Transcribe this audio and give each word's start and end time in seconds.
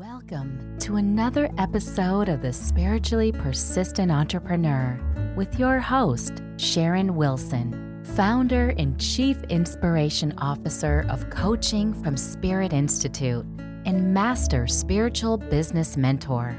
Welcome 0.00 0.78
to 0.78 0.96
another 0.96 1.50
episode 1.58 2.30
of 2.30 2.40
The 2.40 2.54
Spiritually 2.54 3.32
Persistent 3.32 4.10
Entrepreneur 4.10 4.98
with 5.36 5.58
your 5.58 5.78
host, 5.78 6.40
Sharon 6.56 7.16
Wilson, 7.16 8.02
founder 8.16 8.70
and 8.78 8.98
chief 8.98 9.36
inspiration 9.50 10.32
officer 10.38 11.04
of 11.10 11.28
coaching 11.28 11.92
from 12.02 12.16
Spirit 12.16 12.72
Institute 12.72 13.44
and 13.84 14.14
master 14.14 14.66
spiritual 14.66 15.36
business 15.36 15.98
mentor. 15.98 16.56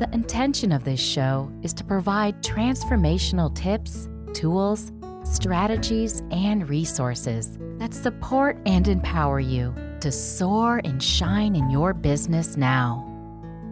The 0.00 0.12
intention 0.12 0.72
of 0.72 0.82
this 0.82 0.98
show 0.98 1.48
is 1.62 1.72
to 1.74 1.84
provide 1.84 2.42
transformational 2.42 3.54
tips, 3.54 4.08
tools, 4.34 4.90
strategies, 5.22 6.20
and 6.32 6.68
resources 6.68 7.58
that 7.78 7.94
support 7.94 8.58
and 8.66 8.88
empower 8.88 9.38
you 9.38 9.72
to 10.00 10.12
soar 10.12 10.80
and 10.84 11.02
shine 11.02 11.56
in 11.56 11.70
your 11.70 11.94
business 11.94 12.56
now. 12.56 13.04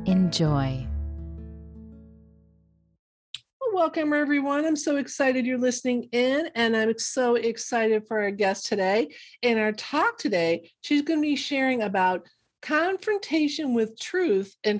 Enjoy. 0.06 0.86
Welcome, 3.72 4.12
everyone. 4.12 4.64
I'm 4.64 4.76
so 4.76 4.96
excited 4.98 5.46
you're 5.46 5.58
listening 5.58 6.08
in, 6.12 6.48
and 6.54 6.76
I'm 6.76 6.96
so 6.98 7.34
excited 7.34 8.06
for 8.06 8.20
our 8.20 8.30
guest 8.30 8.66
today. 8.66 9.08
In 9.42 9.58
our 9.58 9.72
talk 9.72 10.16
today, 10.16 10.70
she's 10.82 11.02
going 11.02 11.18
to 11.18 11.26
be 11.26 11.34
sharing 11.34 11.82
about 11.82 12.26
confrontation 12.62 13.74
with 13.74 13.98
truth 13.98 14.54
in 14.64 14.78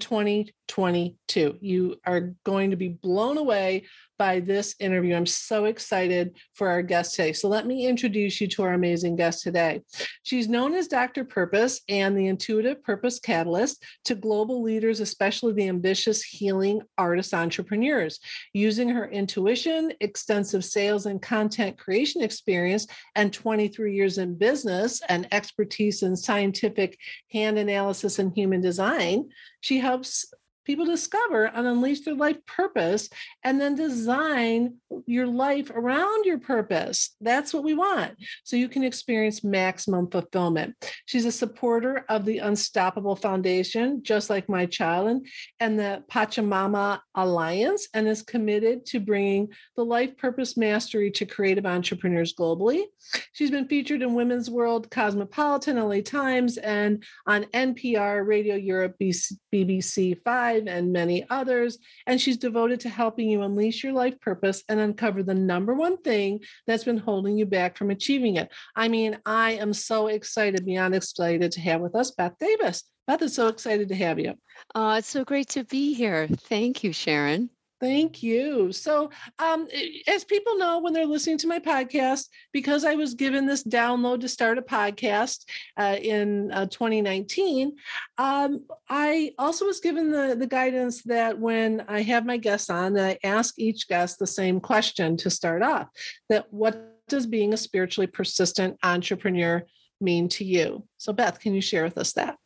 2022. 0.68 1.59
You 1.60 1.96
are 2.06 2.34
going 2.45 2.70
to 2.70 2.77
be 2.77 2.88
blown 2.88 3.38
away 3.38 3.84
by 4.18 4.41
this 4.41 4.77
interview. 4.78 5.14
I'm 5.14 5.27
so 5.27 5.64
excited 5.64 6.36
for 6.55 6.68
our 6.68 6.82
guest 6.82 7.14
today. 7.14 7.32
So, 7.32 7.48
let 7.48 7.66
me 7.66 7.86
introduce 7.86 8.41
you 8.41 8.46
to 8.48 8.62
our 8.62 8.72
amazing 8.72 9.16
guest 9.16 9.42
today. 9.42 9.82
She's 10.22 10.48
known 10.48 10.74
as 10.74 10.88
Dr. 10.88 11.24
Purpose 11.24 11.80
and 11.88 12.16
the 12.16 12.28
Intuitive 12.28 12.82
Purpose 12.82 13.19
Catalyst 13.19 13.84
to 14.05 14.14
global 14.14 14.62
leaders, 14.62 15.00
especially 15.00 15.52
the 15.52 15.69
ambitious 15.69 16.22
healing 16.22 16.80
artist 16.96 17.34
entrepreneurs. 17.34 18.20
Using 18.52 18.89
her 18.89 19.08
intuition, 19.08 19.92
extensive 20.00 20.64
sales 20.64 21.06
and 21.06 21.20
content 21.20 21.78
creation 21.78 22.22
experience, 22.22 22.86
and 23.17 23.33
23 23.33 23.94
years 23.94 24.19
in 24.19 24.36
business 24.36 25.02
and 25.08 25.27
expertise 25.33 26.02
in 26.02 26.17
scientific 26.17 26.98
hand 27.33 27.58
analysis 27.58 28.19
and 28.19 28.33
human 28.34 28.61
design, 28.61 29.28
she 29.61 29.78
helps 29.78 30.27
people 30.65 30.84
discover 30.84 31.45
and 31.47 31.67
unleash 31.67 32.01
their 32.01 32.15
life 32.15 32.37
purpose 32.47 33.09
and 33.43 33.61
then 33.61 33.75
design 33.75 34.77
your 35.07 35.27
life 35.27 35.70
around 35.70 36.25
your 36.25 36.39
purpose. 36.39 37.17
That's 37.20 37.53
what 37.53 37.65
we 37.65 37.75
want. 37.75 38.12
So 38.45 38.57
you 38.57 38.69
can 38.69 38.85
experience 38.85 39.45
maximum 39.45 40.11
fulfillment. 40.11 40.75
She's 41.07 41.25
a 41.25 41.33
supporter 41.33 42.05
of 42.09 42.25
the 42.25 42.39
Unstoppable 42.39 43.17
Foundation, 43.17 44.03
just 44.03 44.31
like 44.31 44.48
my 44.48 44.67
child, 44.67 45.27
and 45.61 45.79
the 45.79 46.03
Pachamama 46.11 47.01
Alliance, 47.15 47.89
and 47.95 48.09
is 48.09 48.23
committed 48.23 48.87
to 48.87 49.01
bringing 49.01 49.48
the 49.77 49.85
life 49.85 50.17
purpose 50.17 50.57
mastery 50.57 51.11
to 51.12 51.27
creative 51.27 51.67
entrepreneurs 51.67 52.35
globally. 52.35 52.85
She's 53.33 53.51
been 53.51 53.69
featured 53.69 54.03
in 54.03 54.15
Women's 54.15 54.51
World, 54.51 54.91
Cosmopolitan, 54.91 55.77
LA 55.77 56.01
Times, 56.01 56.57
and 56.59 57.03
on 57.27 57.45
NPR, 57.45 58.27
Radio 58.27 58.55
Europe, 58.55 58.97
BBC 59.01 60.23
5, 60.23 60.53
and 60.56 60.92
many 60.92 61.27
others. 61.30 61.78
And 62.06 62.20
she's 62.20 62.36
devoted 62.36 62.80
to 62.80 62.88
helping 62.88 63.28
you 63.28 63.42
unleash 63.42 63.83
your 63.83 63.92
life 63.92 64.19
purpose 64.20 64.62
and 64.69 64.80
uncover 64.80 65.22
the 65.22 65.34
number 65.34 65.74
one 65.74 65.98
thing 65.98 66.41
that's 66.66 66.84
been 66.84 66.98
holding 66.98 67.36
you 67.36 67.46
back 67.46 67.77
from 67.77 67.91
achieving 67.91 68.36
it. 68.36 68.50
I 68.74 68.88
mean, 68.88 69.19
I 69.27 69.52
am 69.52 69.72
so 69.72 70.06
excited, 70.06 70.64
beyond 70.64 70.94
excited 70.94 71.52
to 71.52 71.61
have 71.61 71.80
with 71.80 71.94
us 71.94 72.12
Baeth 72.14 72.38
Davis. 72.38 72.84
Baeth 73.08 73.22
is 73.22 73.34
so 73.34 73.48
excited 73.48 73.88
to 73.88 73.94
have 73.94 74.19
you. 74.19 74.34
Uh, 74.74 74.96
it's 74.98 75.08
so 75.08 75.24
great 75.24 75.48
to 75.50 75.64
be 75.64 75.92
here. 75.92 76.27
Thank 76.28 76.83
you, 76.84 76.92
Sharon. 76.92 77.50
Thank 77.84 78.22
you. 78.22 78.72
So, 78.72 79.10
um, 79.38 79.68
as 80.08 80.24
people 80.24 80.56
know 80.56 80.78
when 80.78 80.94
they're 80.94 81.04
listening 81.04 81.36
to 81.36 81.46
my 81.46 81.58
podcast, 81.58 82.30
because 82.50 82.83
I 82.83 82.95
was 82.95 83.12
given 83.12 83.45
this 83.45 83.62
download 83.62 84.22
to 84.22 84.28
start 84.28 84.56
a 84.56 84.62
podcast 84.62 85.45
uh, 85.77 85.98
in 86.00 86.50
uh, 86.50 86.64
2019, 86.64 87.77
um, 88.17 88.64
I 88.89 89.34
also 89.39 89.67
was 89.67 89.80
given 89.80 90.11
the, 90.11 90.34
the 90.34 90.46
guidance 90.46 91.02
that 91.02 91.39
when 91.39 91.84
I 91.86 92.00
have 92.00 92.24
my 92.24 92.39
guests 92.39 92.70
on, 92.70 92.94
that 92.94 93.18
I 93.23 93.27
ask 93.28 93.58
each 93.58 93.86
guest 93.86 94.18
the 94.18 94.27
same 94.27 94.61
question 94.61 95.18
to 95.18 95.28
start 95.28 95.62
off 95.62 95.90
that 96.30 96.50
what 96.50 97.06
does 97.08 97.27
being 97.27 97.52
a 97.52 97.58
spiritually 97.58 98.06
persistent 98.06 98.78
entrepreneur 98.83 99.62
mean 100.00 100.30
to 100.30 100.44
you? 100.46 100.89
So, 100.96 101.12
Baeth, 101.12 101.39
can 101.39 101.52
you 101.52 101.61
share 101.61 101.84
with 101.84 101.98
us 101.98 102.14
that? 102.14 102.39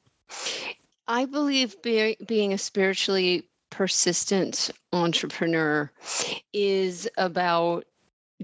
I 1.06 1.26
believe 1.26 1.80
be, 1.80 2.16
being 2.26 2.54
a 2.54 2.58
spiritually 2.58 3.48
persistent 3.70 4.70
entrepreneur 4.92 5.90
is 6.52 7.08
about 7.16 7.84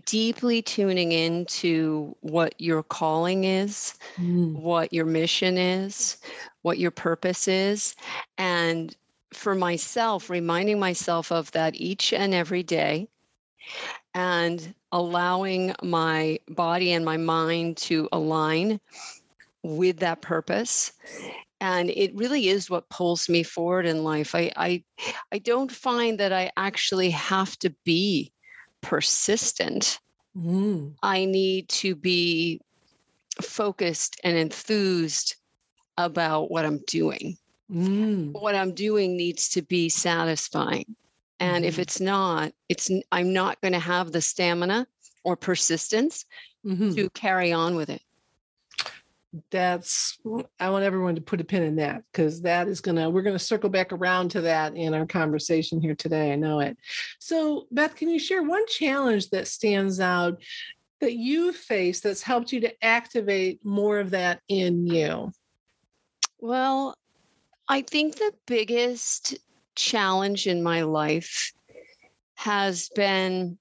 deeply 0.06 0.60
tuning 0.60 1.12
into 1.12 2.16
what 2.20 2.54
your 2.60 2.82
calling 2.82 3.44
is, 3.44 3.94
mm. 4.16 4.52
what 4.54 4.92
your 4.92 5.04
mission 5.04 5.56
is, 5.56 6.18
what 6.62 6.78
your 6.78 6.90
purpose 6.90 7.46
is. 7.46 7.94
And 8.36 8.94
for 9.32 9.54
myself, 9.54 10.30
reminding 10.30 10.78
myself 10.78 11.30
of 11.30 11.50
that 11.52 11.74
each 11.76 12.12
and 12.12 12.34
every 12.34 12.62
day 12.62 13.08
and 14.14 14.74
allowing 14.92 15.74
my 15.82 16.38
body 16.48 16.92
and 16.92 17.04
my 17.04 17.16
mind 17.16 17.76
to 17.76 18.08
align 18.12 18.80
with 19.62 19.98
that 19.98 20.20
purpose 20.20 20.92
and 21.64 21.88
it 21.88 22.14
really 22.14 22.48
is 22.48 22.68
what 22.68 22.90
pulls 22.90 23.26
me 23.26 23.42
forward 23.42 23.86
in 23.86 24.04
life 24.04 24.34
i 24.34 24.52
i 24.56 24.82
i 25.32 25.38
don't 25.38 25.72
find 25.72 26.20
that 26.20 26.32
i 26.32 26.50
actually 26.58 27.10
have 27.10 27.58
to 27.58 27.70
be 27.84 28.30
persistent 28.82 29.98
mm. 30.36 30.92
i 31.02 31.24
need 31.24 31.66
to 31.68 31.94
be 31.94 32.60
focused 33.40 34.20
and 34.24 34.36
enthused 34.36 35.36
about 35.96 36.50
what 36.50 36.66
i'm 36.66 36.80
doing 36.86 37.36
mm. 37.72 38.30
what 38.32 38.54
i'm 38.54 38.74
doing 38.74 39.16
needs 39.16 39.48
to 39.48 39.62
be 39.62 39.88
satisfying 39.88 40.94
and 41.40 41.64
mm. 41.64 41.68
if 41.68 41.74
mm-hmm. 41.74 41.82
it's 41.82 42.00
not 42.00 42.52
it's 42.68 42.90
i'm 43.10 43.32
not 43.32 43.58
going 43.62 43.72
to 43.72 43.78
have 43.78 44.12
the 44.12 44.20
stamina 44.20 44.86
or 45.24 45.34
persistence 45.34 46.26
mm-hmm. 46.66 46.92
to 46.92 47.08
carry 47.10 47.52
on 47.52 47.74
with 47.74 47.88
it 47.88 48.02
that's 49.50 50.18
i 50.60 50.70
want 50.70 50.84
everyone 50.84 51.14
to 51.14 51.20
put 51.20 51.40
a 51.40 51.44
pin 51.44 51.62
in 51.62 51.76
that 51.76 52.02
because 52.12 52.42
that 52.42 52.68
is 52.68 52.80
gonna 52.80 53.08
we're 53.08 53.22
gonna 53.22 53.38
circle 53.38 53.70
back 53.70 53.92
around 53.92 54.30
to 54.30 54.40
that 54.40 54.76
in 54.76 54.94
our 54.94 55.06
conversation 55.06 55.80
here 55.80 55.94
today 55.94 56.32
i 56.32 56.36
know 56.36 56.60
it. 56.60 56.76
So 57.18 57.66
Baeth 57.74 57.96
can 57.96 58.08
you 58.10 58.18
share 58.18 58.42
one 58.42 58.66
challenge 58.66 59.30
that 59.30 59.48
stands 59.48 60.00
out 60.00 60.40
that 61.00 61.14
you 61.14 61.52
face 61.52 62.00
that's 62.00 62.22
helped 62.22 62.52
you 62.52 62.60
to 62.60 62.84
activate 62.84 63.64
more 63.64 63.98
of 63.98 64.10
that 64.10 64.40
in 64.48 64.86
you? 64.86 65.32
Well 66.38 66.94
i 67.68 67.82
think 67.82 68.16
the 68.16 68.32
biggest 68.46 69.38
challenge 69.74 70.46
in 70.46 70.62
my 70.62 70.82
life 70.82 71.52
has 72.36 72.88
been 72.94 73.58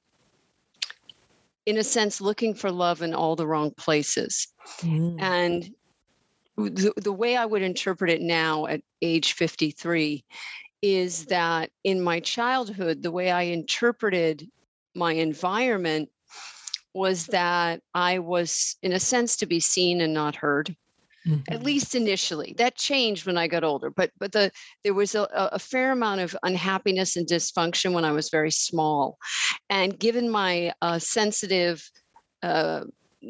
in 1.66 1.78
a 1.78 1.84
sense 1.84 2.22
looking 2.22 2.53
for 2.53 2.72
love 2.72 3.01
in 3.01 3.13
all 3.13 3.35
the 3.35 3.47
wrong 3.47 3.72
places 3.72 4.47
mm. 4.81 5.22
and 5.22 5.69
the, 6.57 6.94
the 6.97 7.12
way 7.12 7.35
i 7.35 7.46
would 7.46 7.62
interpret 7.62 8.09
it 8.09 8.22
now 8.22 8.66
at 8.66 8.81
age 9.01 9.34
53 9.34 10.23
is 10.81 11.25
that 11.25 11.69
in 11.84 12.02
my 12.02 12.19
childhood 12.19 13.02
the 13.02 13.12
way 13.12 13.31
i 13.31 13.44
interpreted 13.44 14.50
my 14.96 15.13
environment 15.13 16.09
was 16.94 17.28
that 17.28 17.81
i 17.94 18.19
was 18.19 18.78
in 18.84 18.94
a 18.94 19.00
sense 19.00 19.38
to 19.38 19.46
be 19.46 19.59
seen 19.59 20.02
and 20.02 20.13
not 20.13 20.35
heard 20.35 20.75
Mm-hmm. 21.28 21.53
At 21.53 21.63
least 21.63 21.95
initially, 21.95 22.53
that 22.57 22.75
changed 22.75 23.25
when 23.25 23.38
I 23.38 23.47
got 23.47 23.63
older. 23.63 23.89
But 23.89 24.11
but 24.19 24.34
the 24.34 24.51
there 24.84 24.94
was 24.94 25.16
a, 25.16 25.28
a 25.31 25.59
fair 25.59 25.91
amount 25.93 26.20
of 26.20 26.35
unhappiness 26.43 27.16
and 27.16 27.25
dysfunction 27.25 27.93
when 27.93 28.03
I 28.03 28.11
was 28.11 28.29
very 28.29 28.52
small, 28.52 29.17
and 29.70 29.97
given 29.97 30.29
my 30.29 30.73
uh, 30.81 30.99
sensitive, 30.99 31.90
uh, 32.41 32.81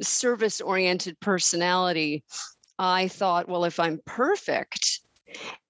service-oriented 0.01 1.19
personality, 1.19 2.23
I 2.79 3.09
thought, 3.09 3.47
well, 3.47 3.63
if 3.65 3.79
I'm 3.79 3.99
perfect, 4.05 5.01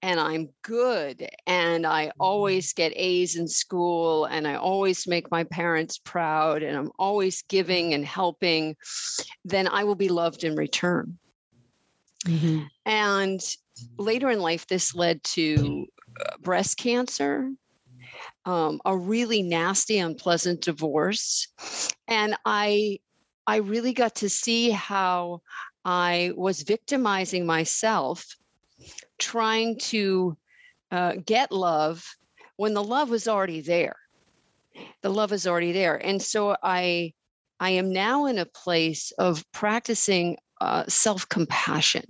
and 0.02 0.20
I'm 0.20 0.50
good 0.62 1.28
and 1.46 1.86
I 1.86 2.06
mm-hmm. 2.06 2.20
always 2.20 2.72
get 2.72 2.92
A's 2.96 3.36
in 3.36 3.48
school 3.48 4.26
and 4.26 4.46
I 4.46 4.56
always 4.56 5.06
make 5.06 5.30
my 5.30 5.44
parents 5.44 5.98
proud 5.98 6.62
and 6.62 6.76
I'm 6.76 6.90
always 6.98 7.42
giving 7.42 7.94
and 7.94 8.04
helping, 8.04 8.76
then 9.44 9.68
I 9.68 9.84
will 9.84 9.94
be 9.94 10.08
loved 10.08 10.44
in 10.44 10.54
return. 10.54 11.18
Mm-hmm. 12.24 12.62
And 12.86 13.40
later 13.98 14.30
in 14.30 14.40
life, 14.40 14.66
this 14.66 14.94
led 14.94 15.22
to 15.24 15.86
uh, 16.20 16.36
breast 16.40 16.78
cancer, 16.78 17.50
um, 18.44 18.80
a 18.84 18.96
really 18.96 19.42
nasty, 19.42 19.98
unpleasant 19.98 20.60
divorce. 20.62 21.48
And 22.08 22.36
I, 22.44 22.98
I 23.46 23.56
really 23.56 23.92
got 23.92 24.16
to 24.16 24.28
see 24.28 24.70
how 24.70 25.42
I 25.84 26.32
was 26.36 26.62
victimizing 26.62 27.46
myself, 27.46 28.24
trying 29.18 29.78
to 29.78 30.36
uh, 30.90 31.14
get 31.24 31.52
love 31.52 32.04
when 32.56 32.74
the 32.74 32.82
love 32.82 33.10
was 33.10 33.28
already 33.28 33.60
there. 33.60 33.96
The 35.02 35.10
love 35.10 35.32
is 35.32 35.46
already 35.46 35.72
there. 35.72 35.96
And 35.96 36.20
so 36.20 36.56
I 36.62 37.12
I 37.60 37.70
am 37.70 37.92
now 37.92 38.26
in 38.26 38.38
a 38.38 38.46
place 38.46 39.12
of 39.12 39.44
practicing 39.52 40.36
uh, 40.60 40.84
self 40.88 41.28
compassion. 41.28 42.04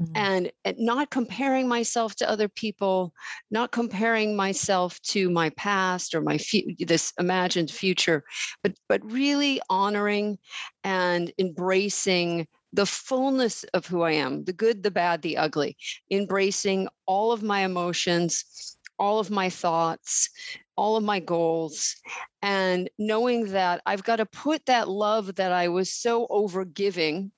Mm-hmm. 0.00 0.12
And, 0.16 0.52
and 0.64 0.76
not 0.78 1.10
comparing 1.10 1.68
myself 1.68 2.16
to 2.16 2.28
other 2.28 2.48
people, 2.48 3.14
not 3.52 3.70
comparing 3.70 4.34
myself 4.34 5.00
to 5.02 5.30
my 5.30 5.50
past 5.50 6.12
or 6.12 6.20
my 6.20 6.38
fu- 6.38 6.74
this 6.80 7.12
imagined 7.20 7.70
future, 7.70 8.24
but 8.64 8.72
but 8.88 9.00
really 9.04 9.60
honoring 9.70 10.38
and 10.82 11.32
embracing 11.38 12.48
the 12.72 12.86
fullness 12.86 13.64
of 13.74 13.86
who 13.86 14.02
I 14.02 14.12
am, 14.12 14.44
the 14.44 14.52
good, 14.52 14.82
the 14.82 14.90
bad, 14.90 15.22
the 15.22 15.36
ugly, 15.36 15.76
embracing 16.10 16.88
all 17.06 17.32
of 17.32 17.42
my 17.42 17.60
emotions, 17.60 18.76
all 18.98 19.18
of 19.18 19.30
my 19.30 19.48
thoughts, 19.48 20.28
all 20.76 20.96
of 20.96 21.04
my 21.04 21.20
goals, 21.20 21.96
and 22.42 22.90
knowing 22.98 23.46
that 23.52 23.80
I've 23.86 24.04
got 24.04 24.16
to 24.16 24.26
put 24.26 24.66
that 24.66 24.88
love 24.88 25.36
that 25.36 25.52
I 25.52 25.68
was 25.68 25.92
so 25.92 26.26
overgiving 26.28 27.30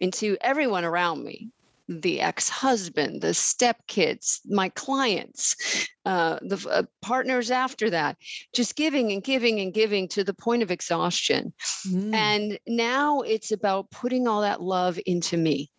into 0.00 0.36
everyone 0.40 0.84
around 0.84 1.22
me 1.22 1.50
the 1.88 2.20
ex-husband 2.20 3.20
the 3.20 3.28
stepkids 3.28 4.40
my 4.46 4.70
clients 4.70 5.86
uh, 6.06 6.38
the 6.42 6.66
uh, 6.70 6.82
partners 7.02 7.50
after 7.50 7.90
that 7.90 8.16
just 8.54 8.74
giving 8.74 9.12
and 9.12 9.22
giving 9.22 9.60
and 9.60 9.74
giving 9.74 10.08
to 10.08 10.24
the 10.24 10.32
point 10.32 10.62
of 10.62 10.70
exhaustion 10.70 11.52
mm. 11.86 12.14
and 12.14 12.58
now 12.66 13.20
it's 13.20 13.52
about 13.52 13.90
putting 13.90 14.26
all 14.26 14.40
that 14.40 14.62
love 14.62 14.98
into 15.04 15.36
me 15.36 15.70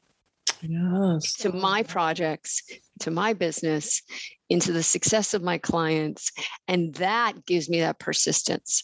yes. 0.61 1.33
to 1.33 1.51
my 1.51 1.81
projects 1.81 2.61
to 2.99 3.11
my 3.11 3.33
business 3.33 4.01
into 4.49 4.71
the 4.71 4.83
success 4.83 5.33
of 5.33 5.41
my 5.41 5.57
clients. 5.57 6.31
And 6.67 6.93
that 6.95 7.45
gives 7.45 7.69
me 7.69 7.79
that 7.79 7.99
persistence. 7.99 8.83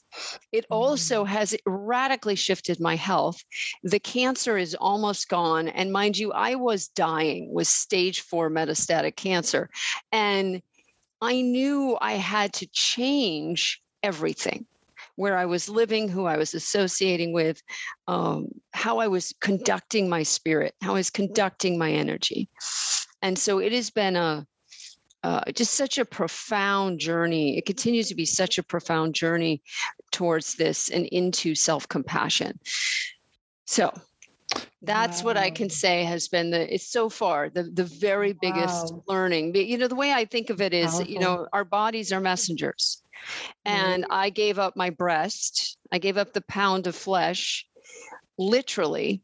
It 0.51 0.65
also 0.69 1.23
mm. 1.23 1.27
has 1.27 1.55
radically 1.65 2.35
shifted 2.35 2.79
my 2.79 2.95
health. 2.95 3.41
The 3.83 3.99
cancer 3.99 4.57
is 4.57 4.75
almost 4.75 5.29
gone. 5.29 5.67
And 5.67 5.91
mind 5.91 6.17
you, 6.17 6.31
I 6.31 6.55
was 6.55 6.87
dying 6.87 7.53
with 7.53 7.67
stage 7.67 8.21
four 8.21 8.49
metastatic 8.49 9.15
cancer. 9.15 9.69
And 10.11 10.61
I 11.21 11.41
knew 11.41 11.97
I 12.01 12.13
had 12.13 12.53
to 12.53 12.67
change 12.71 13.81
everything 14.01 14.65
where 15.15 15.37
I 15.37 15.45
was 15.45 15.69
living, 15.69 16.07
who 16.07 16.25
I 16.25 16.37
was 16.37 16.53
associating 16.53 17.33
with, 17.33 17.61
um, 18.07 18.47
how 18.73 18.99
I 18.99 19.07
was 19.07 19.33
conducting 19.41 20.09
my 20.09 20.23
spirit, 20.23 20.73
how 20.81 20.91
I 20.91 20.95
was 20.95 21.09
conducting 21.09 21.77
my 21.77 21.91
energy. 21.91 22.49
And 23.21 23.37
so 23.37 23.59
it 23.59 23.71
has 23.71 23.89
been 23.89 24.15
a 24.15 24.45
uh, 25.23 25.43
just 25.53 25.75
such 25.75 25.99
a 25.99 26.05
profound 26.05 26.99
journey. 26.99 27.57
It 27.57 27.65
continues 27.65 28.07
to 28.09 28.15
be 28.15 28.25
such 28.25 28.57
a 28.57 28.63
profound 28.63 29.13
journey 29.13 29.61
towards 30.11 30.55
this 30.55 30.89
and 30.89 31.05
into 31.07 31.53
self 31.53 31.87
compassion. 31.87 32.59
So 33.65 33.93
that's 34.81 35.21
wow. 35.21 35.27
what 35.27 35.37
I 35.37 35.51
can 35.51 35.69
say 35.69 36.03
has 36.03 36.27
been 36.27 36.49
the 36.49 36.73
it's 36.73 36.91
so 36.91 37.07
far 37.09 37.49
the 37.49 37.63
the 37.63 37.83
very 37.83 38.33
biggest 38.33 38.93
wow. 38.93 39.03
learning. 39.07 39.51
But 39.53 39.67
you 39.67 39.77
know 39.77 39.87
the 39.87 39.95
way 39.95 40.11
I 40.11 40.25
think 40.25 40.49
of 40.49 40.59
it 40.59 40.73
is 40.73 40.91
Powerful. 40.91 41.11
you 41.11 41.19
know 41.19 41.47
our 41.53 41.63
bodies 41.63 42.11
are 42.11 42.19
messengers, 42.19 43.03
and 43.65 44.05
I 44.09 44.29
gave 44.29 44.59
up 44.59 44.75
my 44.75 44.89
breast. 44.89 45.77
I 45.91 45.99
gave 45.99 46.17
up 46.17 46.33
the 46.33 46.41
pound 46.41 46.87
of 46.87 46.95
flesh, 46.95 47.65
literally, 48.37 49.21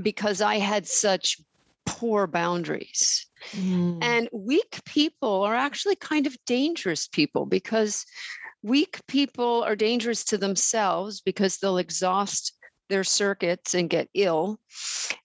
because 0.00 0.40
I 0.40 0.56
had 0.56 0.86
such 0.86 1.38
poor 1.84 2.26
boundaries. 2.26 3.26
Mm. 3.52 4.02
And 4.02 4.28
weak 4.32 4.80
people 4.84 5.42
are 5.42 5.54
actually 5.54 5.96
kind 5.96 6.26
of 6.26 6.36
dangerous 6.46 7.08
people 7.08 7.46
because 7.46 8.04
weak 8.62 9.00
people 9.06 9.62
are 9.62 9.76
dangerous 9.76 10.24
to 10.24 10.38
themselves 10.38 11.20
because 11.20 11.58
they'll 11.58 11.78
exhaust 11.78 12.52
their 12.88 13.04
circuits 13.04 13.74
and 13.74 13.90
get 13.90 14.08
ill 14.14 14.58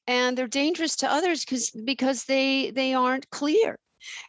and 0.07 0.37
they're 0.37 0.47
dangerous 0.47 0.95
to 0.95 1.11
others 1.11 1.45
because 1.45 1.69
because 1.85 2.23
they 2.25 2.71
they 2.71 2.93
aren't 2.93 3.29
clear 3.29 3.77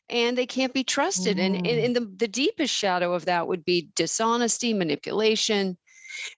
and 0.09 0.37
they 0.37 0.47
can't 0.47 0.75
be 0.75 0.85
trusted 0.85 1.37
mm. 1.37 1.45
and, 1.45 1.67
and 1.67 1.97
the, 1.97 2.11
the 2.17 2.29
deepest 2.29 2.75
shadow 2.75 3.15
of 3.15 3.25
that 3.25 3.47
would 3.47 3.65
be 3.65 3.91
dishonesty 3.95 4.75
manipulation 4.75 5.77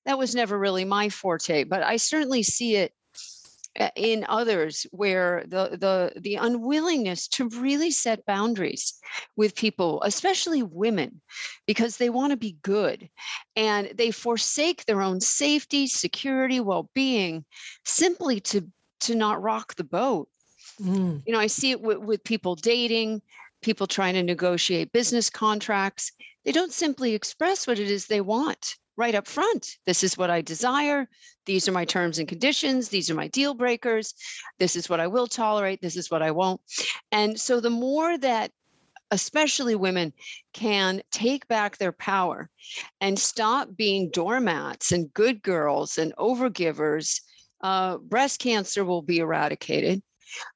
that 0.06 0.18
was 0.18 0.34
never 0.34 0.58
really 0.58 0.84
my 0.84 1.08
forte 1.08 1.64
but 1.64 1.82
i 1.82 1.96
certainly 1.96 2.42
see 2.42 2.76
it 2.76 2.92
in 3.96 4.24
others 4.28 4.86
where 4.92 5.44
the 5.48 5.70
the 5.70 6.20
the 6.20 6.36
unwillingness 6.36 7.26
to 7.26 7.48
really 7.48 7.90
set 7.90 8.24
boundaries 8.24 8.94
with 9.36 9.56
people 9.56 10.00
especially 10.04 10.62
women 10.62 11.20
because 11.66 11.96
they 11.96 12.08
want 12.08 12.30
to 12.30 12.36
be 12.36 12.56
good 12.62 13.08
and 13.56 13.90
they 13.96 14.10
forsake 14.10 14.84
their 14.84 15.02
own 15.02 15.20
safety 15.20 15.86
security 15.86 16.60
well-being 16.60 17.44
simply 17.84 18.38
to 18.38 18.64
to 19.00 19.14
not 19.14 19.42
rock 19.42 19.74
the 19.74 19.84
boat 19.84 20.28
mm. 20.80 21.22
you 21.26 21.32
know 21.32 21.40
i 21.40 21.46
see 21.46 21.70
it 21.70 21.80
with, 21.80 22.22
people 22.24 22.54
dating 22.54 23.20
people 23.62 23.86
trying 23.86 24.14
to 24.14 24.22
negotiate 24.22 24.92
business 24.92 25.30
contracts 25.30 26.12
they 26.44 26.52
don't 26.52 26.72
simply 26.72 27.14
express 27.14 27.66
what 27.66 27.78
it 27.78 27.90
is 27.90 28.06
they 28.06 28.20
want 28.20 28.76
right 28.96 29.14
up 29.14 29.26
front. 29.26 29.78
This 29.86 30.04
is 30.04 30.16
what 30.16 30.30
I 30.30 30.40
desire. 30.40 31.08
These 31.46 31.68
are 31.68 31.72
my 31.72 31.84
terms 31.84 32.18
and 32.18 32.28
conditions. 32.28 32.88
These 32.88 33.10
are 33.10 33.14
my 33.14 33.28
deal 33.28 33.54
breakers. 33.54 34.14
This 34.58 34.76
is 34.76 34.88
what 34.88 35.00
I 35.00 35.06
will 35.06 35.26
tolerate. 35.26 35.80
This 35.80 35.96
is 35.96 36.10
what 36.10 36.22
I 36.22 36.30
won't. 36.30 36.60
And 37.10 37.38
so 37.38 37.60
the 37.60 37.70
more 37.70 38.16
that 38.18 38.50
especially 39.10 39.74
women 39.74 40.12
can 40.52 41.02
take 41.12 41.46
back 41.46 41.76
their 41.76 41.92
power 41.92 42.48
and 43.00 43.18
stop 43.18 43.68
being 43.76 44.10
doormats 44.10 44.92
and 44.92 45.12
good 45.12 45.42
girls 45.42 45.98
and 45.98 46.14
overgivers, 46.16 47.20
uh, 47.60 47.98
breast 47.98 48.40
cancer 48.40 48.84
will 48.84 49.02
be 49.02 49.18
eradicated. 49.18 50.02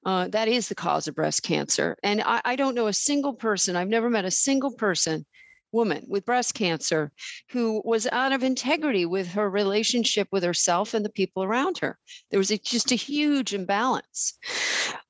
Uh, 0.05 0.29
that 0.29 0.49
is 0.49 0.69
the 0.69 0.75
cause 0.75 1.09
of 1.09 1.15
breast 1.15 1.43
cancer. 1.43 1.97
And 2.03 2.23
I, 2.23 2.41
I, 2.44 2.56
don't 2.56 2.75
know 2.75 2.87
a 2.87 2.93
single 2.93 3.35
person, 3.35 3.76
I've 3.76 3.88
never 3.88 4.11
met 4.11 4.25
a 4.25 4.31
single 4.31 4.73
person 4.73 5.25
woman 5.73 6.05
with 6.09 6.25
breast 6.25 6.55
cancer 6.55 7.12
who 7.50 7.82
was 7.85 8.06
out 8.06 8.32
of 8.32 8.43
integrity 8.43 9.05
with 9.06 9.29
her 9.29 9.50
relationship 9.50 10.29
with 10.32 10.43
herself 10.43 10.94
and 10.94 11.05
the 11.05 11.11
people 11.11 11.43
around 11.43 11.79
her. 11.79 11.99
There 12.31 12.38
was 12.38 12.50
a, 12.50 12.59
just 12.59 12.93
a 12.93 12.97
huge 12.97 13.55
imbalance. 13.55 14.38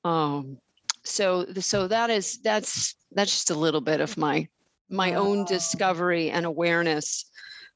Um, 0.03 0.57
so, 1.03 1.45
so 1.59 1.87
that 1.87 2.09
is 2.09 2.39
that's 2.41 2.95
that's 3.13 3.31
just 3.31 3.51
a 3.51 3.55
little 3.55 3.81
bit 3.81 4.01
of 4.01 4.17
my 4.17 4.47
my 4.89 5.13
own 5.13 5.45
discovery 5.45 6.29
and 6.29 6.45
awareness 6.45 7.25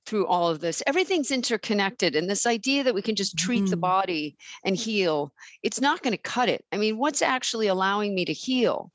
through 0.06 0.28
all 0.28 0.50
of 0.50 0.60
this. 0.60 0.84
Everything's 0.86 1.32
interconnected. 1.32 2.16
And 2.16 2.30
this 2.30 2.46
idea 2.46 2.84
that 2.84 2.96
we 2.96 3.02
can 3.02 3.16
just 3.16 3.38
treat 3.38 3.64
mm. 3.64 3.70
the 3.70 3.78
body 3.78 4.36
and 4.64 4.76
heal, 4.76 5.34
it's 5.62 5.82
not 5.82 6.02
going 6.02 6.12
to 6.12 6.18
cut 6.18 6.50
it. 6.50 6.64
I 6.72 6.78
mean, 6.78 6.98
what's 6.98 7.22
actually 7.22 7.68
allowing 7.68 8.14
me 8.14 8.26
to 8.26 8.34
heal 8.34 8.92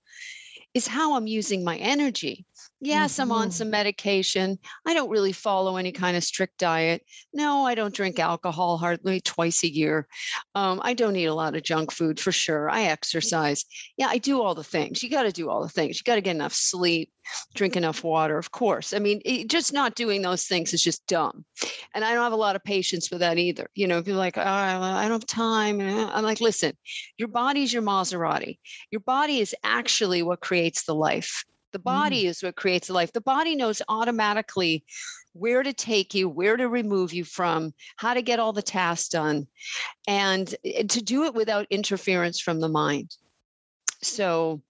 is 0.74 0.86
how 0.86 1.14
I'm 1.14 1.26
using 1.26 1.64
my 1.64 1.76
energy. 1.76 2.44
Yes, 2.80 3.14
mm-hmm. 3.14 3.22
I'm 3.22 3.32
on 3.32 3.50
some 3.50 3.70
medication. 3.70 4.58
I 4.86 4.94
don't 4.94 5.10
really 5.10 5.32
follow 5.32 5.76
any 5.76 5.90
kind 5.90 6.16
of 6.16 6.22
strict 6.22 6.58
diet. 6.58 7.02
No, 7.32 7.66
I 7.66 7.74
don't 7.74 7.94
drink 7.94 8.20
alcohol 8.20 8.78
hardly 8.78 9.20
twice 9.20 9.64
a 9.64 9.72
year. 9.72 10.06
Um, 10.54 10.80
I 10.84 10.94
don't 10.94 11.16
eat 11.16 11.24
a 11.24 11.34
lot 11.34 11.56
of 11.56 11.64
junk 11.64 11.90
food 11.90 12.20
for 12.20 12.30
sure. 12.30 12.70
I 12.70 12.84
exercise. 12.84 13.64
Yeah, 13.96 14.06
I 14.08 14.18
do 14.18 14.40
all 14.40 14.54
the 14.54 14.62
things. 14.62 15.02
You 15.02 15.10
got 15.10 15.24
to 15.24 15.32
do 15.32 15.50
all 15.50 15.62
the 15.62 15.68
things. 15.68 15.98
You 15.98 16.04
got 16.04 16.14
to 16.16 16.20
get 16.20 16.36
enough 16.36 16.54
sleep, 16.54 17.10
drink 17.54 17.76
enough 17.76 18.04
water, 18.04 18.38
of 18.38 18.52
course. 18.52 18.92
I 18.92 19.00
mean, 19.00 19.22
it, 19.24 19.48
just 19.48 19.72
not 19.72 19.96
doing 19.96 20.22
those 20.22 20.44
things 20.44 20.72
is 20.72 20.82
just 20.82 21.04
dumb. 21.08 21.44
And 21.94 22.04
I 22.04 22.14
don't 22.14 22.22
have 22.22 22.32
a 22.32 22.36
lot 22.36 22.54
of 22.54 22.62
patience 22.62 23.10
with 23.10 23.20
that 23.20 23.38
either. 23.38 23.68
You 23.74 23.88
know, 23.88 24.02
people 24.02 24.18
like, 24.18 24.38
oh, 24.38 24.42
I 24.42 25.02
don't 25.02 25.12
have 25.12 25.26
time. 25.26 25.80
I'm 25.80 26.22
like, 26.22 26.40
listen, 26.40 26.74
your 27.16 27.28
body's 27.28 27.72
your 27.72 27.82
Maserati. 27.82 28.58
Your 28.92 29.00
body 29.00 29.40
is 29.40 29.52
actually 29.64 30.22
what 30.22 30.40
creates 30.40 30.84
the 30.84 30.94
life. 30.94 31.44
The 31.72 31.78
body 31.78 32.24
mm. 32.24 32.28
is 32.28 32.42
what 32.42 32.56
creates 32.56 32.90
life. 32.90 33.12
The 33.12 33.20
body 33.20 33.54
knows 33.56 33.82
automatically 33.88 34.84
where 35.32 35.62
to 35.62 35.72
take 35.72 36.14
you, 36.14 36.28
where 36.28 36.56
to 36.56 36.68
remove 36.68 37.12
you 37.12 37.24
from, 37.24 37.72
how 37.96 38.14
to 38.14 38.22
get 38.22 38.38
all 38.38 38.52
the 38.52 38.62
tasks 38.62 39.08
done, 39.08 39.46
and 40.06 40.54
eh, 40.64 40.84
to 40.84 41.02
do 41.02 41.24
it 41.24 41.34
without 41.34 41.66
interference 41.70 42.40
from 42.40 42.60
the 42.60 42.68
mind. 42.68 43.14
So, 44.02 44.62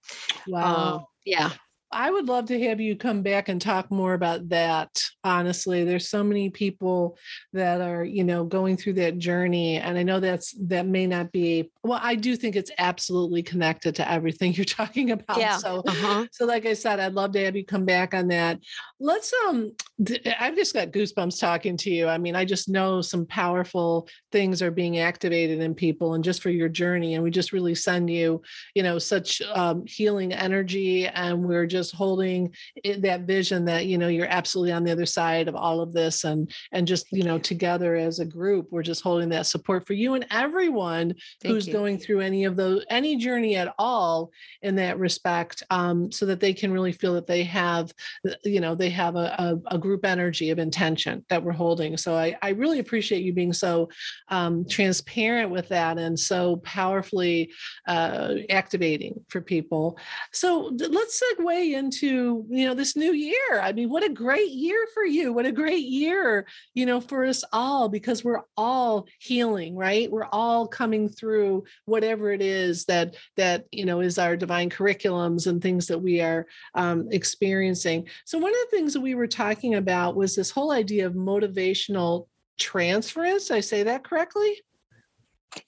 wow. 0.46 0.98
Uh, 1.00 1.04
yeah. 1.24 1.50
I 1.90 2.10
would 2.10 2.26
love 2.26 2.46
to 2.46 2.60
have 2.64 2.80
you 2.80 2.96
come 2.96 3.22
back 3.22 3.48
and 3.48 3.60
talk 3.60 3.90
more 3.90 4.12
about 4.12 4.50
that 4.50 4.90
honestly 5.24 5.84
there's 5.84 6.08
so 6.08 6.22
many 6.22 6.50
people 6.50 7.16
that 7.54 7.80
are 7.80 8.04
you 8.04 8.24
know 8.24 8.44
going 8.44 8.76
through 8.76 8.92
that 8.94 9.18
journey 9.18 9.78
and 9.78 9.96
i 9.96 10.02
know 10.02 10.20
that's 10.20 10.54
that 10.60 10.86
may 10.86 11.06
not 11.06 11.32
be 11.32 11.70
well 11.88 12.00
i 12.02 12.14
do 12.14 12.36
think 12.36 12.54
it's 12.54 12.70
absolutely 12.78 13.42
connected 13.42 13.94
to 13.94 14.08
everything 14.10 14.52
you're 14.54 14.64
talking 14.64 15.10
about 15.10 15.38
Yeah. 15.38 15.56
so 15.58 15.82
Uh-huh. 15.86 16.26
so 16.30 16.44
like 16.44 16.66
i 16.66 16.74
said 16.74 17.00
i'd 17.00 17.14
love 17.14 17.32
to 17.32 17.44
have 17.44 17.56
you 17.56 17.64
come 17.64 17.84
back 17.84 18.14
on 18.14 18.28
that 18.28 18.60
let's 19.00 19.32
um 19.48 19.72
th- 20.04 20.26
i've 20.38 20.54
just 20.54 20.74
got 20.74 20.90
goosebumps 20.90 21.40
talking 21.40 21.76
to 21.78 21.90
you 21.90 22.06
i 22.08 22.18
mean 22.18 22.36
i 22.36 22.44
just 22.44 22.68
know 22.68 23.00
some 23.00 23.26
powerful 23.26 24.08
things 24.32 24.60
are 24.62 24.70
being 24.70 24.98
activated 24.98 25.60
in 25.60 25.74
people 25.74 26.14
and 26.14 26.22
just 26.24 26.42
for 26.42 26.50
your 26.50 26.68
journey 26.68 27.14
and 27.14 27.24
we 27.24 27.30
just 27.30 27.52
really 27.52 27.74
send 27.74 28.10
you 28.10 28.40
you 28.74 28.82
know 28.82 28.98
such 28.98 29.40
um, 29.54 29.84
healing 29.86 30.32
energy 30.32 31.06
and 31.06 31.42
we're 31.42 31.66
just 31.66 31.94
holding 31.94 32.52
it, 32.84 33.00
that 33.02 33.22
vision 33.22 33.64
that 33.64 33.86
you 33.86 33.96
know 33.98 34.08
you're 34.08 34.26
absolutely 34.26 34.72
on 34.72 34.84
the 34.84 34.92
other 34.92 35.06
side 35.06 35.48
of 35.48 35.54
all 35.54 35.80
of 35.80 35.92
this 35.92 36.24
and 36.24 36.52
and 36.72 36.86
just 36.86 37.06
you 37.12 37.22
know 37.24 37.38
together 37.38 37.96
as 37.96 38.18
a 38.18 38.24
group 38.24 38.66
we're 38.70 38.82
just 38.82 39.02
holding 39.02 39.28
that 39.28 39.46
support 39.46 39.86
for 39.86 39.94
you 39.94 40.14
and 40.14 40.26
everyone 40.30 41.14
Thank 41.40 41.54
who's 41.54 41.66
you. 41.66 41.72
Going 41.78 41.98
through 41.98 42.20
any 42.20 42.44
of 42.44 42.56
those 42.56 42.84
any 42.90 43.16
journey 43.16 43.54
at 43.54 43.72
all 43.78 44.30
in 44.62 44.74
that 44.74 44.98
respect 44.98 45.62
um, 45.70 46.10
so 46.10 46.26
that 46.26 46.40
they 46.40 46.52
can 46.52 46.72
really 46.72 46.92
feel 46.92 47.14
that 47.14 47.26
they 47.26 47.44
have 47.44 47.92
uh, 48.28 48.34
you 48.44 48.60
know 48.60 48.74
they 48.74 48.90
have 48.90 49.14
a, 49.14 49.58
a, 49.68 49.76
a 49.76 49.78
group 49.78 50.04
energy 50.04 50.50
of 50.50 50.58
intention 50.58 51.24
that 51.28 51.42
we're 51.42 51.52
holding. 51.52 51.96
So 51.96 52.16
i, 52.16 52.36
I 52.42 52.50
really 52.50 52.80
appreciate 52.80 53.22
you 53.22 53.32
being 53.32 53.52
so 53.52 53.88
um, 54.28 54.66
transparent 54.68 55.50
with 55.50 55.68
that 55.68 55.98
and 55.98 56.18
so 56.18 56.56
powerfully 56.56 57.52
uh, 57.86 58.34
activating 58.50 59.14
for 59.28 59.40
people. 59.40 59.98
So 60.32 60.72
let's 60.76 61.22
segue 61.22 61.74
into 61.78 62.44
you 62.50 62.66
know 62.66 62.74
this 62.74 62.96
new 62.96 63.12
year. 63.12 63.60
I 63.62 63.72
mean 63.72 63.88
what 63.88 64.04
a 64.04 64.12
great 64.12 64.50
year 64.50 64.86
for 64.94 65.04
you. 65.04 65.32
What 65.32 65.46
a 65.46 65.52
great 65.52 65.86
year 65.86 66.46
you 66.74 66.86
know 66.86 67.00
for 67.00 67.24
us 67.24 67.44
all 67.52 67.88
because 67.88 68.24
we're 68.24 68.42
all 68.56 69.06
healing 69.20 69.76
right? 69.76 70.10
We're 70.10 70.32
all 70.32 70.66
coming 70.66 71.08
through 71.08 71.57
whatever 71.84 72.32
it 72.32 72.42
is 72.42 72.84
that 72.86 73.16
that 73.36 73.64
you 73.72 73.84
know 73.84 74.00
is 74.00 74.18
our 74.18 74.36
divine 74.36 74.70
curriculums 74.70 75.46
and 75.46 75.60
things 75.60 75.86
that 75.86 75.98
we 75.98 76.20
are 76.20 76.46
um, 76.74 77.08
experiencing. 77.10 78.08
So 78.24 78.38
one 78.38 78.52
of 78.52 78.60
the 78.70 78.76
things 78.76 78.92
that 78.92 79.00
we 79.00 79.14
were 79.14 79.26
talking 79.26 79.74
about 79.74 80.16
was 80.16 80.34
this 80.34 80.50
whole 80.50 80.72
idea 80.72 81.06
of 81.06 81.14
motivational 81.14 82.26
transference. 82.58 83.50
I 83.50 83.60
say 83.60 83.82
that 83.84 84.04
correctly? 84.04 84.60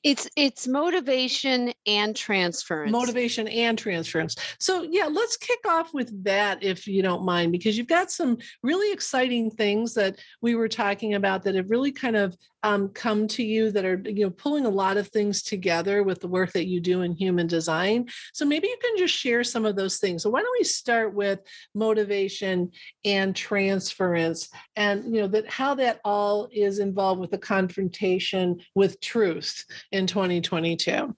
It's 0.03 0.29
it's 0.37 0.69
motivation 0.69 1.73
and 1.87 2.15
transference. 2.15 2.93
motivation 2.93 3.49
and 3.49 3.79
transference. 3.79 4.37
So 4.59 4.83
yeah 4.83 5.07
let's 5.07 5.37
kick 5.37 5.61
off 5.67 5.95
with 5.95 6.25
that 6.25 6.63
if 6.63 6.87
you 6.87 7.03
don't 7.03 7.25
mind 7.25 7.53
because 7.53 7.79
you've 7.79 7.87
got 7.87 8.11
some 8.11 8.37
really 8.63 8.93
exciting 8.93 9.51
things 9.51 9.95
that 9.95 10.19
we 10.43 10.55
were 10.55 10.69
talking 10.69 11.15
about 11.15 11.43
that 11.45 11.55
have 11.55 11.71
really 11.71 11.93
kind 11.93 12.17
of 12.17 12.37
um, 12.63 12.89
come 12.91 13.27
to 13.29 13.43
you 13.43 13.71
that 13.71 13.85
are 13.85 14.03
you 14.05 14.25
know 14.25 14.31
pulling 14.31 14.67
a 14.67 14.71
lot 14.71 14.97
of 14.97 15.09
things 15.09 15.43
together 15.43 16.03
with 16.03 16.21
the 16.21 16.29
work 16.29 16.53
that 16.53 16.67
you 16.67 16.81
do 16.81 17.03
in 17.03 17.15
human 17.15 17.47
design 17.47 18.09
so 18.33 18.45
maybe 18.45 18.69
you 18.69 18.77
can 18.83 18.97
just 18.97 19.15
share 19.15 19.45
some 19.45 19.65
of 19.65 19.77
those 19.77 19.99
things 19.99 20.23
so 20.23 20.31
why 20.31 20.41
don't 20.41 20.59
we 20.59 20.65
start 20.65 21.15
with 21.15 21.41
motivation 21.75 22.71
and 23.05 23.35
transference 23.35 24.49
and 24.77 25.05
you 25.15 25.23
know 25.23 25.29
that 25.29 25.49
how 25.49 25.75
that 25.75 26.01
all 26.05 26.49
is 26.53 26.79
involved 26.79 27.21
with 27.21 27.31
the 27.31 27.39
confrontation 27.39 28.59
with 28.75 29.01
truth 29.01 29.65
in 29.93 30.07
2022 30.07 31.15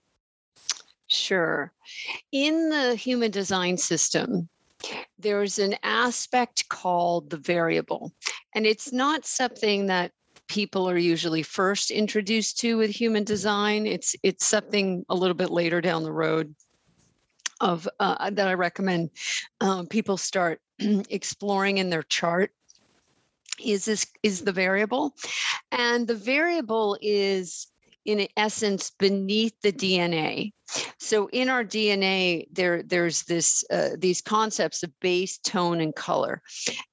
Sure. 1.12 1.70
In 2.32 2.70
the 2.70 2.94
human 2.94 3.30
design 3.30 3.76
system, 3.76 4.48
there's 5.18 5.58
an 5.58 5.76
aspect 5.82 6.68
called 6.70 7.28
the 7.28 7.36
variable. 7.36 8.12
And 8.54 8.66
it's 8.66 8.92
not 8.92 9.26
something 9.26 9.86
that 9.86 10.12
people 10.48 10.88
are 10.88 10.98
usually 10.98 11.42
first 11.42 11.90
introduced 11.90 12.58
to 12.60 12.76
with 12.76 12.90
human 12.90 13.24
design. 13.24 13.86
It's 13.86 14.14
it's 14.22 14.46
something 14.46 15.04
a 15.08 15.14
little 15.14 15.34
bit 15.34 15.50
later 15.50 15.80
down 15.80 16.02
the 16.02 16.12
road 16.12 16.54
of 17.60 17.88
uh, 18.00 18.30
that 18.30 18.48
I 18.48 18.54
recommend 18.54 19.10
um, 19.60 19.86
people 19.86 20.16
start 20.16 20.60
exploring 20.78 21.78
in 21.78 21.90
their 21.90 22.02
chart. 22.02 22.50
Is 23.64 23.84
this 23.84 24.06
is 24.22 24.42
the 24.42 24.52
variable, 24.52 25.14
and 25.70 26.06
the 26.06 26.14
variable 26.14 26.98
is 27.00 27.68
in 28.04 28.26
essence 28.36 28.90
beneath 28.90 29.54
the 29.62 29.72
DNA. 29.72 30.52
So 30.98 31.28
in 31.28 31.48
our 31.48 31.64
DNA, 31.64 32.46
there 32.52 32.82
there's 32.82 33.24
this 33.24 33.64
uh, 33.70 33.90
these 33.98 34.22
concepts 34.22 34.82
of 34.82 34.98
base, 35.00 35.38
tone, 35.38 35.80
and 35.80 35.94
color, 35.94 36.42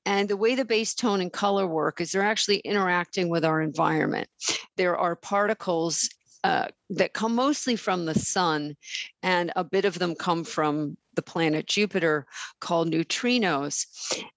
and 0.05 0.27
the 0.27 0.37
way 0.37 0.55
the 0.55 0.65
base, 0.65 0.93
tone, 0.93 1.21
and 1.21 1.31
color 1.31 1.65
work 1.65 2.01
is 2.01 2.11
they're 2.11 2.21
actually 2.21 2.57
interacting 2.57 3.29
with 3.29 3.45
our 3.45 3.61
environment. 3.61 4.27
There 4.75 4.97
are 4.97 5.15
particles 5.15 6.09
uh, 6.43 6.67
that 6.89 7.13
come 7.13 7.35
mostly 7.35 7.75
from 7.75 8.05
the 8.05 8.19
sun, 8.19 8.75
and 9.23 9.51
a 9.55 9.63
bit 9.63 9.85
of 9.85 9.97
them 9.97 10.15
come 10.15 10.43
from 10.43 10.97
the 11.13 11.21
planet 11.21 11.67
Jupiter, 11.67 12.25
called 12.59 12.91
neutrinos. 12.91 13.85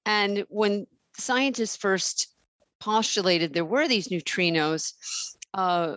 And 0.06 0.44
when 0.48 0.86
scientists 1.16 1.76
first 1.76 2.28
postulated 2.82 3.54
there 3.54 3.64
were 3.64 3.86
these 3.86 4.08
neutrinos. 4.08 4.92
Uh, 5.54 5.96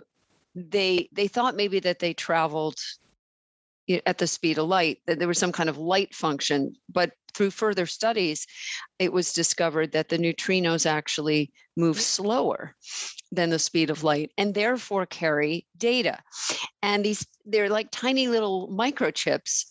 they 0.56 1.08
they 1.12 1.28
thought 1.28 1.54
maybe 1.54 1.80
that 1.80 1.98
they 1.98 2.14
traveled 2.14 2.78
at 4.04 4.18
the 4.18 4.26
speed 4.26 4.58
of 4.58 4.66
light 4.66 4.98
that 5.06 5.20
there 5.20 5.28
was 5.28 5.38
some 5.38 5.52
kind 5.52 5.68
of 5.68 5.78
light 5.78 6.12
function 6.12 6.74
but 6.88 7.12
through 7.34 7.50
further 7.50 7.86
studies 7.86 8.46
it 8.98 9.12
was 9.12 9.32
discovered 9.32 9.92
that 9.92 10.08
the 10.08 10.18
neutrinos 10.18 10.86
actually 10.86 11.52
move 11.76 12.00
slower 12.00 12.74
than 13.30 13.50
the 13.50 13.58
speed 13.58 13.90
of 13.90 14.02
light 14.02 14.32
and 14.38 14.54
therefore 14.54 15.06
carry 15.06 15.66
data. 15.76 16.18
And 16.82 17.04
these 17.04 17.26
they're 17.44 17.68
like 17.68 17.90
tiny 17.90 18.28
little 18.28 18.68
microchips 18.68 19.66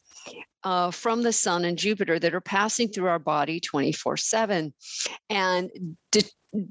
uh, 0.63 0.91
from 0.91 1.23
the 1.23 1.33
sun 1.33 1.65
and 1.65 1.77
jupiter 1.77 2.19
that 2.19 2.33
are 2.33 2.41
passing 2.41 2.89
through 2.89 3.07
our 3.07 3.19
body 3.19 3.59
24 3.59 4.17
7 4.17 4.73
and 5.29 5.69
de- 6.11 6.21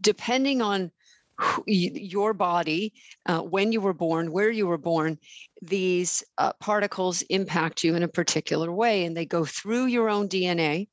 depending 0.00 0.62
on 0.62 0.90
who- 1.36 1.64
your 1.66 2.32
body, 2.34 2.92
uh, 3.26 3.40
when 3.40 3.72
you 3.72 3.80
were 3.80 3.94
born, 3.94 4.32
where 4.32 4.50
you 4.50 4.66
were 4.66 4.78
born, 4.78 5.18
these 5.62 6.22
uh, 6.38 6.52
particles 6.60 7.22
impact 7.22 7.82
you 7.84 7.94
in 7.94 8.02
a 8.02 8.08
particular 8.08 8.72
way, 8.72 9.04
and 9.04 9.16
they 9.16 9.26
go 9.26 9.44
through 9.44 9.86
your 9.86 10.08
own 10.08 10.28
DNA, 10.28 10.88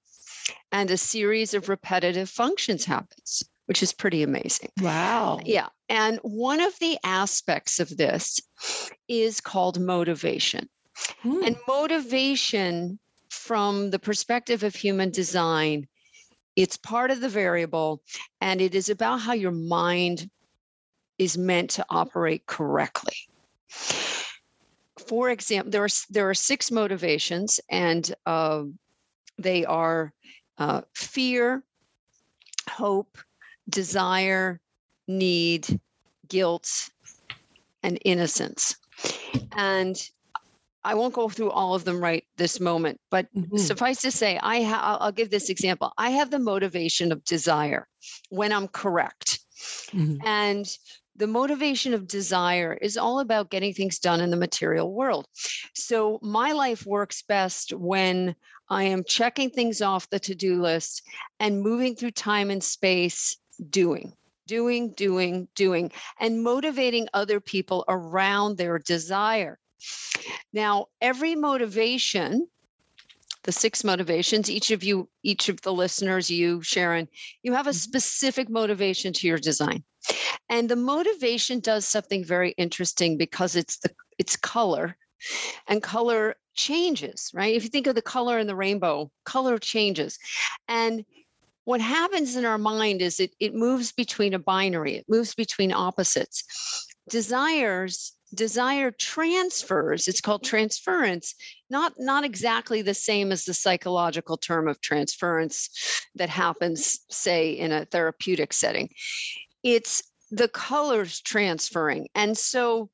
and 0.72 0.90
a 0.90 0.98
series 0.98 1.54
of 1.54 1.70
repetitive 1.70 2.30
functions 2.30 2.86
happens, 2.86 3.44
which 3.66 3.84
is 3.84 3.94
pretty 3.94 4.24
amazing. 4.24 4.70
wow 4.82 5.40
Yeah, 5.46 5.68
and 5.90 6.20
one 6.24 6.62
of 6.62 6.78
the 6.80 6.98
aspects 7.04 7.80
of 7.80 7.96
this 7.96 8.40
is 9.08 9.42
called 9.42 9.80
motivation. 9.80 10.70
Hmm. 11.22 11.44
And 11.44 11.56
motivation, 11.68 13.00
from 13.30 13.90
the 13.92 14.00
perspective 14.00 14.64
of 14.64 14.76
human 14.76 15.10
design, 15.12 15.88
it's 16.62 16.78
part 16.78 17.12
of 17.12 17.22
the 17.22 17.30
variable, 17.30 18.02
and 18.40 18.62
it 18.62 18.76
is 18.76 18.90
about 18.90 19.18
how 19.22 19.34
your 19.34 19.52
mind 19.52 20.30
is 21.18 21.38
meant 21.38 21.72
to 21.72 21.86
operate 21.90 22.46
correctly. 22.46 23.16
For 25.08 25.30
example, 25.30 25.72
there 25.72 25.84
are 25.84 25.96
there 26.10 26.30
are 26.30 26.34
six 26.34 26.72
motivations, 26.72 27.60
and 27.70 28.14
uh, 28.26 28.64
they 29.38 29.66
are 29.66 30.14
uh, 30.58 30.82
fear, 30.94 31.64
hope, 32.70 33.18
desire, 33.70 34.60
need, 35.08 35.80
guilt, 36.28 36.90
and 37.84 37.98
innocence. 38.06 38.76
And 39.54 39.98
I 40.84 40.96
won't 40.96 41.14
go 41.14 41.30
through 41.30 41.52
all 41.52 41.76
of 41.76 41.86
them 41.86 42.02
right 42.02 42.26
this 42.38 42.60
moment, 42.60 43.00
but 43.10 43.28
Mhm. 43.36 43.60
suffice 43.60 44.02
to 44.02 44.12
say, 44.12 44.40
I 44.42 44.64
ha- 44.64 44.98
I'll- 45.00 45.12
give 45.12 45.30
this 45.30 45.50
example. 45.50 45.92
I 45.98 46.10
have 46.12 46.32
the 46.32 46.40
motivation 46.40 47.12
of 47.12 47.24
desire 47.24 47.88
when 48.30 48.52
I'm 48.52 48.68
correct. 48.68 49.40
Mhm. 49.94 50.22
And 50.26 50.66
the 51.16 51.28
motivation 51.28 51.94
of 51.94 52.08
desire 52.08 52.74
is 52.82 52.98
all 52.98 53.20
about 53.20 53.52
getting 53.52 53.74
things 53.74 54.00
done 54.00 54.22
in 54.22 54.32
the 54.32 54.38
material 54.38 54.94
world. 54.94 55.26
So 55.76 56.18
my 56.24 56.54
life 56.54 56.86
works 56.86 57.22
best 57.22 57.74
when 57.74 58.36
I 58.70 58.84
am 58.84 59.04
checking 59.04 59.50
things 59.50 59.82
off 59.82 60.10
the 60.10 60.20
to 60.20 60.34
do 60.34 60.62
list 60.62 61.04
and 61.40 61.62
moving 61.62 61.96
through 61.96 62.12
time 62.12 62.50
and 62.50 62.64
space 62.64 63.38
doing. 63.70 64.14
Doing, 64.48 64.94
doing, 64.94 65.48
doing, 65.56 65.92
and 66.20 66.44
motivating 66.44 67.08
other 67.14 67.40
people 67.40 67.86
around 67.88 68.58
their 68.58 68.80
desire. 68.80 69.60
Now, 70.54 70.88
every 71.02 71.36
motivation, 71.36 72.48
the 73.44 73.52
six 73.52 73.84
motivations, 73.84 74.50
each 74.50 74.72
of 74.72 74.84
you, 74.84 75.10
each 75.24 75.50
of 75.50 75.62
the 75.62 75.74
listeners, 75.74 76.30
you, 76.30 76.62
Sharon, 76.62 77.08
you 77.44 77.54
have 77.54 77.68
a 77.68 77.72
Mhm. 77.72 77.76
specific 77.76 78.50
motivation 78.50 79.14
to 79.14 79.28
your 79.28 79.38
design. 79.40 79.84
And 80.50 80.70
the 80.70 80.76
motivation 80.76 81.60
does 81.60 81.86
something 81.88 82.24
very 82.24 82.52
interesting 82.58 83.18
because 83.18 83.56
it's 83.56 83.78
the 83.78 83.92
it's 84.18 84.36
color 84.36 84.98
and 85.68 85.82
color 85.82 86.36
changes, 86.56 87.32
right? 87.34 87.56
If 87.56 87.64
you 87.64 87.70
think 87.70 87.88
of 87.88 87.96
the 87.96 88.02
color 88.02 88.40
in 88.40 88.48
the 88.48 88.56
rainbow, 88.56 89.12
color 89.26 89.58
changes. 89.58 90.20
And 90.68 91.06
what 91.66 91.82
happens 91.82 92.36
in 92.36 92.46
our 92.46 92.58
mind 92.58 93.02
is 93.02 93.20
it, 93.20 93.34
it 93.40 93.54
moves 93.54 93.92
between 93.92 94.34
a 94.34 94.40
binary, 94.40 94.96
it 94.98 95.06
moves 95.10 95.36
between 95.36 95.72
opposites. 95.72 96.44
Desires 97.12 98.14
desire 98.34 98.92
transfers 98.92 100.08
it's 100.08 100.22
called 100.22 100.42
mm-hmm. 100.42 100.52
transference 100.52 101.36
not 101.70 101.94
not 101.98 102.24
exactly 102.24 102.82
the 102.82 102.94
same 102.94 103.32
as 103.32 103.44
the 103.44 103.54
psychological 103.54 104.38
term 104.38 104.68
of 104.68 104.80
transference 104.80 105.70
that 106.16 106.30
happens 106.30 107.00
say 107.10 107.52
in 107.52 107.72
a 107.72 107.86
therapeutic 107.86 108.54
setting. 108.54 108.90
It's 109.64 110.02
the 110.32 110.48
colors 110.48 111.20
transferring 111.22 112.08
and 112.16 112.38
so 112.38 112.90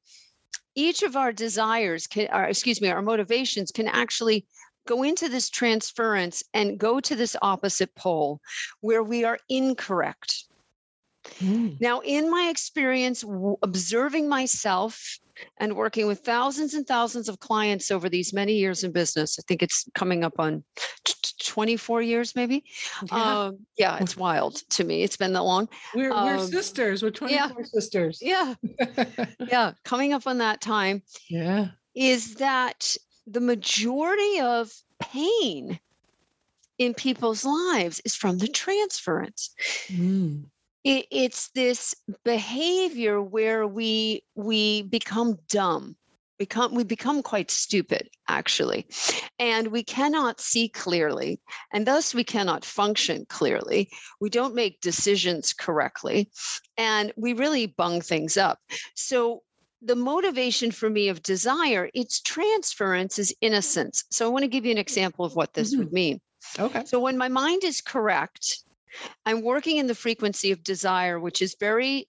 each 0.74 1.04
of 1.04 1.16
our 1.16 1.32
desires 1.32 2.08
can 2.08 2.28
or 2.34 2.46
excuse 2.46 2.82
me 2.82 2.90
our 2.90 3.02
motivations 3.04 3.72
can 3.72 3.88
actually 3.88 4.48
go 4.88 5.04
into 5.04 5.30
this 5.30 5.50
transference 5.50 6.44
and 6.54 6.80
go 6.80 7.00
to 7.00 7.16
this 7.16 7.36
opposite 7.44 7.94
pole 7.94 8.40
where 8.82 9.04
we 9.04 9.24
are 9.24 9.38
incorrect 9.50 10.46
Mm. 11.40 11.80
Now, 11.80 12.02
in 12.02 12.30
my 12.30 12.48
experience 12.50 13.22
w- 13.22 13.58
observing 13.62 14.30
myself 14.30 15.20
and 15.58 15.76
working 15.76 16.08
with 16.08 16.20
thousands 16.20 16.74
and 16.74 16.86
thousands 16.88 17.30
of 17.30 17.40
clients 17.40 17.92
over 17.92 18.10
these 18.10 18.34
many 18.34 18.54
years 18.54 18.84
in 18.84 18.92
business, 18.92 19.38
I 19.40 19.44
think 19.48 19.62
it's 19.62 19.86
coming 19.94 20.24
up 20.24 20.40
on 20.40 20.64
t- 21.04 21.14
24 21.40 22.02
years, 22.02 22.36
maybe. 22.36 22.64
Yeah. 23.12 23.44
Um, 23.46 23.60
yeah, 23.78 23.98
it's 24.00 24.18
wild 24.18 24.56
to 24.72 24.84
me. 24.84 25.04
It's 25.04 25.18
been 25.18 25.34
that 25.34 25.44
long. 25.44 25.70
We're, 25.96 26.12
um, 26.12 26.26
we're 26.26 26.48
sisters. 26.48 27.04
We're 27.04 27.12
24 27.12 27.36
yeah, 27.38 27.66
sisters. 27.66 28.20
Yeah. 28.22 28.56
yeah. 29.48 29.74
Coming 29.84 30.14
up 30.14 30.28
on 30.28 30.40
that 30.40 30.62
time. 30.62 31.04
Yeah. 31.30 31.70
Is 31.96 32.36
that 32.36 32.96
the 33.26 33.42
majority 33.42 34.40
of 34.40 34.72
pain 35.00 35.80
in 36.78 36.94
people's 36.94 37.44
lives 37.44 38.02
is 38.06 38.16
from 38.16 38.38
the 38.38 38.48
transference. 38.48 39.54
Mm 39.88 40.46
it, 40.88 41.06
it's 41.12 41.50
this 41.50 41.94
behavior 42.24 43.22
where 43.22 43.68
we 43.68 44.24
we 44.36 44.84
become 44.84 45.38
dumb 45.50 45.96
become 46.38 46.74
we 46.76 46.84
become 46.84 47.24
quite 47.24 47.50
stupid 47.50 48.10
actually 48.28 48.86
and 49.40 49.68
we 49.68 49.84
cannot 49.84 50.40
see 50.40 50.70
clearly 50.70 51.40
and 51.74 51.86
thus 51.86 52.14
we 52.14 52.24
cannot 52.24 52.64
function 52.64 53.26
clearly 53.28 53.90
we 54.22 54.30
don't 54.30 54.56
make 54.56 54.80
decisions 54.80 55.52
correctly 55.52 56.30
and 56.78 57.12
we 57.18 57.34
really 57.34 57.66
bung 57.66 58.02
things 58.02 58.38
up. 58.38 58.60
So 58.96 59.44
the 59.82 59.96
motivation 59.96 60.72
for 60.72 60.90
me 60.90 61.10
of 61.10 61.22
desire 61.22 61.90
its 61.94 62.22
transference 62.22 63.20
is 63.20 63.36
innocence. 63.42 64.04
So 64.12 64.26
i 64.26 64.30
want 64.30 64.44
to 64.44 64.48
give 64.48 64.66
you 64.66 64.72
an 64.72 64.78
example 64.78 65.26
of 65.26 65.36
what 65.36 65.54
this 65.54 65.72
mm-hmm. 65.72 65.80
would 65.80 65.94
mean. 65.94 66.22
Okay. 66.60 66.86
So 66.86 67.00
when 67.00 67.18
my 67.18 67.28
mind 67.28 67.64
is 67.64 67.82
correct 67.82 68.64
I'm 69.26 69.42
working 69.42 69.78
in 69.78 69.88
the 69.88 69.96
frequency 69.96 70.52
of 70.52 70.64
desire, 70.64 71.20
which 71.20 71.42
is 71.42 71.56
very 71.60 72.08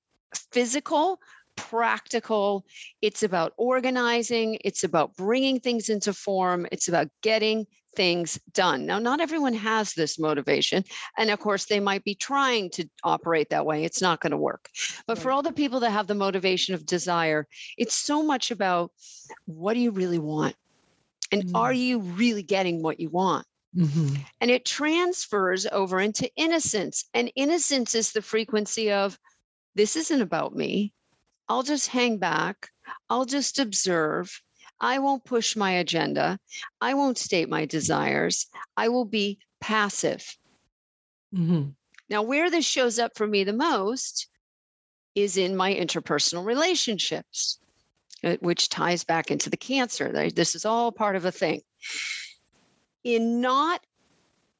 physical, 0.52 1.20
practical. 1.56 2.64
It's 3.02 3.22
about 3.22 3.52
organizing, 3.56 4.58
it's 4.64 4.84
about 4.84 5.16
bringing 5.16 5.60
things 5.60 5.88
into 5.88 6.12
form, 6.12 6.66
it's 6.70 6.88
about 6.88 7.08
getting 7.22 7.66
things 7.96 8.38
done. 8.52 8.86
Now, 8.86 9.00
not 9.00 9.20
everyone 9.20 9.54
has 9.54 9.92
this 9.92 10.20
motivation. 10.20 10.84
And 11.16 11.30
of 11.30 11.40
course, 11.40 11.64
they 11.64 11.80
might 11.80 12.04
be 12.04 12.14
trying 12.14 12.70
to 12.70 12.88
operate 13.02 13.50
that 13.50 13.66
way. 13.66 13.84
It's 13.84 14.00
not 14.00 14.20
going 14.20 14.30
to 14.30 14.36
work. 14.36 14.70
But 15.08 15.18
for 15.18 15.32
all 15.32 15.42
the 15.42 15.52
people 15.52 15.80
that 15.80 15.90
have 15.90 16.06
the 16.06 16.14
motivation 16.14 16.74
of 16.74 16.86
desire, 16.86 17.48
it's 17.76 17.96
so 17.96 18.22
much 18.22 18.52
about 18.52 18.92
what 19.46 19.74
do 19.74 19.80
you 19.80 19.90
really 19.90 20.20
want? 20.20 20.54
And 21.32 21.46
mm. 21.46 21.50
are 21.56 21.72
you 21.72 21.98
really 21.98 22.44
getting 22.44 22.82
what 22.82 23.00
you 23.00 23.10
want? 23.10 23.47
Mm-hmm. 23.76 24.16
And 24.40 24.50
it 24.50 24.64
transfers 24.64 25.66
over 25.66 26.00
into 26.00 26.30
innocence. 26.36 27.04
And 27.14 27.30
innocence 27.36 27.94
is 27.94 28.12
the 28.12 28.22
frequency 28.22 28.90
of 28.90 29.18
this 29.74 29.96
isn't 29.96 30.22
about 30.22 30.56
me. 30.56 30.92
I'll 31.48 31.62
just 31.62 31.88
hang 31.88 32.18
back. 32.18 32.68
I'll 33.08 33.24
just 33.24 33.58
observe. 33.58 34.40
I 34.80 34.98
won't 34.98 35.24
push 35.24 35.56
my 35.56 35.72
agenda. 35.72 36.38
I 36.80 36.94
won't 36.94 37.18
state 37.18 37.48
my 37.48 37.66
desires. 37.66 38.46
I 38.76 38.88
will 38.88 39.04
be 39.04 39.38
passive. 39.60 40.24
Mm-hmm. 41.34 41.70
Now, 42.10 42.22
where 42.22 42.50
this 42.50 42.64
shows 42.64 42.98
up 42.98 43.12
for 43.16 43.26
me 43.26 43.44
the 43.44 43.52
most 43.52 44.28
is 45.14 45.36
in 45.36 45.56
my 45.56 45.74
interpersonal 45.74 46.44
relationships, 46.44 47.58
uh, 48.24 48.36
which 48.40 48.68
ties 48.68 49.04
back 49.04 49.30
into 49.30 49.50
the 49.50 49.56
cancer. 49.56 50.30
This 50.30 50.54
is 50.54 50.64
all 50.64 50.92
part 50.92 51.16
of 51.16 51.24
a 51.24 51.32
thing 51.32 51.60
in 53.14 53.40
not 53.40 53.80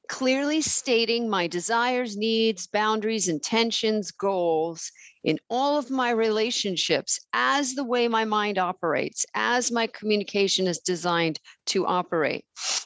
clearly 0.08 0.62
stating 0.62 1.28
my 1.28 1.46
desires, 1.46 2.16
needs, 2.16 2.66
boundaries, 2.66 3.28
intentions, 3.28 4.10
goals 4.10 4.90
in 5.22 5.38
all 5.50 5.78
of 5.78 5.90
my 5.90 6.10
relationships 6.10 7.20
as 7.34 7.74
the 7.74 7.84
way 7.84 8.08
my 8.08 8.24
mind 8.24 8.56
operates, 8.56 9.26
as 9.34 9.70
my 9.70 9.86
communication 9.88 10.66
is 10.66 10.78
designed 10.78 11.38
to 11.66 11.86
operate. 11.86 12.44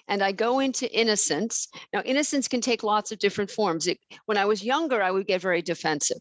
And 0.09 0.21
I 0.21 0.33
go 0.33 0.59
into 0.59 0.93
innocence. 0.93 1.69
Now, 1.93 2.03
innocence 2.05 2.49
can 2.49 2.61
take 2.61 2.83
lots 2.83 3.13
of 3.13 3.21
different 3.21 3.51
forms. 3.51 3.87
It, 3.87 3.99
when 4.27 4.37
I 4.37 4.45
was 4.47 4.65
younger, 4.65 5.01
I 5.01 5.13
would 5.13 5.29
get 5.29 5.41
very 5.41 5.63
defensive 5.63 6.21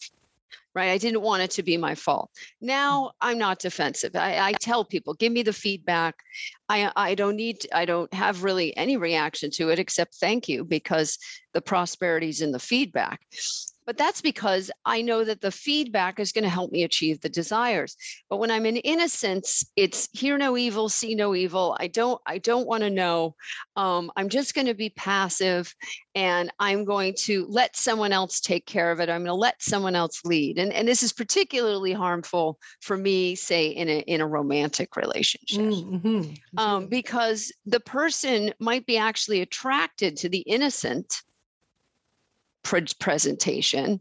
right? 0.73 0.89
I 0.89 0.97
didn't 0.97 1.21
want 1.21 1.43
it 1.43 1.51
to 1.51 1.63
be 1.63 1.77
my 1.77 1.95
fault. 1.95 2.29
Mm. 2.35 2.67
Now 2.67 3.11
I'm 3.21 3.37
not 3.37 3.59
defensive. 3.59 4.15
I, 4.15 4.39
I 4.39 4.53
tell 4.53 4.85
people, 4.85 5.13
give 5.13 5.31
me 5.31 5.43
the 5.43 5.53
feedback. 5.53 6.15
I, 6.69 6.91
I 6.95 7.15
don't 7.15 7.35
need, 7.35 7.65
I 7.73 7.85
don't 7.85 8.13
have 8.13 8.43
really 8.43 8.75
any 8.77 8.97
reaction 8.97 9.51
to 9.51 9.69
it 9.69 9.79
except 9.79 10.15
thank 10.15 10.47
you 10.47 10.63
because 10.63 11.17
the 11.53 11.61
prosperity 11.61 12.29
is 12.29 12.41
in 12.41 12.51
the 12.51 12.59
feedback. 12.59 13.21
But 13.91 13.97
that's 13.97 14.21
because 14.21 14.71
I 14.85 15.01
know 15.01 15.25
that 15.25 15.41
the 15.41 15.51
feedback 15.51 16.17
is 16.21 16.31
going 16.31 16.45
to 16.45 16.49
help 16.49 16.71
me 16.71 16.83
achieve 16.83 17.19
the 17.19 17.27
desires. 17.27 17.97
But 18.29 18.37
when 18.37 18.49
I'm 18.49 18.65
in 18.65 18.77
innocence, 18.77 19.69
it's 19.75 20.07
hear 20.13 20.37
no 20.37 20.55
evil, 20.55 20.87
see 20.87 21.13
no 21.13 21.35
evil. 21.35 21.75
I 21.77 21.87
don't, 21.87 22.21
I 22.25 22.37
don't 22.37 22.65
want 22.65 22.83
to 22.83 22.89
know. 22.89 23.35
Um, 23.75 24.09
I'm 24.15 24.29
just 24.29 24.55
going 24.55 24.67
to 24.67 24.73
be 24.73 24.91
passive 24.91 25.75
and 26.15 26.53
I'm 26.57 26.85
going 26.85 27.15
to 27.23 27.45
let 27.49 27.75
someone 27.75 28.13
else 28.13 28.39
take 28.39 28.65
care 28.65 28.93
of 28.93 29.01
it. 29.01 29.09
I'm 29.09 29.25
going 29.25 29.25
to 29.25 29.33
let 29.33 29.61
someone 29.61 29.93
else 29.93 30.21
lead. 30.23 30.57
And, 30.57 30.71
and 30.71 30.87
this 30.87 31.03
is 31.03 31.11
particularly 31.11 31.91
harmful 31.91 32.59
for 32.79 32.95
me, 32.95 33.35
say, 33.35 33.67
in 33.67 33.89
a, 33.89 33.99
in 34.03 34.21
a 34.21 34.27
romantic 34.27 34.95
relationship. 34.95 35.65
Mm-hmm. 35.65 36.33
Um, 36.57 36.87
because 36.87 37.51
the 37.65 37.81
person 37.81 38.53
might 38.57 38.85
be 38.85 38.95
actually 38.95 39.41
attracted 39.41 40.15
to 40.15 40.29
the 40.29 40.39
innocent 40.39 41.23
pre- 42.63 42.85
presentation. 42.99 43.99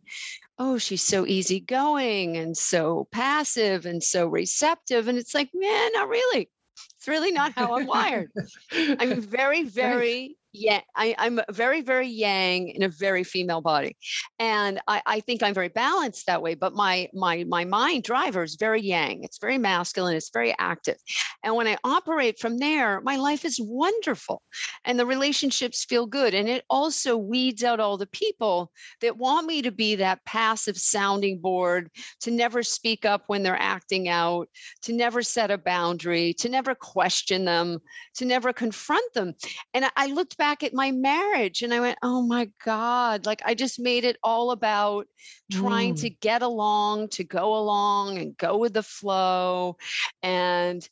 Oh 0.59 0.79
she's 0.79 1.03
so 1.03 1.27
easygoing 1.27 2.37
and 2.37 2.57
so 2.57 3.09
passive 3.11 3.87
and 3.87 4.03
so 4.03 4.27
receptive 4.27 5.09
and 5.09 5.19
it's 5.19 5.35
like 5.35 5.51
man 5.55 5.91
not 5.93 6.09
really. 6.09 6.51
It's 6.99 7.09
really 7.09 7.33
not 7.33 7.53
how 7.57 7.77
i'm 7.77 7.87
wired. 7.87 8.31
I'm 8.73 9.21
very 9.21 9.63
very 9.83 10.37
yeah 10.53 10.81
I, 10.97 11.15
am 11.19 11.41
very 11.51 11.81
very 11.81 12.09
yang 12.09 12.69
in 12.69 12.83
a 12.83 12.89
very 12.89 13.23
female 13.23 13.61
body 13.61 13.97
and 14.39 14.81
I, 14.89 15.03
I 15.07 15.21
think 15.21 15.43
i'm 15.43 15.55
very 15.55 15.69
balanced 15.69 16.27
that 16.27 16.43
way 16.43 16.55
but 16.55 16.75
my 16.75 17.09
my 17.15 17.45
my 17.45 17.65
mind 17.65 18.03
driver 18.03 18.43
is 18.43 18.57
very 18.57 18.83
yang 18.83 19.23
it's 19.23 19.39
very 19.39 19.59
masculine 19.59 20.17
it's 20.17 20.31
very 20.31 20.55
active 20.59 20.97
and 21.45 21.55
when 21.55 21.69
i 21.69 21.77
operate 21.85 22.39
from 22.39 22.59
there 22.59 23.01
my 23.03 23.17
life 23.17 23.45
is 23.45 23.61
wonderful 23.61 24.43
and 24.85 24.99
the 24.99 25.07
relationships 25.07 25.85
feel 25.85 26.07
good 26.07 26.35
and 26.35 26.49
it 26.49 26.65
also 26.69 27.17
weeds 27.17 27.63
out 27.63 27.79
all 27.79 27.97
the 27.97 28.07
people 28.07 28.73
that 29.01 29.19
want 29.19 29.47
me 29.47 29.63
to 29.63 29.71
be 29.71 29.95
that 29.95 30.25
passive 30.25 30.77
sounding 30.77 31.39
board 31.39 31.91
to 32.21 32.31
never 32.31 32.63
speak 32.63 33.05
up 33.05 33.23
when 33.29 33.45
they're 33.45 33.61
acting 33.61 34.09
out 34.09 34.49
to 34.83 34.93
never 34.93 35.23
set 35.23 35.53
a 35.53 35.59
boundary 35.59 36.35
to 36.35 36.49
never 36.49 36.75
question 36.75 37.45
them 37.45 37.79
to 38.15 38.25
never 38.25 38.53
confront 38.53 39.13
them 39.15 39.33
and 39.75 39.85
i, 39.85 39.91
I 39.97 40.07
looked 40.07 40.40
back 40.41 40.63
at 40.63 40.73
my 40.73 40.91
marriage 40.91 41.61
and 41.61 41.73
I 41.73 41.81
went, 41.81 41.99
oh 42.03 42.23
my 42.23 42.49
God, 42.65 43.27
like 43.27 43.43
I 43.45 43.55
just 43.55 43.79
made 43.79 44.05
it 44.05 44.17
all 44.23 44.53
about 44.53 45.07
trying 45.53 45.95
mm. 45.95 46.01
to 46.01 46.09
get 46.09 46.41
along, 46.41 47.09
to 47.11 47.25
go 47.25 47.57
along 47.57 48.17
and 48.17 48.35
go 48.39 48.57
with 48.57 48.73
the 48.73 48.83
flow. 48.83 49.77
And 50.23 50.89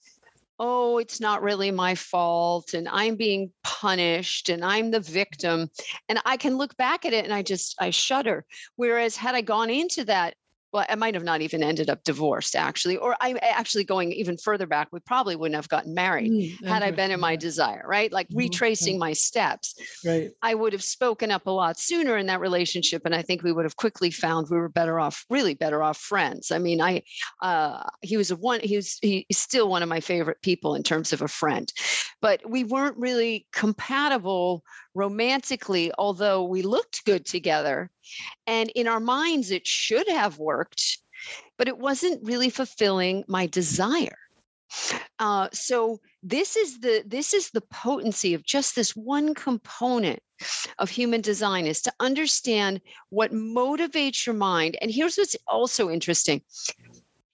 oh, 0.59 0.99
it's 0.99 1.19
not 1.19 1.43
really 1.43 1.71
my 1.71 1.95
fault 1.95 2.75
and 2.75 2.87
I'm 2.91 3.17
being 3.17 3.51
punished 3.65 4.51
and 4.51 4.63
I'm 4.63 4.91
the 4.91 5.01
victim. 5.01 5.71
And 6.11 6.21
I 6.27 6.37
can 6.37 6.59
look 6.59 6.77
back 6.77 7.07
at 7.07 7.15
it 7.15 7.25
and 7.25 7.33
I 7.33 7.41
just, 7.41 7.75
I 7.81 7.89
shudder. 7.89 8.45
Whereas 8.77 9.17
had 9.17 9.35
I 9.35 9.41
gone 9.41 9.71
into 9.71 10.05
that 10.05 10.35
well, 10.73 10.85
I 10.89 10.95
might 10.97 11.15
have 11.15 11.25
not 11.25 11.41
even 11.41 11.63
ended 11.63 11.89
up 11.89 12.05
divorced 12.05 12.55
actually, 12.55 12.97
or 12.97 13.17
I 13.21 13.35
actually 13.43 13.85
going 13.85 14.13
even 14.13 14.37
further 14.37 14.67
back, 14.67 14.89
we 14.93 15.01
probably 15.01 15.35
wouldn't 15.35 15.57
have 15.57 15.69
gotten 15.69 15.95
married 15.95 16.31
mm, 16.31 16.67
had 16.67 16.83
I 16.83 16.91
been 16.91 17.11
in 17.11 17.21
my 17.21 17.37
desire, 17.37 17.85
right? 17.87 18.13
Like 18.13 18.29
mm-hmm. 18.29 18.39
retracing 18.39 18.99
my 18.99 19.13
steps. 19.15 19.75
Right. 20.05 20.31
I 20.43 20.55
would 20.55 20.73
have 20.73 20.83
spoken 20.83 21.31
up 21.31 21.47
a 21.47 21.51
lot 21.51 21.79
sooner 21.79 22.19
in 22.19 22.27
that 22.27 22.41
relationship. 22.41 23.03
And 23.07 23.15
I 23.15 23.23
think 23.23 23.43
we 23.43 23.53
would 23.53 23.65
have 23.65 23.77
quickly 23.77 24.11
found 24.11 24.49
we 24.51 24.59
were 24.59 24.69
better 24.69 25.01
off, 25.01 25.25
really 25.31 25.55
better 25.55 25.83
off 25.83 25.97
friends. 25.97 26.51
I 26.51 26.59
mean, 26.59 26.81
I, 26.81 27.03
uh, 27.41 27.85
he 28.03 28.17
was 28.17 28.31
a 28.31 28.37
one, 28.37 28.61
he 28.61 28.77
was, 28.77 28.99
he's 29.01 29.25
still 29.33 29.69
one 29.69 29.83
of 29.83 29.89
my 29.89 30.01
favorite 30.01 30.43
people 30.43 30.75
in 30.75 30.83
terms 30.83 31.13
of 31.13 31.23
a 31.23 31.29
friend, 31.29 31.73
but 32.21 32.43
we 32.49 32.65
weren't 32.65 32.97
really 32.99 33.47
compatible 33.53 34.63
romantically, 34.99 35.93
although 35.97 36.43
we 36.43 36.63
looked 36.63 37.05
good 37.05 37.25
together. 37.25 37.91
And 38.47 38.69
in 38.71 38.89
our 38.89 39.01
minds, 39.01 39.51
it 39.53 39.67
should 39.67 40.09
have 40.09 40.39
worked, 40.39 40.99
but 41.57 41.69
it 41.69 41.79
wasn't 41.79 42.27
really 42.27 42.51
fulfilling 42.51 43.25
my 43.29 43.47
desire. 43.47 44.19
Uh, 45.19 45.49
so 45.53 45.99
this 46.23 46.57
is 46.57 46.81
the 46.81 47.03
this 47.07 47.33
is 47.33 47.51
the 47.51 47.63
potency 47.63 48.35
of 48.35 48.45
just 48.45 48.77
this 48.77 48.95
one 48.95 49.35
component 49.35 50.21
of 50.79 50.91
human 50.91 51.21
design 51.21 51.67
is 51.67 51.81
to 51.83 51.93
understand 52.01 52.81
what 53.09 53.33
motivates 53.33 54.27
your 54.27 54.35
mind. 54.35 54.77
And 54.83 54.91
here's 54.91 55.17
what's 55.17 55.37
also 55.47 55.89
interesting. 55.91 56.43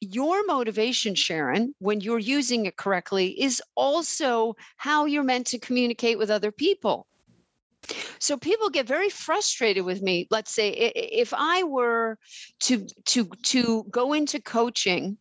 Your 0.01 0.45
motivation, 0.47 1.15
Sharon, 1.15 1.75
when 1.79 2.01
you're 2.01 2.19
using 2.19 2.67
it 2.67 2.77
correctly, 2.77 3.29
is 3.41 3.63
also 3.75 4.55
how 4.77 5.07
you're 5.07 5.25
meant 5.25 5.47
to 5.49 5.59
communicate 5.59 6.19
with 6.19 6.31
other 6.31 6.53
people. 6.53 7.07
So 8.19 8.37
people 8.37 8.71
get 8.71 8.87
very 8.87 9.11
frustrated 9.11 9.85
with 9.85 10.03
me. 10.03 10.27
Let's 10.31 10.53
say 10.53 10.71
if 10.71 11.35
I 11.37 11.63
were 11.63 12.19
to 12.61 12.87
to 13.07 13.29
to 13.45 13.85
go 13.91 14.13
into 14.13 14.41
coaching 14.41 15.19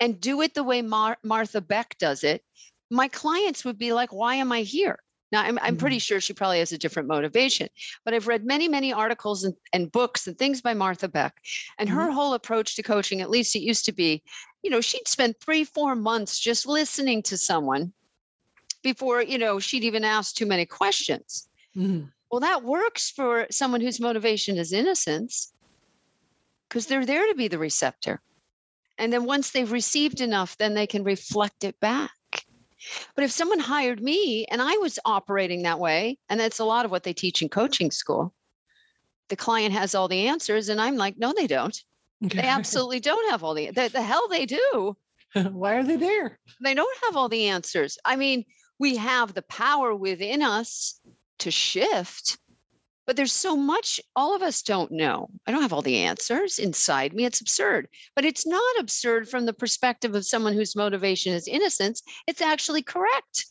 and 0.00 0.20
do 0.20 0.42
it 0.42 0.54
the 0.54 0.64
way 0.64 0.82
Mar- 0.82 1.18
Martha 1.22 1.60
Beck 1.60 1.96
does 1.98 2.24
it, 2.24 2.42
my 2.90 3.08
clients 3.08 3.64
would 3.64 3.78
be 3.78 3.92
like, 3.92 4.12
why 4.12 4.34
am 4.34 4.52
I 4.52 4.62
here? 4.62 4.98
Now, 5.30 5.42
I'm, 5.42 5.58
I'm 5.60 5.76
pretty 5.76 5.96
mm-hmm. 5.96 6.00
sure 6.00 6.20
she 6.20 6.32
probably 6.32 6.60
has 6.60 6.72
a 6.72 6.78
different 6.78 7.08
motivation, 7.08 7.68
but 8.04 8.14
I've 8.14 8.28
read 8.28 8.46
many, 8.46 8.66
many 8.66 8.94
articles 8.94 9.44
and, 9.44 9.54
and 9.74 9.92
books 9.92 10.26
and 10.26 10.38
things 10.38 10.62
by 10.62 10.72
Martha 10.72 11.06
Beck. 11.06 11.36
And 11.78 11.88
her 11.88 12.04
mm-hmm. 12.04 12.12
whole 12.12 12.32
approach 12.32 12.76
to 12.76 12.82
coaching, 12.82 13.20
at 13.20 13.28
least 13.28 13.54
it 13.54 13.60
used 13.60 13.84
to 13.84 13.92
be, 13.92 14.22
you 14.62 14.70
know, 14.70 14.80
she'd 14.80 15.06
spend 15.06 15.34
three, 15.38 15.64
four 15.64 15.94
months 15.94 16.40
just 16.40 16.66
listening 16.66 17.22
to 17.24 17.36
someone 17.36 17.92
before, 18.82 19.22
you 19.22 19.36
know, 19.38 19.58
she'd 19.58 19.84
even 19.84 20.04
ask 20.04 20.34
too 20.34 20.46
many 20.46 20.64
questions. 20.64 21.47
Mm-hmm. 21.76 22.06
Well, 22.30 22.40
that 22.40 22.62
works 22.62 23.10
for 23.10 23.46
someone 23.50 23.80
whose 23.80 24.00
motivation 24.00 24.58
is 24.58 24.72
innocence 24.72 25.52
because 26.68 26.86
they're 26.86 27.06
there 27.06 27.26
to 27.26 27.34
be 27.34 27.48
the 27.48 27.58
receptor. 27.58 28.20
And 28.98 29.12
then 29.12 29.24
once 29.24 29.50
they've 29.50 29.70
received 29.70 30.20
enough, 30.20 30.56
then 30.58 30.74
they 30.74 30.86
can 30.86 31.04
reflect 31.04 31.64
it 31.64 31.78
back. 31.80 32.10
But 33.14 33.24
if 33.24 33.30
someone 33.30 33.58
hired 33.58 34.02
me 34.02 34.44
and 34.46 34.60
I 34.60 34.76
was 34.76 34.98
operating 35.04 35.62
that 35.62 35.78
way, 35.78 36.18
and 36.28 36.38
that's 36.38 36.58
a 36.58 36.64
lot 36.64 36.84
of 36.84 36.90
what 36.90 37.04
they 37.04 37.12
teach 37.12 37.42
in 37.42 37.48
coaching 37.48 37.90
school, 37.90 38.34
the 39.28 39.36
client 39.36 39.72
has 39.72 39.94
all 39.94 40.08
the 40.08 40.26
answers. 40.26 40.68
And 40.68 40.80
I'm 40.80 40.96
like, 40.96 41.16
no, 41.16 41.32
they 41.36 41.46
don't. 41.46 41.76
They 42.20 42.38
absolutely 42.42 43.00
don't 43.00 43.30
have 43.30 43.42
all 43.44 43.54
the, 43.54 43.70
the, 43.70 43.88
the 43.88 44.02
hell 44.02 44.28
they 44.28 44.46
do. 44.46 44.96
Why 45.34 45.74
are 45.74 45.84
they 45.84 45.96
there? 45.96 46.38
They 46.62 46.74
don't 46.74 46.98
have 47.04 47.16
all 47.16 47.28
the 47.28 47.46
answers. 47.46 47.98
I 48.04 48.16
mean, 48.16 48.44
we 48.78 48.96
have 48.96 49.34
the 49.34 49.42
power 49.42 49.94
within 49.94 50.42
us 50.42 51.00
to 51.38 51.50
shift, 51.50 52.38
but 53.08 53.16
there's 53.16 53.32
so 53.32 53.56
much 53.56 54.00
all 54.14 54.36
of 54.36 54.42
us 54.42 54.60
don't 54.60 54.92
know. 54.92 55.30
I 55.46 55.50
don't 55.50 55.62
have 55.62 55.72
all 55.72 55.80
the 55.80 55.96
answers 55.96 56.58
inside 56.58 57.14
me. 57.14 57.24
It's 57.24 57.40
absurd. 57.40 57.88
But 58.14 58.26
it's 58.26 58.46
not 58.46 58.78
absurd 58.78 59.30
from 59.30 59.46
the 59.46 59.54
perspective 59.54 60.14
of 60.14 60.26
someone 60.26 60.52
whose 60.52 60.76
motivation 60.76 61.32
is 61.32 61.48
innocence. 61.48 62.02
It's 62.26 62.42
actually 62.42 62.82
correct. 62.82 63.46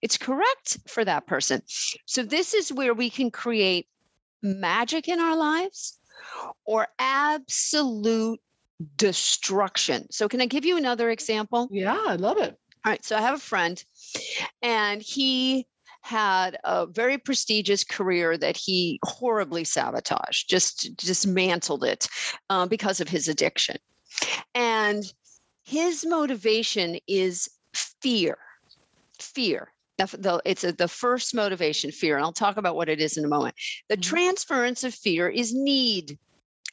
It's 0.00 0.16
correct 0.16 0.78
for 0.88 1.04
that 1.04 1.26
person. 1.26 1.60
So, 2.06 2.22
this 2.22 2.54
is 2.54 2.72
where 2.72 2.94
we 2.94 3.10
can 3.10 3.30
create 3.30 3.86
magic 4.42 5.08
in 5.08 5.20
our 5.20 5.36
lives 5.36 5.98
or 6.64 6.88
absolute 6.98 8.40
destruction. 8.96 10.10
So, 10.10 10.26
can 10.26 10.40
I 10.40 10.46
give 10.46 10.64
you 10.64 10.78
another 10.78 11.10
example? 11.10 11.68
Yeah, 11.70 11.98
I 12.06 12.16
love 12.16 12.38
it. 12.38 12.56
All 12.84 12.92
right. 12.92 13.04
So, 13.04 13.14
I 13.14 13.20
have 13.20 13.34
a 13.34 13.38
friend, 13.38 13.82
and 14.62 15.02
he 15.02 15.66
had 16.06 16.56
a 16.62 16.86
very 16.86 17.18
prestigious 17.18 17.82
career 17.82 18.38
that 18.38 18.56
he 18.56 19.00
horribly 19.02 19.64
sabotaged, 19.64 20.48
just 20.48 20.96
dismantled 20.96 21.82
it 21.82 22.06
uh, 22.48 22.64
because 22.66 23.00
of 23.00 23.08
his 23.08 23.26
addiction. 23.26 23.76
And 24.54 25.02
his 25.64 26.06
motivation 26.06 26.98
is 27.08 27.50
fear. 27.74 28.38
Fear. 29.18 29.72
It's 29.98 30.62
a, 30.62 30.72
the 30.72 30.86
first 30.86 31.34
motivation, 31.34 31.90
fear. 31.90 32.16
And 32.16 32.24
I'll 32.24 32.32
talk 32.32 32.56
about 32.56 32.76
what 32.76 32.88
it 32.88 33.00
is 33.00 33.16
in 33.16 33.24
a 33.24 33.28
moment. 33.28 33.56
The 33.88 33.96
mm-hmm. 33.96 34.02
transference 34.02 34.84
of 34.84 34.94
fear 34.94 35.28
is 35.28 35.52
need, 35.52 36.18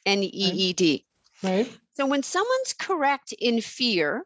N 0.06 0.22
E 0.22 0.26
E 0.28 0.72
D. 0.72 1.04
Right. 1.42 1.68
So 1.96 2.06
when 2.06 2.22
someone's 2.22 2.72
correct 2.78 3.34
in 3.40 3.60
fear, 3.60 4.24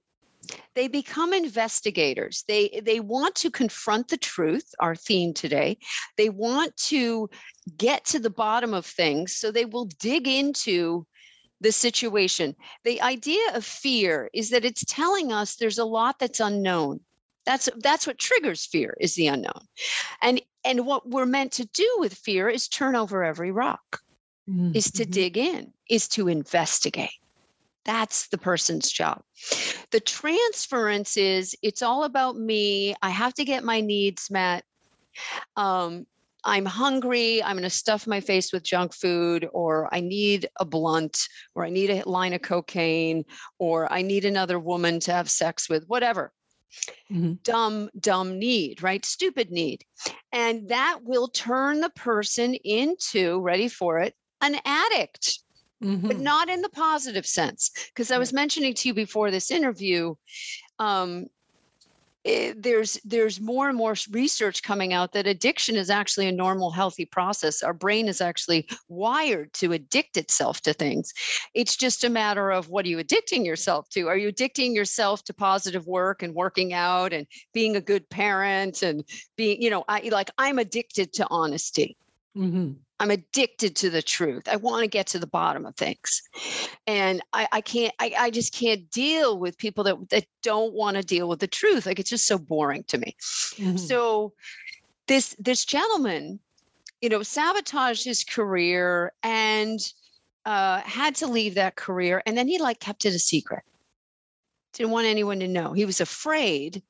they 0.75 0.89
become 0.89 1.33
investigators. 1.33 2.45
They 2.49 2.81
they 2.85 3.01
want 3.01 3.35
to 3.37 3.51
confront 3.51 4.09
the 4.09 4.17
truth 4.17 4.75
our 4.81 4.95
theme 4.95 5.35
today. 5.35 5.79
They 6.17 6.29
want 6.29 6.77
to 6.89 7.29
get 7.77 8.05
to 8.07 8.19
the 8.19 8.31
bottom 8.31 8.75
of 8.75 8.87
things 8.87 9.37
so 9.37 9.51
they 9.51 9.65
will 9.65 9.87
dig 9.99 10.29
into 10.29 11.07
the 11.61 11.73
situation. 11.73 12.55
The 12.85 13.01
idea 13.03 13.41
of 13.55 13.65
fear 13.65 14.31
is 14.33 14.51
that 14.51 14.65
it's 14.65 14.85
telling 14.87 15.33
us 15.33 15.57
there's 15.57 15.79
a 15.79 15.85
lot 15.85 16.19
that's 16.19 16.41
unknown. 16.41 17.01
That's 17.45 17.69
that's 17.79 18.07
what 18.07 18.19
triggers 18.19 18.67
fear 18.67 18.97
is 19.01 19.15
the 19.15 19.29
unknown. 19.29 19.67
And 20.23 20.41
and 20.65 20.87
what 20.87 21.09
we're 21.09 21.27
meant 21.27 21.53
to 21.53 21.67
do 21.67 21.97
with 21.99 22.15
fear 22.15 22.49
is 22.49 22.69
turn 22.69 22.95
over 22.95 23.25
every 23.25 23.51
rock 23.51 24.01
mm-hmm. 24.49 24.73
is 24.75 24.91
to 24.93 25.05
mm-hmm. 25.05 25.13
dig 25.13 25.37
in 25.37 25.73
is 25.89 26.09
to 26.09 26.29
investigate 26.29 27.11
that's 27.85 28.29
the 28.29 28.38
person's 28.38 28.91
job. 28.91 29.23
The 29.91 30.01
transference 30.01 31.17
is 31.17 31.57
it's 31.62 31.83
all 31.83 32.05
about 32.05 32.37
me. 32.37 32.95
I 33.03 33.11
have 33.11 33.35
to 33.35 33.45
get 33.45 33.64
my 33.64 33.81
needs 33.81 34.31
met. 34.31 34.64
Um, 35.57 36.07
I'm 36.45 36.64
hungry, 36.64 37.43
I'm 37.43 37.57
going 37.57 37.64
to 37.64 37.71
stuff 37.71 38.07
my 38.07 38.21
face 38.21 38.53
with 38.53 38.62
junk 38.62 38.95
food, 38.95 39.49
or 39.53 39.93
I 39.93 40.01
need 40.01 40.49
a 40.61 40.64
blunt, 40.64 41.29
or 41.55 41.64
I 41.64 41.71
need 41.71 41.91
a 41.91 42.09
line 42.09 42.33
of 42.33 42.43
cocaine, 42.43 43.25
or 43.59 43.93
I 43.93 44.03
need 44.03 44.25
another 44.25 44.59
woman 44.59 45.01
to 45.01 45.12
have 45.12 45.29
sex 45.31 45.69
with, 45.69 45.85
whatever. 45.88 46.33
Mm-hmm. 47.11 47.35
Dumb, 47.43 47.91
dumb 47.99 48.38
need, 48.38 48.83
right? 48.83 49.05
Stupid 49.05 49.51
need. 49.51 49.85
And 50.33 50.69
that 50.69 51.01
will 51.03 51.29
turn 51.29 51.81
the 51.81 51.91
person 51.91 52.55
into, 52.55 53.41
ready 53.41 53.69
for 53.69 53.99
it, 53.99 54.14
an 54.41 54.57
addict 54.64 55.41
mm-hmm. 55.83 56.07
but 56.07 56.19
not 56.19 56.49
in 56.49 56.62
the 56.62 56.69
positive 56.69 57.27
sense. 57.27 57.71
Because 57.88 58.11
I 58.11 58.19
was 58.19 58.33
mentioning 58.33 58.75
to 58.75 58.88
you 58.88 58.95
before 58.95 59.31
this 59.31 59.51
interview, 59.51 60.14
um, 60.79 61.27
it, 62.25 62.51
eh, 62.51 62.55
there's 62.57 63.01
there's 63.05 63.41
more 63.41 63.69
and 63.69 63.77
more 63.77 63.95
research 64.11 64.62
coming 64.62 64.93
out 64.93 65.12
that 65.12 65.27
addiction 65.27 65.77
is 65.77 65.91
actually 65.91 66.27
a 66.27 66.33
normal 66.33 66.71
healthy 66.71 67.05
process 67.05 67.62
our 67.62 67.73
brain 67.73 68.09
is 68.09 68.21
actually 68.21 68.69
wired 68.88 69.53
to 69.53 69.73
addict 69.73 70.17
itself 70.17 70.61
to 70.61 70.73
things 70.73 71.12
it's 71.55 71.77
just 71.77 72.05
a 72.05 72.11
matter 72.11 72.51
of 72.51 72.69
what 72.69 72.85
are 72.85 72.88
you 72.88 72.99
addicting 72.99 73.47
yourself 73.47 73.88
to 73.88 74.09
are 74.09 74.17
you 74.17 74.33
addicting 74.33 74.75
yourself 74.75 75.23
to 75.25 75.33
positive 75.33 75.87
work 75.87 76.23
and 76.23 76.35
working 76.35 76.73
out 76.73 77.12
and 77.12 77.27
being 77.55 77.77
a 77.77 77.81
good 77.81 78.09
parent 78.11 78.83
and 78.83 79.05
being 79.37 79.61
you 79.62 79.71
know 79.71 79.85
i 79.88 80.01
like 80.11 80.31
i'm 80.38 80.59
addicted 80.59 81.12
to 81.12 81.27
honesty 81.31 81.97
mm-hmm. 82.37 82.73
I'm 83.01 83.11
addicted 83.11 83.77
to 83.77 83.91
the 83.91 84.03
truth. 84.03 84.49
I 84.49 84.57
want 84.57 84.83
to 84.83 84.89
get 84.89 85.07
to 85.09 85.19
the 85.19 85.27
bottom 85.27 85.67
of 85.67 85.77
things. 85.77 86.23
And 86.87 87.23
I, 87.33 87.47
I 87.53 87.61
can't, 87.61 87.95
I, 88.01 88.13
I 88.19 88.31
just 88.31 88.53
can't 88.53 88.91
deal 88.91 89.39
with 89.39 89.57
people 89.57 89.85
that, 89.85 90.11
that 90.11 90.25
don't 90.43 90.75
want 90.75 90.97
to 90.97 91.03
deal 91.03 91.29
with 91.29 91.39
the 91.39 91.47
truth. 91.47 91.87
Like 91.87 92.01
it's 92.01 92.11
just 92.11 92.27
so 92.27 92.39
boring 92.39 92.85
to 92.89 92.99
me. 92.99 93.15
Mm-hmm. 93.21 93.77
So 93.77 94.33
this 95.07 95.35
this 95.39 95.65
gentleman, 95.65 96.41
you 97.01 97.09
know, 97.09 97.23
sabotaged 97.23 98.05
his 98.05 98.25
career 98.25 99.13
and 99.23 99.79
uh, 100.45 100.81
had 100.81 101.15
to 101.17 101.27
leave 101.27 101.55
that 101.55 101.77
career. 101.77 102.23
And 102.27 102.37
then 102.37 102.49
he 102.49 102.59
like 102.59 102.81
kept 102.81 103.05
it 103.05 103.15
a 103.15 103.19
secret. 103.19 103.63
Didn't 104.73 104.93
want 104.93 105.07
anyone 105.07 105.41
to 105.41 105.49
know. 105.49 105.73
He 105.73 105.85
was 105.85 106.01
afraid 106.01 106.83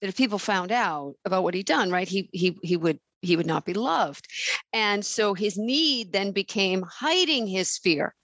that 0.00 0.08
if 0.08 0.16
people 0.16 0.38
found 0.38 0.72
out 0.72 1.14
about 1.24 1.42
what 1.42 1.54
he'd 1.54 1.66
done, 1.66 1.90
right, 1.90 2.08
he 2.08 2.28
he 2.32 2.58
he 2.62 2.76
would 2.76 2.98
he 3.22 3.36
would 3.36 3.46
not 3.46 3.64
be 3.64 3.74
loved. 3.74 4.26
And 4.72 5.04
so 5.04 5.34
his 5.34 5.58
need 5.58 6.12
then 6.12 6.32
became 6.32 6.82
hiding 6.82 7.46
his 7.46 7.78
fear. 7.78 8.14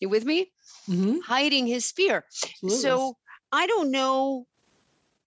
You 0.00 0.08
with 0.08 0.24
me? 0.24 0.52
Mm-hmm. 0.88 1.18
Hiding 1.20 1.66
his 1.66 1.90
fear. 1.90 2.24
Absolutely. 2.44 2.78
So 2.78 3.16
I 3.52 3.66
don't 3.66 3.90
know 3.90 4.46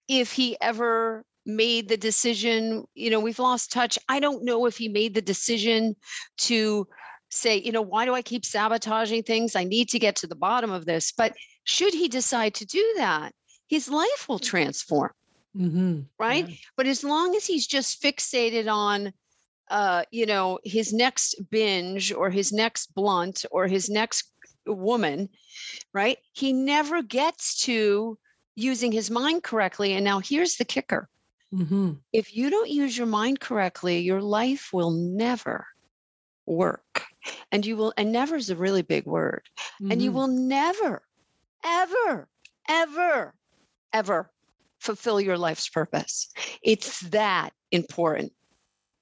if 0.08 0.32
he 0.32 0.56
ever 0.60 1.24
made 1.44 1.88
the 1.88 1.96
decision, 1.96 2.84
you 2.94 3.10
know, 3.10 3.20
we've 3.20 3.38
lost 3.38 3.72
touch. 3.72 3.98
I 4.08 4.20
don't 4.20 4.44
know 4.44 4.66
if 4.66 4.76
he 4.76 4.88
made 4.88 5.14
the 5.14 5.22
decision 5.22 5.96
to 6.38 6.86
say, 7.30 7.56
you 7.56 7.72
know, 7.72 7.82
why 7.82 8.04
do 8.04 8.14
I 8.14 8.22
keep 8.22 8.44
sabotaging 8.44 9.22
things? 9.22 9.56
I 9.56 9.64
need 9.64 9.88
to 9.90 9.98
get 9.98 10.16
to 10.16 10.26
the 10.26 10.36
bottom 10.36 10.70
of 10.70 10.84
this. 10.84 11.12
But 11.12 11.34
should 11.64 11.94
he 11.94 12.08
decide 12.08 12.54
to 12.54 12.66
do 12.66 12.94
that, 12.96 13.32
his 13.68 13.88
life 13.88 14.26
will 14.28 14.38
transform. 14.38 15.12
Mm-hmm. 15.56 16.00
Right. 16.18 16.48
Yeah. 16.48 16.54
But 16.76 16.86
as 16.86 17.04
long 17.04 17.34
as 17.36 17.46
he's 17.46 17.66
just 17.66 18.02
fixated 18.02 18.72
on, 18.72 19.12
uh, 19.70 20.04
you 20.10 20.26
know, 20.26 20.58
his 20.64 20.92
next 20.92 21.34
binge 21.50 22.12
or 22.12 22.30
his 22.30 22.52
next 22.52 22.94
blunt 22.94 23.44
or 23.50 23.66
his 23.66 23.88
next 23.90 24.32
woman, 24.66 25.28
right? 25.92 26.18
He 26.32 26.52
never 26.52 27.02
gets 27.02 27.60
to 27.64 28.18
using 28.54 28.92
his 28.92 29.10
mind 29.10 29.42
correctly. 29.42 29.94
And 29.94 30.04
now 30.04 30.20
here's 30.20 30.56
the 30.56 30.64
kicker 30.64 31.08
Mhm. 31.52 32.02
If 32.12 32.34
you 32.34 32.50
don't 32.50 32.70
use 32.70 32.96
your 32.96 33.06
mind 33.06 33.40
correctly, 33.40 34.00
your 34.00 34.22
life 34.22 34.70
will 34.72 34.90
never 34.90 35.66
work. 36.46 37.04
And 37.52 37.64
you 37.66 37.76
will, 37.76 37.92
and 37.96 38.12
never 38.12 38.36
is 38.36 38.50
a 38.50 38.56
really 38.56 38.82
big 38.82 39.06
word. 39.06 39.48
And 39.90 40.02
you 40.02 40.10
Mhm. 40.10 40.14
will 40.14 40.28
never, 40.28 41.06
ever, 41.64 42.28
ever, 42.68 43.34
ever 43.92 44.31
fulfill 44.82 45.20
your 45.20 45.38
life's 45.38 45.68
purpose. 45.68 46.28
It's 46.62 47.00
that 47.10 47.50
important. 47.70 48.32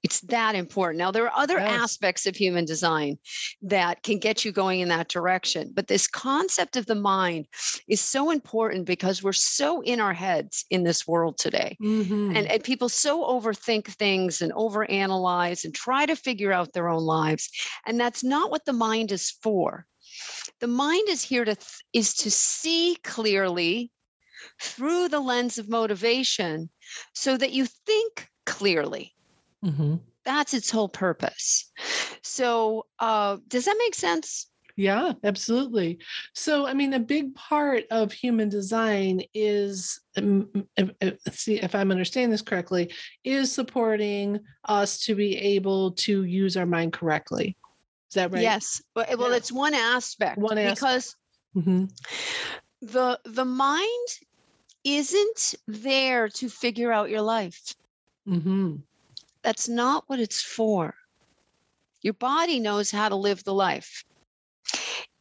It's 0.03 0.21
that 0.21 0.55
important. 0.55 0.97
Now, 0.97 1.11
there 1.11 1.25
are 1.29 1.39
other 1.43 1.59
Yes. 1.59 1.79
aspects 1.83 2.25
of 2.25 2.35
human 2.35 2.65
design 2.65 3.19
that 3.61 4.01
can 4.01 4.17
get 4.17 4.43
you 4.43 4.51
going 4.51 4.79
in 4.79 4.89
that 4.89 5.09
direction. 5.09 5.71
But 5.75 5.87
this 5.87 6.07
concept 6.07 6.75
of 6.75 6.87
the 6.87 6.95
mind 6.95 7.45
is 7.87 8.01
so 8.01 8.31
important 8.31 8.85
because 8.87 9.21
we're 9.21 9.33
so 9.33 9.81
in 9.81 9.99
our 9.99 10.13
heads 10.13 10.65
in 10.71 10.83
this 10.83 11.07
world 11.07 11.37
today. 11.37 11.77
Mhm. 11.79 12.35
And, 12.35 12.47
and 12.47 12.63
people 12.63 12.89
so 12.89 13.23
overthink 13.23 13.87
things 13.87 14.41
and 14.41 14.51
overanalyze 14.53 15.65
and 15.65 15.73
try 15.75 16.07
to 16.07 16.15
figure 16.15 16.51
out 16.51 16.73
their 16.73 16.89
own 16.89 17.03
lives. 17.03 17.49
And 17.85 17.99
that's 17.99 18.23
not 18.23 18.49
what 18.49 18.65
the 18.65 18.73
mind 18.73 19.11
is 19.11 19.29
for. 19.43 19.85
The 20.61 20.67
mind 20.67 21.09
is 21.09 21.21
here 21.23 21.45
to 21.45 21.55
th- 21.55 21.83
is 21.93 22.15
to 22.15 22.31
see 22.31 22.97
clearly 23.03 23.91
through 24.61 25.09
the 25.09 25.19
lens 25.19 25.57
of 25.57 25.69
motivation 25.69 26.69
so 27.13 27.37
that 27.37 27.51
you 27.51 27.65
think 27.65 28.29
clearly. 28.45 29.13
Mhm. 29.63 29.99
That's 30.23 30.53
its 30.53 30.69
whole 30.69 30.89
purpose. 30.89 31.71
So, 32.21 32.85
uh, 32.99 33.37
does 33.47 33.65
that 33.65 33.75
make 33.79 33.95
sense? 33.95 34.47
Yeah, 34.77 35.13
absolutely. 35.23 35.99
So, 36.33 36.65
I 36.65 36.73
mean, 36.73 36.93
a 36.93 36.99
big 36.99 37.35
part 37.35 37.83
of 37.91 38.11
human 38.13 38.47
design 38.49 39.21
is, 39.33 39.99
um, 40.15 40.49
if- 40.77 40.91
if- 41.01 41.19
let's 41.25 41.39
see 41.39 41.59
if 41.59 41.75
I'm 41.75 41.91
understanding 41.91 42.31
this 42.31 42.41
correctly, 42.41 42.93
is 43.23 43.51
supporting 43.51 44.39
us 44.65 44.99
to 45.01 45.15
be 45.15 45.35
able 45.37 45.91
to 45.93 46.23
use 46.23 46.55
our 46.55 46.65
mind 46.65 46.93
correctly. 46.93 47.57
Is 48.09 48.15
that 48.15 48.31
right? 48.31 48.41
Yes. 48.41 48.81
Well, 48.95 49.05
well, 49.17 49.31
Yeah. 49.31 49.37
it's 49.37 49.51
one 49.51 49.73
aspect 49.73 50.37
One 50.39 50.57
aspect. 50.57 50.79
because 50.79 51.15
hmm 51.53 51.85
the 52.81 53.19
the 53.25 53.45
mind 53.45 54.07
isn't 54.83 55.55
there 55.67 56.29
to 56.29 56.49
figure 56.49 56.91
out 56.91 57.09
your 57.09 57.21
life. 57.21 57.73
hmm 58.25 58.75
That's 59.43 59.67
not 59.67 60.03
what 60.07 60.19
it's 60.19 60.41
for. 60.41 60.95
Your 62.01 62.13
body 62.13 62.59
knows 62.59 62.91
how 62.91 63.09
to 63.09 63.15
live 63.15 63.43
the 63.43 63.53
life. 63.53 64.03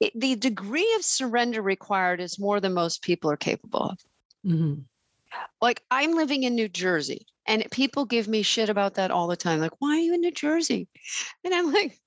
It- 0.00 0.18
the 0.18 0.36
degree 0.36 0.94
of 0.96 1.04
surrender 1.04 1.60
required 1.62 2.20
is 2.20 2.38
more 2.38 2.60
than 2.60 2.72
most 2.74 3.02
people 3.02 3.30
are 3.30 3.36
capable 3.36 3.82
of. 3.82 3.98
hmm 4.42 4.74
Like 5.60 5.82
I'm 5.90 6.12
living 6.12 6.42
in 6.44 6.54
New 6.54 6.68
Jersey 6.68 7.26
and 7.46 7.66
people 7.70 8.04
give 8.04 8.28
me 8.28 8.42
shit 8.42 8.68
about 8.68 8.94
that 8.94 9.10
all 9.10 9.26
the 9.26 9.36
time. 9.36 9.60
Like, 9.60 9.80
why 9.80 9.96
are 9.96 10.00
you 10.00 10.14
in 10.14 10.20
New 10.20 10.30
Jersey? 10.32 10.88
And 11.44 11.54
I'm 11.54 11.72
like, 11.72 12.00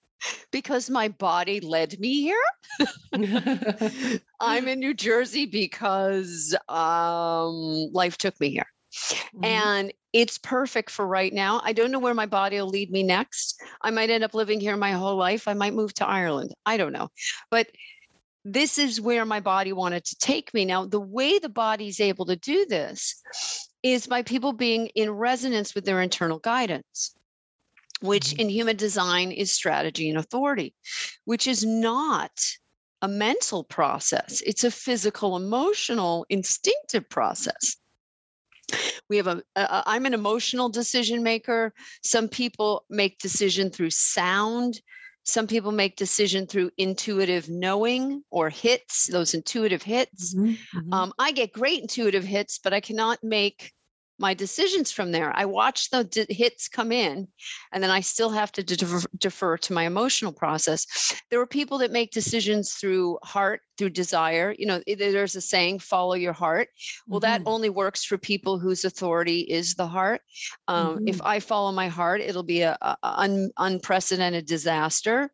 because 0.51 0.89
my 0.89 1.07
body 1.07 1.59
led 1.59 1.99
me 1.99 2.21
here. 2.21 4.19
I'm 4.39 4.67
in 4.67 4.79
New 4.79 4.93
Jersey 4.93 5.45
because 5.45 6.55
um, 6.69 7.89
life 7.91 8.17
took 8.17 8.39
me 8.39 8.49
here. 8.49 8.67
Mm-hmm. 8.93 9.45
and 9.45 9.93
it's 10.13 10.37
perfect 10.37 10.91
for 10.91 11.07
right 11.07 11.33
now. 11.33 11.61
I 11.63 11.73
don't 11.73 11.89
know 11.89 11.97
where 11.97 12.13
my 12.13 12.27
body 12.27 12.57
will 12.57 12.69
lead 12.69 12.91
me 12.91 13.01
next. 13.01 13.59
I 13.81 13.89
might 13.89 14.11
end 14.11 14.23
up 14.23 14.35
living 14.35 14.59
here 14.59 14.77
my 14.77 14.91
whole 14.91 15.15
life. 15.15 15.47
I 15.47 15.55
might 15.55 15.73
move 15.73 15.95
to 15.95 16.07
Ireland. 16.07 16.53
I 16.67 16.77
don't 16.77 16.93
know. 16.93 17.09
But 17.49 17.69
this 18.45 18.77
is 18.77 19.01
where 19.01 19.25
my 19.25 19.39
body 19.39 19.73
wanted 19.73 20.05
to 20.05 20.15
take 20.17 20.53
me. 20.53 20.65
Now, 20.65 20.85
the 20.85 20.99
way 20.99 21.39
the 21.39 21.49
body's 21.49 21.99
able 21.99 22.25
to 22.27 22.35
do 22.35 22.67
this 22.67 23.19
is 23.81 24.05
by 24.05 24.21
people 24.21 24.53
being 24.53 24.87
in 24.87 25.09
resonance 25.09 25.73
with 25.73 25.85
their 25.85 26.01
internal 26.01 26.37
guidance, 26.37 27.15
which 28.03 28.33
Mhm. 28.33 28.39
in 28.39 28.49
human 28.49 28.75
design 28.75 29.31
is 29.31 29.51
strategy 29.51 30.09
and 30.09 30.17
authority, 30.19 30.75
which 31.25 31.47
is 31.47 31.65
not 31.65 32.31
a 33.01 33.07
mental 33.07 33.63
process. 33.63 34.41
It's 34.45 34.63
a 34.63 34.71
physical, 34.71 35.35
emotional, 35.35 36.25
instinctive 36.29 37.09
process 37.09 37.77
we 39.09 39.17
have 39.17 39.27
a, 39.27 39.43
a 39.55 39.83
i'm 39.85 40.05
an 40.05 40.13
emotional 40.13 40.69
decision 40.69 41.23
maker 41.23 41.73
some 42.03 42.27
people 42.27 42.85
make 42.89 43.17
decision 43.19 43.69
through 43.69 43.89
sound 43.89 44.81
some 45.23 45.47
people 45.47 45.71
make 45.71 45.95
decision 45.95 46.47
through 46.47 46.69
intuitive 46.77 47.49
knowing 47.49 48.23
or 48.29 48.49
hits 48.49 49.07
those 49.07 49.33
intuitive 49.33 49.83
hits 49.83 50.33
Mhm, 50.33 50.57
mhm. 50.73 50.93
um, 50.93 51.13
i 51.19 51.31
get 51.31 51.53
great 51.53 51.81
intuitive 51.81 52.23
hits 52.23 52.59
but 52.59 52.73
i 52.73 52.79
cannot 52.79 53.19
make 53.23 53.73
my 54.19 54.33
decisions 54.33 54.91
from 54.91 55.11
there. 55.11 55.31
I 55.35 55.45
watch 55.45 55.89
the 55.89 56.03
d- 56.03 56.25
hits 56.29 56.67
come 56.67 56.91
in 56.91 57.27
and 57.71 57.83
then 57.83 57.89
i 57.89 57.99
still 57.99 58.29
have 58.29 58.51
to 58.53 58.63
defer, 58.63 59.01
defer 59.17 59.57
to 59.57 59.73
my 59.73 59.83
emotional 59.83 60.31
process. 60.31 60.85
There 61.29 61.41
are 61.41 61.47
people 61.47 61.77
that 61.79 61.91
make 61.91 62.11
decisions 62.11 62.73
through 62.73 63.17
heart 63.23 63.61
through 63.77 63.89
desire 63.89 64.53
you 64.57 64.65
know 64.65 64.81
there's 64.87 65.35
a 65.35 65.41
saying 65.41 65.79
follow 65.79 66.13
your 66.13 66.33
heart 66.33 66.69
well, 67.07 67.19
that 67.21 67.41
Mhm. 67.41 67.47
only 67.47 67.69
works 67.69 68.03
for 68.03 68.17
people 68.17 68.59
whose 68.59 68.85
authority 68.85 69.39
is 69.41 69.75
the 69.75 69.87
heart. 69.87 70.21
Um, 70.67 70.99
If 71.07 71.21
I 71.21 71.39
follow 71.39 71.71
my 71.71 71.87
heart, 71.87 72.21
it'll 72.21 72.43
be 72.43 72.61
a, 72.61 72.77
a- 72.81 72.97
a 73.03 73.19
un, 73.19 73.51
unprecedented 73.57 74.45
disaster 74.45 75.31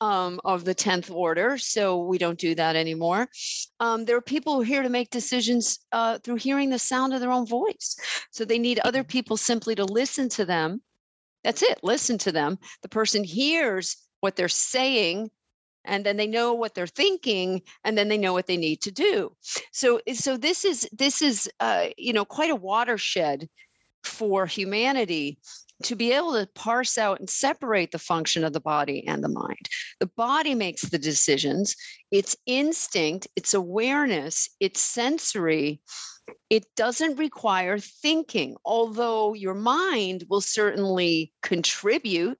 um, 0.00 0.40
of 0.44 0.64
the 0.64 0.74
tenth 0.74 1.10
order. 1.10 1.58
So 1.58 2.04
we 2.04 2.18
don't 2.18 2.38
do 2.38 2.54
that 2.54 2.76
anymore. 2.76 3.28
Um, 3.80 4.04
there 4.04 4.16
are 4.16 4.22
people 4.22 4.60
here 4.62 4.82
to 4.82 4.88
make 4.88 5.10
decisions 5.10 5.78
uh, 5.92 6.18
through 6.18 6.36
hearing 6.36 6.70
the 6.70 6.78
sound 6.78 7.14
of 7.14 7.20
their 7.20 7.30
own 7.30 7.46
voice. 7.46 7.96
So 8.30 8.44
they 8.44 8.58
need 8.58 8.80
other 8.80 9.04
people 9.04 9.36
simply 9.36 9.74
to 9.76 9.84
listen 9.84 10.28
to 10.30 10.44
them. 10.44 10.82
That's 11.44 11.62
it. 11.62 11.78
Listen 11.82 12.18
to 12.18 12.32
them. 12.32 12.58
The 12.82 12.88
person 12.88 13.24
hears 13.24 13.96
what 14.20 14.36
they're 14.36 14.48
saying 14.48 15.30
and 15.84 16.04
then 16.04 16.16
they 16.16 16.26
know 16.26 16.54
what 16.54 16.74
they're 16.74 16.86
thinking 16.86 17.62
and 17.84 17.96
then 17.96 18.08
they 18.08 18.18
know 18.18 18.32
what 18.32 18.46
they 18.46 18.56
need 18.56 18.80
to 18.82 18.90
do. 18.90 19.32
So 19.72 20.00
eh, 20.06 20.14
so 20.14 20.36
this 20.36 20.64
is 20.64 20.88
this 20.92 21.22
is 21.22 21.50
uh, 21.60 21.86
you 21.96 22.12
know 22.12 22.24
quite 22.24 22.50
a 22.50 22.56
watershed 22.56 23.48
for 24.04 24.46
humanity 24.46 25.38
to 25.84 25.96
be 25.96 26.12
able 26.12 26.32
to 26.34 26.48
parse 26.54 26.96
out 26.96 27.18
and 27.18 27.28
separate 27.28 27.90
the 27.90 27.98
function 27.98 28.44
of 28.44 28.52
the 28.52 28.60
body 28.60 29.04
and 29.06 29.22
the 29.22 29.28
mind. 29.28 29.68
The 29.98 30.10
body 30.16 30.54
makes 30.54 30.82
the 30.82 30.98
decisions 30.98 31.74
it's 32.10 32.36
instinct 32.46 33.26
it's 33.36 33.54
awareness 33.54 34.48
it's 34.60 34.80
sensory. 34.80 35.80
It 36.50 36.66
doesn't 36.76 37.18
require 37.18 37.78
thinking 37.78 38.56
although 38.64 39.34
your 39.34 39.54
mind 39.54 40.24
will 40.28 40.40
certainly 40.40 41.32
contribute 41.42 42.38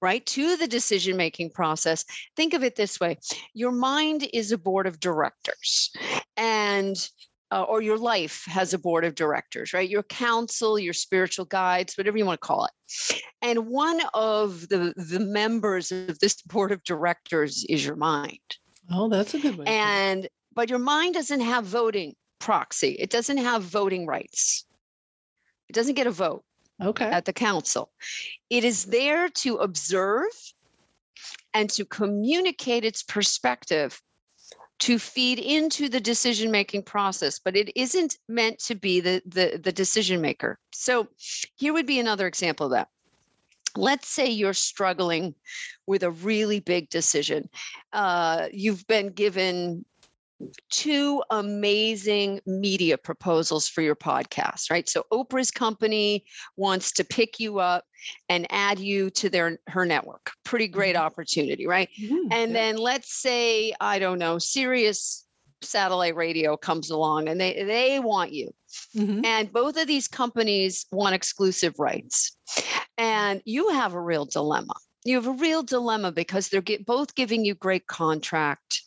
right 0.00 0.24
to 0.26 0.56
the 0.56 0.68
decision 0.68 1.16
making 1.16 1.50
process 1.50 2.04
think 2.36 2.54
of 2.54 2.62
it 2.62 2.76
this 2.76 3.00
way 3.00 3.18
your 3.54 3.72
mind 3.72 4.28
is 4.32 4.52
a 4.52 4.58
board 4.58 4.86
of 4.86 5.00
directors 5.00 5.90
and 6.36 7.08
uh, 7.50 7.62
or 7.62 7.80
your 7.80 7.96
life 7.96 8.44
has 8.46 8.74
a 8.74 8.78
board 8.78 9.04
of 9.04 9.14
directors 9.14 9.72
right 9.72 9.88
your 9.88 10.02
council 10.04 10.78
your 10.78 10.92
spiritual 10.92 11.44
guides 11.44 11.96
whatever 11.96 12.18
you 12.18 12.24
want 12.26 12.40
to 12.40 12.46
call 12.46 12.66
it 12.66 13.22
and 13.42 13.66
one 13.66 14.00
of 14.14 14.68
the 14.68 14.92
the 14.96 15.20
members 15.20 15.90
of 15.90 16.18
this 16.18 16.40
board 16.46 16.72
of 16.72 16.82
directors 16.84 17.64
is 17.68 17.84
your 17.84 17.96
mind 17.96 18.38
oh, 18.92 19.08
that's 19.08 19.34
a 19.34 19.38
good 19.38 19.56
way. 19.56 19.64
to 19.64 19.64
put 19.64 19.68
it. 19.68 19.72
and 19.72 20.28
but 20.54 20.70
your 20.70 20.78
mind 20.78 21.14
doesn't 21.14 21.40
have 21.40 21.64
voting 21.64 22.14
proxy 22.38 22.92
it 22.98 23.10
doesn't 23.10 23.38
have 23.38 23.62
voting 23.62 24.06
rights 24.06 24.64
it 25.68 25.72
doesn't 25.72 25.94
get 25.94 26.06
a 26.06 26.10
vote 26.10 26.44
okay. 26.82 27.06
at 27.06 27.24
the 27.24 27.32
council. 27.32 27.90
It 28.50 28.64
is 28.64 28.86
there 28.86 29.28
to 29.28 29.56
observe 29.56 30.32
and 31.54 31.70
to 31.70 31.84
communicate 31.84 32.84
its 32.84 33.02
perspective 33.02 34.00
to 34.80 34.98
feed 34.98 35.40
into 35.40 35.88
the 35.88 36.00
decision 36.00 36.50
making 36.50 36.82
process 36.82 37.38
but 37.38 37.56
it 37.56 37.70
isn't 37.76 38.18
meant 38.28 38.58
to 38.58 38.74
be 38.74 39.00
the, 39.00 39.20
the 39.26 39.60
the 39.62 39.72
decision 39.72 40.20
maker 40.20 40.58
so 40.72 41.08
here 41.56 41.72
would 41.72 41.86
be 41.86 41.98
another 41.98 42.26
example 42.26 42.66
of 42.66 42.72
that 42.72 42.88
let's 43.76 44.08
say 44.08 44.26
you're 44.28 44.54
struggling 44.54 45.34
with 45.86 46.02
a 46.02 46.10
really 46.10 46.60
big 46.60 46.88
decision 46.90 47.48
uh, 47.92 48.46
you've 48.52 48.86
been 48.86 49.08
given 49.08 49.84
two 50.70 51.22
amazing 51.30 52.40
media 52.46 52.96
proposals 52.96 53.68
for 53.68 53.82
your 53.82 53.96
podcast 53.96 54.70
right? 54.70 54.88
So 54.88 55.04
oprah's 55.12 55.50
company 55.50 56.24
wants 56.56 56.92
to 56.92 57.04
pick 57.04 57.40
you 57.40 57.58
up 57.58 57.84
and 58.28 58.46
add 58.50 58.78
you 58.78 59.10
to 59.10 59.28
their 59.28 59.58
her 59.68 59.84
network. 59.84 60.30
Pretty 60.44 60.68
great 60.68 60.94
Mhm. 60.96 61.00
opportunity 61.00 61.66
right? 61.66 61.88
Mhm, 62.00 62.28
and 62.30 62.54
then 62.54 62.76
let's 62.76 63.12
say 63.20 63.72
i 63.80 63.98
don't 63.98 64.18
know 64.18 64.38
sirius 64.38 65.26
satellite 65.60 66.14
radio 66.14 66.56
comes 66.56 66.88
along 66.90 67.28
and 67.28 67.40
they 67.40 67.62
they 67.64 67.98
want 67.98 68.32
you. 68.32 68.50
Mhm. 68.94 69.24
and 69.24 69.52
both 69.52 69.76
of 69.76 69.86
these 69.86 70.06
companies 70.06 70.86
want 70.92 71.14
exclusive 71.14 71.74
rights. 71.78 72.36
And 72.96 73.42
you 73.44 73.70
have 73.70 73.94
a 73.94 74.00
real 74.00 74.24
dilemma 74.26 74.74
you 75.08 75.16
have 75.16 75.26
a 75.26 75.32
real 75.32 75.62
dilemma 75.62 76.12
because 76.12 76.48
they're 76.48 76.60
get, 76.60 76.84
both 76.86 77.14
giving 77.14 77.44
you 77.44 77.54
great 77.54 77.86
contract 77.86 78.82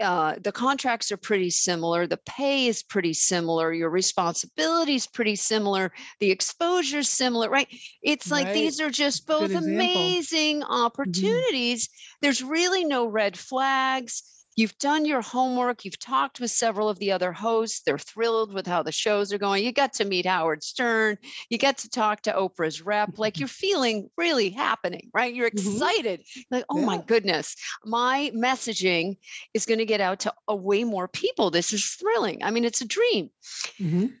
uh, 0.00 0.34
the 0.42 0.52
contracts 0.52 1.12
are 1.12 1.16
pretty 1.16 1.50
similar 1.50 2.06
the 2.06 2.18
pay 2.26 2.66
is 2.66 2.82
pretty 2.82 3.12
similar 3.12 3.72
your 3.72 3.90
responsibility 3.90 4.94
is 4.94 5.06
pretty 5.06 5.36
similar 5.36 5.92
the 6.20 6.30
exposure 6.30 6.98
is 6.98 7.08
similar 7.08 7.48
right? 7.50 7.68
It's 8.02 8.30
like 8.30 8.46
Right. 8.46 8.54
these 8.54 8.80
are 8.80 8.90
just 8.90 9.26
both 9.26 9.54
amazing 9.54 10.62
opportunities. 10.64 11.88
There's 12.22 12.42
really 12.42 12.84
no 12.84 13.06
red 13.06 13.38
flags 13.38 14.43
You've 14.56 14.76
done 14.78 15.04
your 15.04 15.20
homework. 15.20 15.84
You've 15.84 15.98
talked 15.98 16.38
with 16.38 16.50
several 16.50 16.88
of 16.88 16.98
the 16.98 17.10
other 17.10 17.32
hosts. 17.32 17.82
They're 17.84 17.98
thrilled 17.98 18.52
with 18.52 18.66
how 18.66 18.82
the 18.82 18.92
shows 18.92 19.32
are 19.32 19.38
going. 19.38 19.64
You 19.64 19.72
got 19.72 19.92
to 19.94 20.04
meet 20.04 20.26
Howard 20.26 20.62
Stern. 20.62 21.18
You 21.50 21.58
get 21.58 21.78
to 21.78 21.88
talk 21.88 22.22
to 22.22 22.32
Oprah's 22.32 22.80
rep. 22.82 23.10
Like 23.18 23.38
you're 23.38 23.48
feeling 23.48 24.10
really 24.16 24.50
happening, 24.50 25.10
right? 25.14 25.34
You're 25.34 25.50
Mhm. 25.50 25.74
excited. 25.74 26.22
Like, 26.50 26.64
oh 26.68 26.80
my 26.82 26.98
goodness, 26.98 27.56
my 27.84 28.30
messaging 28.34 29.16
is 29.54 29.66
going 29.66 29.78
to 29.78 29.86
get 29.86 30.00
out 30.00 30.20
to 30.20 30.34
a 30.46 30.54
way 30.54 30.84
more 30.84 31.08
people. 31.08 31.50
This 31.50 31.72
is 31.72 31.84
thrilling. 31.84 32.42
I 32.44 32.50
mean, 32.50 32.64
it's 32.64 32.80
a 32.80 32.86
dream. 32.86 33.30
Mhm. 33.78 34.14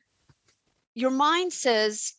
Your 0.94 1.10
mind 1.10 1.52
says, 1.52 2.12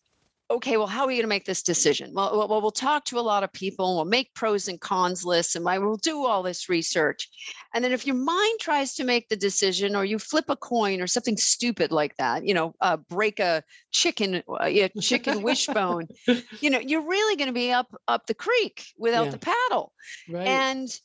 okay, 0.51 0.77
well, 0.77 0.88
how 0.88 1.01
are 1.03 1.08
we 1.08 1.15
going 1.15 1.23
to 1.23 1.27
make 1.27 1.45
this 1.45 1.63
decision? 1.63 2.12
Well, 2.13 2.47
well, 2.47 2.62
well, 2.62 2.71
talk 2.71 3.05
to 3.05 3.19
a 3.19 3.21
lot 3.21 3.43
of 3.43 3.51
people 3.51 3.88
and 3.89 3.95
we'll 3.97 4.05
make 4.05 4.34
pros 4.36 4.67
and 4.67 4.79
cons 4.79 5.25
lists 5.25 5.55
and 5.55 5.65
we'll 5.65 5.97
do 5.97 6.23
all 6.25 6.43
this 6.43 6.69
research. 6.69 7.27
And 7.73 7.84
then 7.84 7.91
if 7.91 8.05
your 8.05 8.15
mind 8.15 8.60
tries 8.60 8.93
to 8.95 9.03
make 9.03 9.27
the 9.27 9.36
decision 9.36 9.95
or 9.95 10.05
you 10.05 10.19
flip 10.19 10.45
a 10.49 10.55
coin 10.55 11.01
or 11.01 11.08
something 11.08 11.38
stupid 11.38 11.91
like 11.91 12.15
that, 12.17 12.45
you 12.45 12.53
know, 12.53 12.75
uh, 12.79 12.97
break 12.97 13.39
a 13.39 13.63
chicken, 13.91 14.43
uh, 14.62 14.65
yeah, 14.67 14.88
chicken 15.01 15.41
wishbone, 15.41 16.08
you 16.62 16.69
know, 16.69 16.79
you're 16.79 17.08
really 17.08 17.36
going 17.38 17.49
to 17.49 17.53
be 17.53 17.71
up, 17.71 17.88
up 18.08 18.27
the 18.27 18.36
creek 18.36 18.86
without 18.97 19.25
Yeah. 19.25 19.31
the 19.31 19.39
paddle. 19.39 19.93
Right. 20.29 20.47
And 20.47 20.99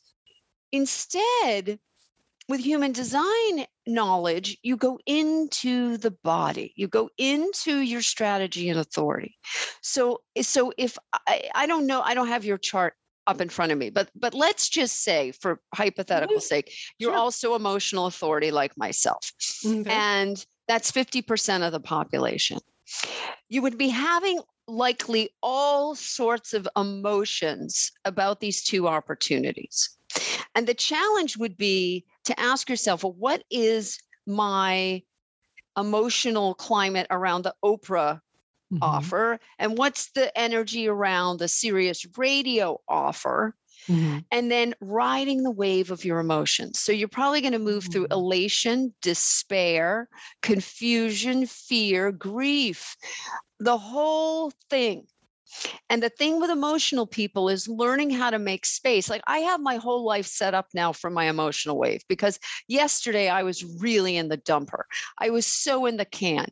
instead, 0.71 1.79
with 2.51 2.61
human 2.61 2.93
design 2.93 3.67
knowledge, 3.87 4.59
you 4.63 4.77
go 4.77 4.99
into 5.07 5.97
the 5.97 6.11
body, 6.11 6.73
you 6.77 6.89
go 6.89 7.09
into 7.19 7.79
your 7.79 8.03
strategy 8.03 8.69
and 8.69 8.79
authority. 8.79 9.37
So, 9.83 10.23
so 10.43 10.73
if 10.77 10.99
I, 11.27 11.49
I 11.55 11.67
don't 11.67 11.87
know, 11.87 12.03
I 12.03 12.15
don't 12.15 12.29
have 12.29 12.45
your 12.45 12.59
chart 12.59 12.95
up 13.27 13.41
in 13.41 13.49
front 13.49 13.73
of 13.73 13.79
me, 13.79 13.91
but 13.91 14.11
but 14.15 14.35
let's 14.35 14.69
just 14.69 15.03
say, 15.05 15.33
for 15.33 15.61
hypothetical 15.75 16.39
Mhm. 16.39 16.43
sake, 16.43 16.75
you're 16.99 17.13
Sure. 17.13 17.19
also 17.21 17.55
emotional 17.55 18.07
authority 18.07 18.51
like 18.51 18.77
myself 18.77 19.33
Okay. 19.65 19.91
and 19.91 20.45
that's 20.69 20.91
50% 20.91 21.63
of 21.63 21.73
the 21.73 21.81
population. 21.81 22.59
You 23.49 23.63
would 23.63 23.79
be 23.79 23.89
having 23.89 24.41
likely 24.67 25.31
all 25.43 25.95
sorts 25.95 26.53
of 26.55 26.69
emotions 26.77 27.93
about 28.05 28.41
these 28.41 28.63
two 28.63 28.89
opportunities. 28.89 29.91
And 30.55 30.67
the 30.67 30.75
challenge 30.75 31.37
would 31.37 31.57
be 31.57 32.05
to 32.25 32.39
ask 32.41 32.69
yourself, 32.69 33.05
well, 33.05 33.13
what 33.15 33.45
is 33.51 33.99
my 34.27 35.03
emotional 35.79 36.55
climate 36.55 37.07
around 37.11 37.43
the 37.43 37.55
Oprah 37.65 38.21
Mhm. 38.71 38.81
offer? 38.83 39.41
And 39.59 39.79
what's 39.79 40.13
the 40.13 40.37
energy 40.39 40.89
around 40.89 41.39
the 41.39 41.49
Sirius 41.49 42.07
radio 42.19 42.81
offer? 42.89 43.57
Mhm. 43.89 44.25
and 44.31 44.51
then 44.51 44.75
riding 44.81 45.43
the 45.43 45.51
wave 45.51 45.91
of 45.91 46.05
your 46.05 46.21
emotions. 46.21 46.81
So 46.81 46.93
you're 46.93 47.09
probably 47.09 47.41
going 47.41 47.53
to 47.53 47.59
move 47.59 47.87
through 47.87 48.07
Mm. 48.07 48.13
elation, 48.13 48.95
despair, 49.03 50.09
confusion, 50.43 51.47
fear, 51.47 52.13
grief, 52.13 52.97
the 53.59 53.79
whole 53.79 54.53
thing. 54.71 55.07
And 55.89 56.03
the 56.03 56.09
thing 56.09 56.41
with 56.41 56.51
emotional 56.51 57.07
people 57.07 57.49
is 57.49 57.69
learning 57.69 58.11
how 58.11 58.31
to 58.31 58.39
make 58.39 58.65
space. 58.65 59.11
Like 59.11 59.23
I 59.27 59.39
have 59.39 59.61
my 59.61 59.77
whole 59.77 60.05
life 60.05 60.27
set 60.27 60.55
up 60.55 60.67
now 60.75 60.93
for 60.93 61.11
my 61.11 61.25
emotional 61.25 61.79
wave 61.79 62.03
because 62.09 62.39
yesterday 62.69 63.29
I 63.29 63.43
was 63.43 63.65
really 63.65 64.17
in 64.17 64.29
the 64.29 64.39
dumper. 64.39 64.83
I 65.19 65.31
was 65.31 65.47
so 65.47 65.87
in 65.87 65.97
the 65.97 66.05
can. 66.05 66.47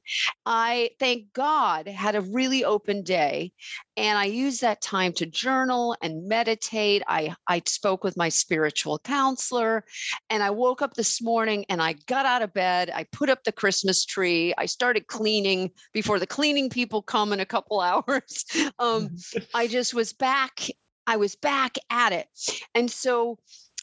I, 0.45 0.91
thank 0.99 1.33
God, 1.33 1.87
had 1.87 2.17
a 2.17 2.21
really 2.21 2.65
open 2.65 3.03
day 3.03 3.53
and 3.97 4.19
I 4.19 4.27
used 4.27 4.61
that 4.61 4.81
time 4.81 5.13
to 5.15 5.27
journal 5.27 5.97
and 6.03 6.29
meditate. 6.29 7.03
I, 7.09 7.35
I 7.49 7.63
spoke 7.67 8.05
with 8.05 8.17
my 8.17 8.29
spiritual 8.29 8.99
counselor 9.01 9.85
and 10.31 10.43
I 10.43 10.51
woke 10.51 10.83
up 10.83 10.95
this 10.95 11.21
morning 11.21 11.65
and 11.69 11.83
I 11.83 11.95
got 12.07 12.27
out 12.27 12.43
of 12.43 12.55
bed. 12.55 12.91
I 12.95 13.07
put 13.11 13.29
up 13.29 13.45
the 13.45 13.53
Christmas 13.53 14.05
tree. 14.05 14.55
I 14.57 14.67
started 14.67 15.07
cleaning 15.07 15.71
before 15.93 16.19
the 16.19 16.27
cleaning 16.27 16.71
people 16.71 17.03
come 17.03 17.33
in 17.33 17.41
a 17.41 17.47
couple 17.47 17.81
hours. 17.89 18.45
Um, 18.79 18.88
I 19.55 19.66
just 19.68 19.94
was 19.94 20.12
back. 20.12 20.61
I 21.07 21.16
was 21.16 21.37
back 21.37 21.77
at 21.90 22.12
it. 22.12 22.27
And 22.74 22.90
so 22.90 23.38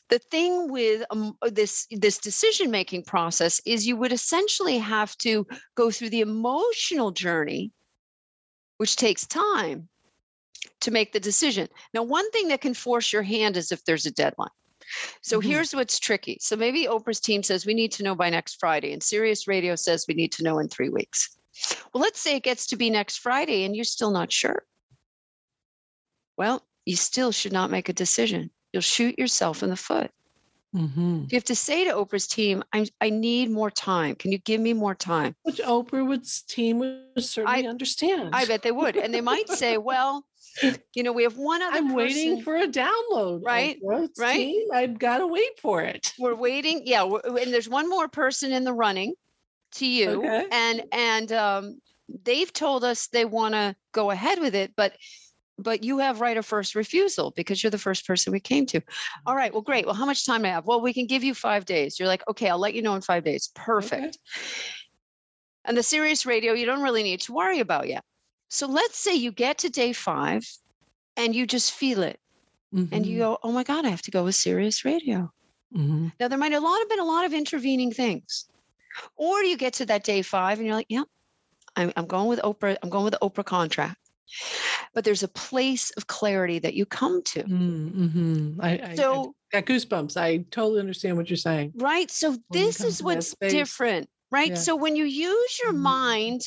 the 0.10 0.20
thing 0.20 0.72
with 0.72 1.04
um, 1.10 1.36
this 1.42 1.88
this 1.90 2.18
decision 2.20 2.70
making 2.70 3.04
process 3.06 3.60
is 3.66 3.88
you 3.88 3.98
would 3.98 4.14
essentially 4.14 4.78
have 4.78 5.18
to 5.18 5.48
go 5.76 5.90
through 5.90 6.12
the 6.12 6.22
emotional 6.22 7.12
journey 7.12 7.72
which 8.78 8.96
takes 8.96 9.26
time 9.26 9.88
to 10.82 10.92
make 10.92 11.14
the 11.14 11.20
decision. 11.20 11.68
Now, 11.94 12.04
one 12.04 12.30
thing 12.32 12.50
that 12.50 12.62
can 12.62 12.74
force 12.74 13.14
your 13.14 13.24
hand 13.24 13.58
is 13.58 13.72
if 13.72 13.84
there's 13.86 14.06
a 14.06 14.12
deadline. 14.12 14.50
So 15.22 15.40
Mhm. 15.40 15.46
here's 15.46 15.74
what's 15.74 15.98
tricky. 16.00 16.38
So 16.42 16.56
maybe 16.56 16.86
Oprah's 16.86 17.20
team 17.20 17.42
says 17.42 17.66
we 17.66 17.74
need 17.74 17.92
to 17.94 18.04
know 18.04 18.16
by 18.16 18.30
next 18.30 18.60
Friday, 18.60 18.92
and 18.94 19.02
Sirius 19.02 19.48
Radio 19.48 19.76
says 19.76 20.06
we 20.08 20.14
need 20.14 20.32
to 20.34 20.44
know 20.44 20.60
in 20.60 20.68
three 20.68 20.90
weeks. 20.90 21.38
Well, 21.94 22.02
let's 22.04 22.20
say 22.20 22.36
it 22.36 22.44
gets 22.44 22.68
to 22.68 22.76
be 22.76 22.90
next 22.90 23.18
Friday 23.20 23.64
and 23.64 23.76
you're 23.76 23.86
still 23.86 24.12
not 24.12 24.32
sure. 24.32 24.66
Well, 26.38 26.64
you 26.86 26.96
still 26.96 27.32
should 27.32 27.54
not 27.54 27.72
make 27.72 27.90
a 27.90 27.94
decision. 27.94 28.50
You'll 28.74 28.82
shoot 28.82 29.18
yourself 29.18 29.64
in 29.64 29.70
the 29.70 29.76
foot. 29.76 30.12
Mhm. 30.76 31.32
You 31.32 31.38
have 31.38 31.46
to 31.46 31.56
say 31.56 31.86
to 31.86 31.92
Oprah's 31.92 32.28
team, 32.28 32.62
I'm, 32.74 32.86
I 33.00 33.10
need 33.10 33.50
more 33.50 33.72
time. 33.72 34.16
Can 34.16 34.34
you 34.34 34.38
give 34.40 34.60
me 34.60 34.74
more 34.74 34.94
time? 34.94 35.34
Which 35.44 35.60
Oprah 35.60 36.06
would 36.06 36.26
team 36.50 36.80
would 36.80 37.24
certainly 37.24 37.66
understand. 37.66 38.32
I 38.36 38.44
bet 38.46 38.62
they 38.62 38.74
would. 38.74 38.98
And 38.98 39.14
they 39.14 39.22
might 39.22 39.48
say, 39.48 39.78
well, 39.92 40.26
you 40.94 41.04
know, 41.04 41.14
we 41.14 41.24
have 41.24 41.38
one 41.38 41.62
other 41.62 41.78
I'm 41.78 41.94
waiting 41.94 42.42
for 42.42 42.58
a 42.58 42.68
download. 42.68 43.42
Right, 43.46 43.80
Oprah's 43.82 44.20
right. 44.20 44.36
team. 44.36 44.68
I've 44.74 45.00
got 45.00 45.20
to 45.20 45.28
wait 45.28 45.58
for 45.62 45.82
it. 45.82 46.12
we're 46.20 46.36
waiting 46.36 46.82
yeah 46.86 47.04
and 47.24 47.54
there's 47.54 47.70
one 47.70 47.90
more 47.90 48.10
person 48.10 48.52
in 48.52 48.66
the 48.66 48.74
running 48.74 49.14
to 49.76 49.86
you 49.86 50.24
Okay. 50.24 50.46
and 50.52 50.84
and 50.92 51.32
um, 51.32 51.82
they've 52.24 52.52
told 52.52 52.84
us 52.84 53.08
they 53.08 53.26
want 53.26 53.54
to 53.54 53.76
go 53.94 54.12
ahead 54.12 54.40
with 54.40 54.56
it 54.56 54.74
but 54.76 54.94
but 55.58 55.84
you 55.84 56.00
have 56.00 56.22
right 56.22 56.38
of 56.38 56.46
first 56.46 56.76
refusal 56.76 57.32
because 57.36 57.64
you're 57.64 57.72
the 57.72 57.78
first 57.78 58.06
person 58.06 58.34
we 58.34 58.40
came 58.40 58.66
to. 58.68 58.82
All 59.26 59.36
right 59.36 59.52
well 59.54 59.62
great. 59.62 59.86
Well 59.86 59.96
how 59.96 60.06
much 60.06 60.26
time 60.26 60.42
do 60.42 60.48
i 60.48 60.52
have? 60.52 60.66
Well 60.66 60.82
we 60.82 60.94
can 60.94 61.06
give 61.08 61.24
you 61.24 61.34
five 61.34 61.66
days. 61.66 62.00
You're 62.00 62.08
like 62.10 62.28
okay 62.28 62.50
i'll 62.50 62.60
let 62.60 62.74
you 62.74 62.82
know 62.82 62.96
in 62.96 63.02
five 63.02 63.24
days. 63.24 63.50
Perfect. 63.56 64.18
And 65.64 65.76
the 65.78 65.84
Sirius 65.84 66.26
radio 66.26 66.54
you 66.54 66.66
don't 66.66 66.82
really 66.84 67.04
need 67.04 67.22
to 67.22 67.34
worry 67.34 67.60
about 67.60 67.88
yet. 67.88 68.04
So 68.50 68.68
let's 68.68 68.98
say 68.98 69.16
you 69.16 69.32
get 69.32 69.60
to 69.60 69.70
day 69.70 69.94
five 69.94 70.46
and 71.18 71.34
you 71.36 71.48
just 71.48 71.72
feel 71.72 72.04
it 72.04 72.20
and 72.92 73.06
you 73.06 73.16
Mhm. 73.18 73.20
go 73.20 73.38
oh 73.44 73.52
my 73.54 73.64
god 73.64 73.86
i 73.86 73.90
have 73.90 74.02
to 74.04 74.12
go 74.12 74.26
with 74.26 74.36
Sirius 74.36 74.84
radio. 74.84 75.32
Mhm. 75.74 76.12
now 76.20 76.28
there 76.28 76.38
might 76.38 76.52
have 76.52 76.62
a 76.62 76.66
lot 76.66 76.80
have 76.80 76.90
been 76.90 77.00
a 77.00 77.06
lot 77.06 77.26
of 77.26 77.34
intervening 77.34 77.92
things. 77.92 78.46
Or 79.16 79.44
you 79.44 79.58
get 79.58 79.74
to 79.76 79.86
that 79.88 80.04
day 80.04 80.22
five 80.22 80.58
and 80.58 80.66
you're 80.68 80.76
like, 80.76 80.86
yep, 80.90 81.08
I'm, 81.76 81.92
I'm 81.98 82.06
going 82.08 82.28
with 82.28 82.40
Oprah, 82.40 82.78
I'm 82.82 82.90
going 82.90 83.04
with 83.04 83.14
the 83.14 83.20
Oprah 83.20 83.44
contract. 83.46 83.98
But 84.96 85.06
there's 85.06 85.24
a 85.24 85.28
place 85.30 85.92
of 85.92 86.08
clarity 86.08 86.60
that 86.60 86.74
you 86.76 86.86
come 86.88 87.22
to. 87.24 87.48
Mm, 87.48 87.92
mhm. 87.94 88.56
I, 88.60 88.70
I, 88.78 89.06
I 89.16 89.20
So, 89.22 89.34
got 89.52 89.66
goosebumps. 89.66 90.18
I 90.20 90.38
totally 90.50 90.80
understand 90.80 91.18
what 91.18 91.30
you're 91.30 91.38
saying. 91.38 91.74
right. 91.74 92.10
So 92.10 92.38
this 92.52 92.84
is 92.84 93.02
what's 93.04 93.36
different, 93.48 94.10
right? 94.32 94.52
Yeah. 94.52 94.58
So 94.58 94.76
when 94.76 94.96
you 94.96 95.06
use 95.06 95.60
your 95.60 95.74
Mhm. 95.74 95.82
mind 95.82 96.42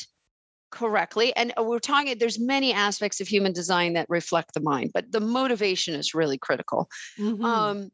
correctly, 0.71 1.35
and 1.35 1.53
uh, 1.59 1.63
we're 1.63 1.79
talking, 1.79 2.17
there's 2.19 2.39
many 2.39 2.73
aspects 2.73 3.21
of 3.21 3.27
human 3.27 3.53
design 3.53 3.93
that 3.93 4.07
reflect 4.09 4.53
the 4.55 4.61
mind, 4.61 4.91
but 4.93 5.11
the 5.11 5.21
motivation 5.21 5.95
is 5.95 6.13
really 6.15 6.37
critical. 6.37 6.89
Mhm. 7.17 7.75
Um, 7.75 7.89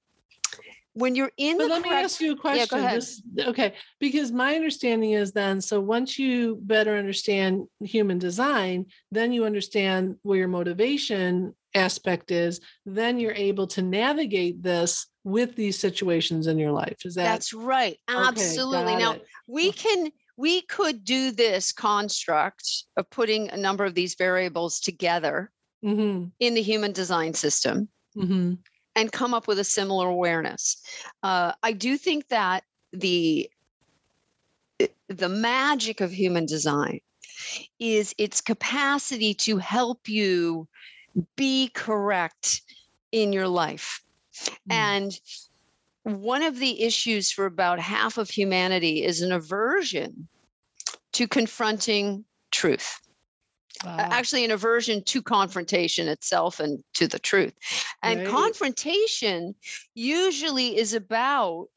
when 0.95 1.13
you're 1.13 1.31
in 1.37 1.57
But 1.57 1.65
the 1.65 1.69
let 1.69 1.81
me 1.83 1.89
ask 1.89 2.21
you 2.21 2.31
a 2.31 2.35
go 2.35 2.41
question. 2.41 2.79
ahead. 2.79 3.01
Just- 3.01 3.23
okay, 3.37 3.75
because 3.99 4.31
my 4.31 4.55
understanding 4.55 5.11
is 5.11 5.33
then 5.33 5.61
so 5.61 5.79
once 5.79 6.17
you 6.17 6.57
better 6.61 6.95
understand 6.95 7.67
human 7.81 8.17
design, 8.17 8.85
then 9.11 9.31
you 9.33 9.45
understand 9.45 10.15
where 10.23 10.39
your 10.39 10.47
motivation 10.47 11.53
aspect 11.75 12.31
is, 12.31 12.61
then 12.85 13.19
you're 13.19 13.33
able 13.33 13.67
to 13.67 13.81
navigate 13.81 14.63
this 14.63 15.07
with 15.25 15.55
these 15.55 15.77
situations 15.77 16.47
in 16.47 16.57
your 16.57 16.71
life. 16.71 16.95
Is 17.03 17.15
that 17.15 17.25
That's 17.25 17.53
right. 17.53 17.97
Absolutely. 18.07 18.93
got 18.93 18.99
Now, 18.99 19.11
it. 19.13 19.25
we 19.47 19.71
can 19.73 20.11
we 20.37 20.61
could 20.63 21.03
do 21.03 21.31
this 21.31 21.71
construct 21.73 22.83
of 22.97 23.09
putting 23.09 23.49
a 23.49 23.57
number 23.57 23.83
of 23.85 23.95
these 23.95 24.15
variables 24.15 24.79
together 24.79 25.51
Mhm, 25.83 26.31
in 26.39 26.53
the 26.55 26.61
human 26.61 26.93
design 26.93 27.33
system 27.33 27.89
mhm, 28.17 28.57
and 28.95 29.11
come 29.11 29.33
up 29.33 29.47
with 29.47 29.59
a 29.59 29.63
similar 29.63 30.07
awareness 30.07 30.81
uh, 31.23 31.51
i 31.63 31.71
do 31.71 31.97
think 31.97 32.27
that 32.29 32.63
the 32.93 33.49
the 35.07 35.29
magic 35.29 36.01
of 36.01 36.11
human 36.11 36.45
design 36.45 36.99
is 37.79 38.13
its 38.17 38.41
capacity 38.41 39.33
to 39.33 39.57
help 39.57 40.07
you 40.07 40.67
be 41.35 41.69
correct 41.73 42.61
in 43.11 43.31
your 43.31 43.47
life. 43.47 44.01
Mm. 44.69 44.73
And 44.73 45.19
one 46.03 46.43
of 46.43 46.59
the 46.59 46.83
issues 46.83 47.31
for 47.31 47.45
about 47.45 47.79
half 47.79 48.17
of 48.17 48.29
humanity 48.29 49.03
is 49.03 49.21
an 49.21 49.31
aversion 49.31 50.27
to 51.13 51.27
confronting 51.27 52.25
truth. 52.51 52.99
Wow. 53.83 53.97
Actually, 53.97 54.45
an 54.45 54.51
aversion 54.51 55.03
to 55.03 55.21
confrontation 55.21 56.07
itself 56.07 56.59
and 56.59 56.83
to 56.93 57.07
the 57.07 57.19
truth. 57.19 57.53
And 58.03 58.21
right. 58.21 58.29
confrontation 58.29 59.55
usually 59.93 60.77
is 60.77 60.93
about 60.93 61.67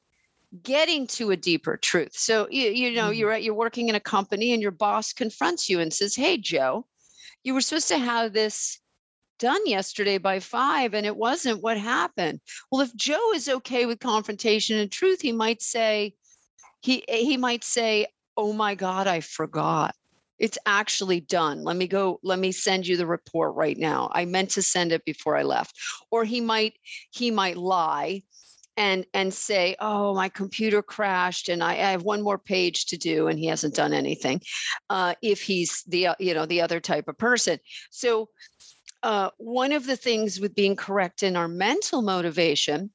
getting 0.62 1.06
to 1.06 1.30
a 1.30 1.36
deeper 1.36 1.76
truth. 1.76 2.12
So 2.14 2.48
you, 2.50 2.70
you 2.70 2.92
know, 2.92 3.04
mm-hmm. 3.04 3.14
you're 3.14 3.32
at, 3.32 3.42
you're 3.42 3.54
working 3.54 3.88
in 3.88 3.94
a 3.94 4.00
company 4.00 4.52
and 4.52 4.62
your 4.62 4.70
boss 4.70 5.12
confronts 5.12 5.68
you 5.68 5.80
and 5.80 5.92
says, 5.92 6.14
"Hey, 6.14 6.38
Joe, 6.38 6.86
you 7.44 7.54
were 7.54 7.60
supposed 7.60 7.88
to 7.88 7.98
have 7.98 8.32
this 8.32 8.78
done 9.38 9.66
yesterday 9.66 10.18
by 10.18 10.40
five 10.40 10.94
and 10.94 11.06
it 11.06 11.16
wasn't 11.16 11.62
what 11.62 11.78
happened 11.78 12.40
well 12.70 12.80
if 12.80 12.94
joe 12.96 13.32
is 13.34 13.48
okay 13.48 13.86
with 13.86 14.00
confrontation 14.00 14.78
and 14.78 14.90
truth 14.90 15.20
he 15.20 15.30
might 15.30 15.62
say 15.62 16.12
he 16.80 17.04
he 17.08 17.36
might 17.36 17.62
say 17.62 18.04
oh 18.36 18.52
my 18.52 18.74
god 18.74 19.06
i 19.06 19.20
forgot 19.20 19.94
it's 20.38 20.58
actually 20.66 21.20
done. 21.20 21.64
Let 21.64 21.76
me 21.76 21.86
go 21.86 22.20
let 22.22 22.38
me 22.38 22.52
send 22.52 22.86
you 22.86 22.96
the 22.96 23.06
report 23.06 23.54
right 23.54 23.76
now. 23.76 24.10
I 24.12 24.24
meant 24.24 24.50
to 24.50 24.62
send 24.62 24.92
it 24.92 25.04
before 25.04 25.36
i 25.36 25.42
left. 25.42 25.74
Or 26.10 26.24
he 26.24 26.40
might 26.40 26.74
he 27.10 27.30
might 27.30 27.56
lie 27.56 28.22
and 28.76 29.04
and 29.12 29.34
say 29.34 29.74
oh 29.80 30.14
my 30.14 30.28
computer 30.28 30.82
crashed 30.82 31.48
and 31.48 31.62
I, 31.62 31.72
I 31.72 31.90
have 31.90 32.04
one 32.04 32.22
more 32.22 32.38
page 32.38 32.86
to 32.86 32.96
do 32.96 33.26
and 33.26 33.38
he 33.38 33.46
hasn't 33.46 33.74
done 33.74 33.92
anything 33.92 34.40
uh, 34.88 35.14
if 35.20 35.42
he's 35.42 35.82
the 35.88 36.08
you 36.18 36.34
know 36.34 36.46
the 36.46 36.60
other 36.60 36.80
type 36.80 37.08
of 37.08 37.18
person. 37.18 37.58
So 37.90 38.28
uh, 39.02 39.30
one 39.38 39.72
of 39.72 39.86
the 39.86 39.96
things 39.96 40.40
with 40.40 40.54
being 40.54 40.76
correct 40.76 41.22
in 41.22 41.36
our 41.36 41.48
mental 41.48 42.02
motivation 42.02 42.90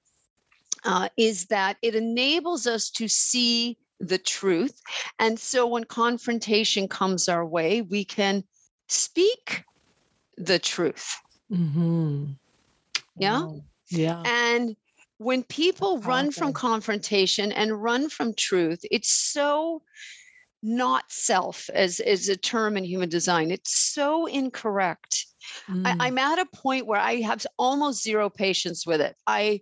uh, 0.86 1.10
is 1.18 1.46
that 1.46 1.78
it 1.82 1.96
enables 1.96 2.68
us 2.68 2.90
to 2.92 3.08
see 3.08 3.78
the 4.08 4.18
truth. 4.18 4.82
And 5.20 5.40
so 5.40 5.68
when 5.68 5.84
confrontation 5.84 6.88
comes 6.88 7.30
our 7.30 7.46
way, 7.46 7.82
we 7.82 8.04
can 8.04 8.44
speak 8.88 9.64
the 10.38 10.60
truth. 10.60 11.16
Mm-hmm. 11.52 12.26
Yeah. 13.18 13.42
Wow. 13.42 13.62
Yeah. 13.90 14.24
And 14.26 14.76
when 15.18 15.44
people 15.44 16.00
run 16.00 16.32
from 16.32 16.54
confrontation 16.54 17.52
and 17.52 17.82
run 17.82 18.10
from 18.10 18.34
truth, 18.34 18.80
it's 18.92 19.12
so 19.12 19.84
not 20.62 21.04
self 21.10 21.70
as, 21.74 22.00
is 22.00 22.30
a 22.30 22.38
term 22.38 22.78
in 22.78 22.84
human 22.84 23.10
design. 23.10 23.52
It's 23.52 23.78
so 23.94 24.26
incorrect 24.26 25.26
Mm. 25.70 25.96
I, 26.00 26.08
am 26.08 26.18
at 26.18 26.40
a 26.40 26.46
point 26.46 26.86
where 26.86 27.00
I 27.00 27.22
have 27.22 27.46
almost 27.58 28.04
zero 28.04 28.30
patience 28.30 28.86
with 28.86 29.02
it. 29.02 29.16
I, 29.28 29.62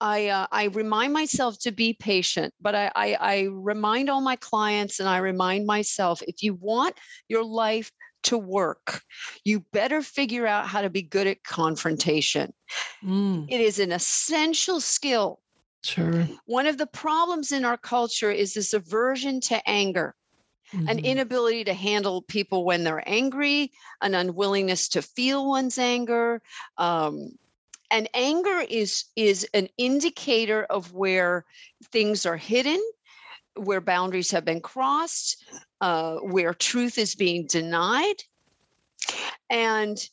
I, 0.00 0.28
uh, 0.28 0.46
I 0.50 0.64
remind 0.64 1.12
myself 1.12 1.58
to 1.60 1.72
be 1.72 1.92
patient, 1.92 2.54
but 2.60 2.74
I, 2.74 2.90
I, 2.96 3.14
I 3.20 3.48
remind 3.50 4.08
all 4.08 4.20
my 4.20 4.36
clients 4.36 5.00
and 5.00 5.08
I 5.08 5.18
remind 5.18 5.66
myself 5.66 6.22
if 6.26 6.42
you 6.42 6.54
want 6.54 6.94
your 7.28 7.44
life 7.44 7.90
to 8.24 8.38
work, 8.38 9.02
you 9.44 9.64
better 9.72 10.02
figure 10.02 10.46
out 10.46 10.66
how 10.66 10.82
to 10.82 10.90
be 10.90 11.02
good 11.02 11.26
at 11.26 11.42
confrontation. 11.42 12.52
Mm. 13.04 13.46
It 13.48 13.60
is 13.60 13.78
an 13.78 13.92
essential 13.92 14.80
skill. 14.80 15.40
Sure. 15.82 16.28
One 16.44 16.66
of 16.66 16.76
the 16.76 16.86
problems 16.86 17.52
in 17.52 17.64
our 17.64 17.78
culture 17.78 18.30
is 18.30 18.54
this 18.54 18.74
aversion 18.74 19.40
to 19.42 19.60
anger 19.66 20.14
mm-hmm. 20.72 20.88
an 20.88 20.98
inability 21.00 21.64
to 21.64 21.74
handle 21.74 22.22
people 22.22 22.64
when 22.64 22.84
they're 22.84 23.02
angry, 23.06 23.72
an 24.02 24.14
unwillingness 24.14 24.88
to 24.88 25.02
feel 25.02 25.48
one's 25.48 25.78
anger. 25.78 26.40
Um, 26.78 27.32
and 27.90 28.08
anger 28.14 28.64
is 28.68 29.04
is 29.16 29.46
an 29.54 29.68
indicator 29.78 30.64
of 30.64 30.92
where 30.92 31.44
things 31.90 32.26
are 32.26 32.36
hidden 32.36 32.80
where 33.54 33.80
boundaries 33.80 34.30
have 34.30 34.44
been 34.44 34.60
crossed 34.60 35.44
uh, 35.80 36.16
where 36.16 36.54
truth 36.54 36.98
is 36.98 37.14
being 37.14 37.46
denied 37.46 38.22
and 39.48 40.08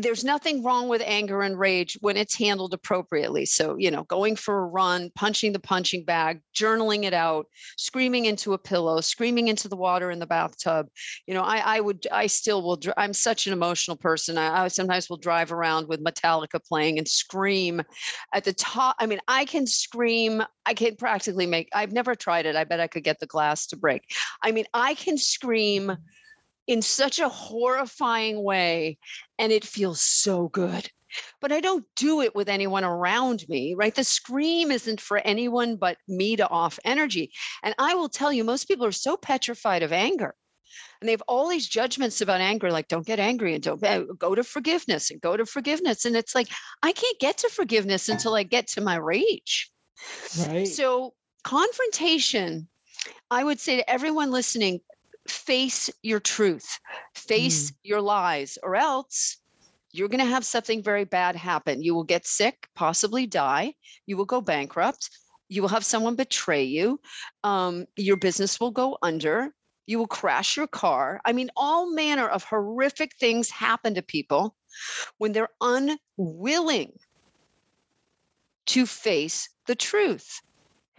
there's 0.00 0.24
nothing 0.24 0.62
wrong 0.62 0.88
with 0.88 1.02
anger 1.04 1.42
and 1.42 1.58
rage 1.58 1.96
when 2.00 2.16
it's 2.16 2.34
handled 2.34 2.74
appropriately. 2.74 3.44
So, 3.46 3.76
you 3.76 3.90
know, 3.90 4.04
going 4.04 4.36
for 4.36 4.58
a 4.58 4.66
run, 4.66 5.10
punching 5.14 5.52
the 5.52 5.58
punching 5.58 6.04
bag, 6.04 6.40
journaling 6.54 7.04
it 7.04 7.14
out, 7.14 7.46
screaming 7.76 8.26
into 8.26 8.54
a 8.54 8.58
pillow, 8.58 9.00
screaming 9.00 9.48
into 9.48 9.68
the 9.68 9.76
water 9.76 10.10
in 10.10 10.18
the 10.18 10.26
bathtub. 10.26 10.88
You 11.26 11.34
know, 11.34 11.42
I, 11.42 11.76
I 11.76 11.80
would, 11.80 12.06
I 12.10 12.26
still 12.26 12.62
will, 12.62 12.80
I'm 12.96 13.12
such 13.12 13.46
an 13.46 13.52
emotional 13.52 13.96
person. 13.96 14.38
I, 14.38 14.64
I 14.64 14.68
sometimes 14.68 15.08
will 15.08 15.16
drive 15.16 15.52
around 15.52 15.88
with 15.88 16.04
Metallica 16.04 16.62
playing 16.64 16.98
and 16.98 17.06
scream 17.06 17.82
at 18.32 18.44
the 18.44 18.52
top. 18.54 18.96
I 18.98 19.06
mean, 19.06 19.20
I 19.28 19.44
can 19.44 19.66
scream, 19.66 20.42
I 20.66 20.74
can 20.74 20.96
practically 20.96 21.46
make, 21.46 21.68
I've 21.74 21.92
never 21.92 22.14
tried 22.14 22.46
it. 22.46 22.56
I 22.56 22.64
bet 22.64 22.80
I 22.80 22.86
could 22.86 23.04
get 23.04 23.20
the 23.20 23.26
glass 23.26 23.66
to 23.68 23.76
break. 23.76 24.02
I 24.42 24.52
mean, 24.52 24.66
I 24.74 24.94
can 24.94 25.18
scream 25.18 25.96
in 26.68 26.82
such 26.82 27.18
a 27.18 27.28
horrifying 27.28 28.44
way 28.44 28.98
and 29.38 29.50
it 29.50 29.64
feels 29.64 30.00
so 30.00 30.48
good 30.48 30.88
but 31.40 31.52
I 31.52 31.60
don't 31.60 31.86
do 31.96 32.20
it 32.20 32.34
with 32.34 32.48
anyone 32.48 32.84
around 32.84 33.44
me, 33.48 33.74
right? 33.74 33.94
The 33.94 34.04
scream 34.04 34.70
isn't 34.70 35.00
for 35.00 35.18
anyone 35.18 35.76
but 35.76 35.96
me 36.06 36.36
to 36.36 36.48
off 36.48 36.78
energy. 36.84 37.32
And 37.62 37.74
I 37.78 37.94
will 37.94 38.08
tell 38.08 38.32
you, 38.32 38.44
most 38.44 38.68
people 38.68 38.86
are 38.86 38.92
so 38.92 39.16
petrified 39.16 39.82
of 39.82 39.92
anger. 39.92 40.34
And 41.00 41.08
they 41.08 41.12
have 41.12 41.22
all 41.26 41.48
these 41.48 41.68
judgments 41.68 42.20
about 42.20 42.40
anger, 42.40 42.70
like 42.70 42.88
don't 42.88 43.06
get 43.06 43.18
angry 43.18 43.54
and 43.54 43.62
don't 43.62 43.82
eh, 43.82 44.02
go 44.18 44.34
to 44.34 44.44
forgiveness 44.44 45.10
and 45.10 45.20
go 45.20 45.36
to 45.36 45.46
forgiveness. 45.46 46.04
And 46.04 46.16
it's 46.16 46.34
like, 46.34 46.48
I 46.82 46.92
can't 46.92 47.18
get 47.18 47.38
to 47.38 47.48
forgiveness 47.48 48.08
until 48.08 48.34
I 48.34 48.42
get 48.42 48.66
to 48.68 48.80
my 48.80 48.96
rage. 48.96 49.70
Right. 50.46 50.66
So, 50.66 51.14
confrontation, 51.44 52.68
I 53.30 53.44
would 53.44 53.60
say 53.60 53.76
to 53.76 53.90
everyone 53.90 54.30
listening, 54.30 54.80
face 55.30 55.90
your 56.02 56.20
truth, 56.20 56.78
face 57.14 57.70
mm. 57.70 57.74
your 57.82 58.00
lies, 58.00 58.58
or 58.62 58.76
else 58.76 59.38
you're 59.92 60.08
going 60.08 60.24
to 60.24 60.30
have 60.30 60.44
something 60.44 60.82
very 60.82 61.04
bad 61.04 61.36
happen. 61.36 61.82
You 61.82 61.94
will 61.94 62.04
get 62.04 62.26
sick, 62.26 62.68
possibly 62.74 63.26
die. 63.26 63.74
You 64.06 64.16
will 64.16 64.26
go 64.26 64.40
bankrupt. 64.40 65.10
You 65.48 65.62
will 65.62 65.68
have 65.70 65.84
someone 65.84 66.14
betray 66.14 66.64
you. 66.64 67.00
Um, 67.42 67.86
your 67.96 68.16
business 68.16 68.60
will 68.60 68.70
go 68.70 68.98
under. 69.02 69.54
You 69.86 69.98
will 69.98 70.06
crash 70.06 70.56
your 70.56 70.66
car. 70.66 71.20
I 71.24 71.32
mean, 71.32 71.50
all 71.56 71.90
manner 71.90 72.28
of 72.28 72.44
horrific 72.44 73.16
things 73.16 73.48
happen 73.48 73.94
to 73.94 74.02
people 74.02 74.54
when 75.16 75.32
they're 75.32 75.48
unwilling 75.60 76.92
to 78.66 78.84
face 78.84 79.48
the 79.66 79.74
truth. 79.74 80.40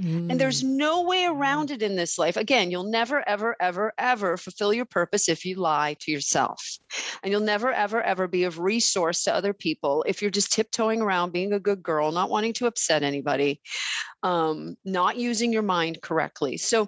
Mm. 0.01 0.31
And 0.31 0.39
there's 0.39 0.63
mm. 0.63 0.77
no 0.77 1.03
way 1.03 1.25
around 1.25 1.71
it 1.71 1.81
in 1.81 1.95
this 1.95 2.17
life. 2.17 2.37
Again, 2.37 2.71
you'll 2.71 2.89
never, 2.89 3.27
ever, 3.27 3.55
ever, 3.59 3.93
ever 3.97 4.37
fulfill 4.37 4.73
your 4.73 4.85
purpose 4.85 5.27
if 5.27 5.45
you 5.45 5.55
lie 5.55 5.95
to 5.99 6.11
yourself. 6.11 6.77
And 7.21 7.31
you'll 7.31 7.41
never, 7.41 7.71
ever, 7.71 8.01
ever 8.01 8.27
be 8.27 8.43
of 8.45 8.59
resource 8.59 9.23
to 9.23 9.33
other 9.33 9.53
people 9.53 10.05
if 10.07 10.21
you're 10.21 10.31
just 10.31 10.53
tiptoeing 10.53 11.01
around 11.01 11.33
being 11.33 11.53
a 11.53 11.59
good 11.59 11.83
girl, 11.83 12.11
not 12.11 12.29
wanting 12.29 12.53
to 12.53 12.67
upset 12.67 13.03
anybody, 13.03 13.61
um, 14.23 14.75
not 14.85 15.17
using 15.17 15.51
your 15.51 15.63
mind 15.63 16.01
correctly. 16.01 16.57
So, 16.57 16.87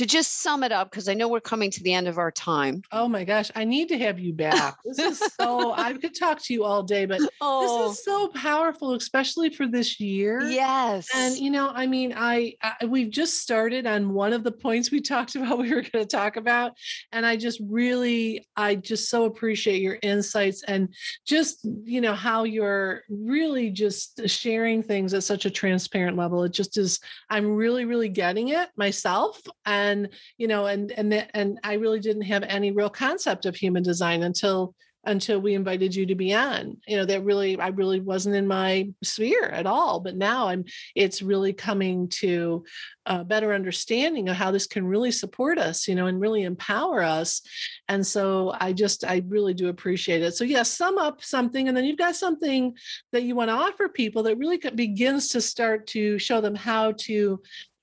to 0.00 0.06
just 0.06 0.40
sum 0.40 0.62
it 0.62 0.72
up, 0.72 0.90
because 0.90 1.10
I 1.10 1.14
know 1.14 1.28
we're 1.28 1.40
coming 1.40 1.70
to 1.72 1.82
the 1.82 1.92
end 1.92 2.08
of 2.08 2.16
our 2.16 2.30
time. 2.30 2.80
Oh 2.90 3.06
my 3.06 3.22
gosh, 3.22 3.50
I 3.54 3.64
need 3.64 3.88
to 3.88 3.98
have 3.98 4.18
you 4.18 4.32
back. 4.32 4.78
This 4.82 4.98
is 4.98 5.18
so, 5.38 5.74
I 5.74 5.92
could 5.92 6.18
talk 6.18 6.42
to 6.44 6.54
you 6.54 6.64
all 6.64 6.82
day, 6.82 7.04
but 7.04 7.20
oh. 7.42 7.84
this 7.84 7.98
is 7.98 8.04
oh. 8.08 8.28
so 8.32 8.40
powerful, 8.40 8.94
especially 8.94 9.50
for 9.50 9.66
this 9.66 10.00
year. 10.00 10.40
Yes. 10.40 11.06
And, 11.14 11.36
you 11.36 11.50
know, 11.50 11.70
I 11.74 11.86
mean, 11.86 12.14
I, 12.16 12.54
I 12.62 12.86
we've 12.86 13.10
just 13.10 13.42
started 13.42 13.86
on 13.86 14.14
one 14.14 14.32
of 14.32 14.42
the 14.42 14.52
points 14.52 14.90
we 14.90 15.00
talked 15.02 15.34
about, 15.34 15.58
we 15.58 15.68
were 15.68 15.82
going 15.82 16.02
to 16.02 16.06
talk 16.06 16.36
about. 16.36 16.72
And 17.12 17.26
I 17.26 17.36
just 17.36 17.60
really, 17.68 18.48
I 18.56 18.76
just 18.76 19.10
so 19.10 19.24
appreciate 19.24 19.82
your 19.82 19.98
insights 20.00 20.62
and 20.62 20.94
just, 21.26 21.58
you 21.84 22.00
know, 22.00 22.14
how 22.14 22.44
you're 22.44 23.02
really 23.10 23.68
just 23.68 24.26
sharing 24.30 24.82
things 24.82 25.12
at 25.12 25.24
such 25.24 25.44
a 25.44 25.50
transparent 25.50 26.16
level. 26.16 26.42
It 26.44 26.54
just 26.54 26.78
is, 26.78 27.00
I'm 27.28 27.54
really, 27.54 27.84
really 27.84 28.08
getting 28.08 28.48
it 28.48 28.70
myself. 28.78 29.38
And 29.66 29.89
and 29.90 30.08
you 30.38 30.48
know 30.48 30.66
and 30.66 30.92
and 30.92 31.26
and 31.34 31.58
i 31.64 31.74
really 31.74 32.00
didn't 32.00 32.22
have 32.22 32.42
any 32.44 32.70
real 32.70 32.90
concept 32.90 33.46
of 33.46 33.54
human 33.54 33.82
design 33.82 34.22
until 34.22 34.74
until 35.04 35.40
we 35.40 35.54
invited 35.54 35.94
you 35.94 36.04
to 36.06 36.14
be 36.14 36.34
on. 36.34 36.76
You 36.86 36.98
know 36.98 37.04
that 37.06 37.24
really 37.24 37.58
i 37.58 37.68
really 37.68 38.00
wasn't 38.00 38.36
in 38.36 38.46
my 38.46 38.90
sphere 39.02 39.44
at 39.44 39.66
all 39.66 40.00
but 40.00 40.16
now 40.16 40.48
i'm 40.48 40.64
it's 40.94 41.22
really 41.22 41.52
coming 41.52 42.08
to 42.08 42.64
a 43.06 43.24
better 43.24 43.54
understanding 43.54 44.28
of 44.28 44.36
how 44.36 44.50
this 44.50 44.66
can 44.66 44.86
really 44.86 45.10
support 45.10 45.58
us 45.58 45.88
you 45.88 45.94
know 45.94 46.06
and 46.06 46.20
really 46.20 46.42
empower 46.42 47.02
us. 47.02 47.40
And 47.88 48.06
so 48.06 48.54
i 48.60 48.72
just 48.72 49.04
i 49.04 49.22
really 49.26 49.54
do 49.54 49.68
appreciate 49.68 50.22
it. 50.22 50.34
So 50.34 50.44
yes 50.44 50.56
yeah, 50.56 50.62
sum 50.62 50.98
up 50.98 51.22
something 51.22 51.68
and 51.68 51.76
then 51.76 51.84
you've 51.84 51.98
got 51.98 52.16
something 52.16 52.74
that 53.12 53.22
you 53.22 53.34
want 53.34 53.48
to 53.48 53.54
offer 53.54 53.88
people 53.88 54.22
that 54.24 54.38
really 54.38 54.58
begins 54.58 55.28
to 55.28 55.40
start 55.40 55.86
to 55.88 56.18
show 56.18 56.40
them 56.40 56.54
how 56.54 56.92
to 56.92 57.40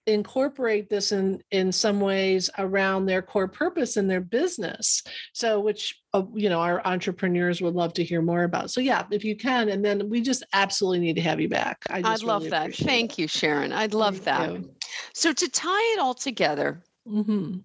incorporate 0.08 0.90
this 0.90 1.12
in 1.12 1.44
in 1.52 1.70
some 1.70 2.00
ways 2.00 2.50
around 2.58 3.06
their 3.06 3.22
core 3.22 3.48
purpose 3.48 3.98
in 3.98 4.08
their 4.08 4.22
business 4.22 5.04
so 5.34 5.60
which 5.60 6.02
uh, 6.14 6.24
you 6.34 6.50
know 6.50 6.60
our 6.60 6.82
entrepreneurs 6.88 7.62
would 7.62 7.76
love 7.76 7.94
to 7.94 8.06
hear 8.06 8.22
more 8.22 8.44
about 8.44 8.72
so 8.72 8.80
yeah 8.80 9.04
if 9.12 9.26
you 9.26 9.36
can 9.36 9.68
and 9.68 9.84
then 9.84 10.10
we 10.10 10.22
just 10.22 10.44
absolutely 10.54 11.00
need 11.00 11.16
to 11.18 11.22
have 11.22 11.42
you 11.42 11.50
back 11.50 11.84
I 11.90 12.02
would 12.02 12.24
love 12.24 12.44
really 12.44 12.52
that 12.52 12.76
thank 12.76 13.14
it. 13.14 13.22
you 13.22 13.28
sharon 13.28 13.74
i'd 13.74 13.94
love 13.94 14.20
Thank 14.20 14.26
that 14.26 14.62
you. 14.62 14.72
so 15.14 15.34
to 15.34 15.50
tie 15.50 15.94
it 15.94 16.00
all 16.00 16.14
together 16.14 16.82
mm-hmm. 17.06 17.58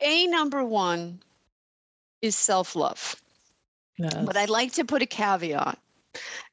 a 0.00 0.26
number 0.26 0.64
one 0.64 1.22
is 2.22 2.34
self-love 2.34 3.22
yes. 3.98 4.16
but 4.26 4.36
i'd 4.36 4.50
like 4.50 4.72
to 4.72 4.84
put 4.84 5.00
a 5.00 5.06
caveat 5.06 5.78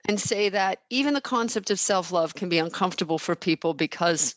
and 0.08 0.20
say 0.20 0.49
that 0.49 0.82
even 0.89 1.14
the 1.14 1.22
concept 1.22 1.72
of 1.72 1.80
self 1.80 2.12
love 2.12 2.36
can 2.36 2.49
be 2.49 2.60
uncomfortable 2.60 3.18
for 3.18 3.36
people 3.36 3.74
because 3.74 4.36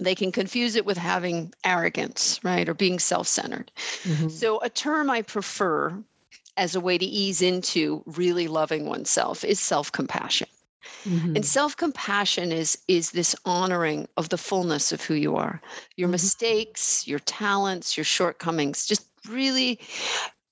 they 0.00 0.14
can 0.14 0.32
confuse 0.32 0.74
it 0.74 0.86
with 0.86 0.98
having 0.98 1.52
arrogance, 1.64 2.40
right? 2.42 2.68
Or 2.68 2.74
being 2.74 2.98
self 2.98 3.26
centered. 3.28 3.70
Mm-hmm. 4.02 4.28
So, 4.28 4.60
a 4.60 4.70
term 4.70 5.10
I 5.10 5.22
prefer 5.22 5.96
as 6.56 6.74
a 6.74 6.80
way 6.80 6.96
to 6.98 7.04
ease 7.04 7.42
into 7.42 8.02
really 8.06 8.48
loving 8.48 8.86
oneself 8.86 9.44
is 9.44 9.60
self 9.60 9.92
compassion. 9.92 10.48
Mm-hmm. 11.04 11.36
And 11.36 11.44
self-compassion 11.44 12.52
is 12.52 12.78
is 12.88 13.10
this 13.10 13.36
honoring 13.44 14.08
of 14.16 14.28
the 14.30 14.38
fullness 14.38 14.92
of 14.92 15.02
who 15.02 15.14
you 15.14 15.36
are. 15.36 15.60
Your 15.96 16.06
mm-hmm. 16.06 16.12
mistakes, 16.12 17.06
your 17.06 17.18
talents, 17.20 17.96
your 17.96 18.04
shortcomings, 18.04 18.86
just 18.86 19.06
really 19.28 19.80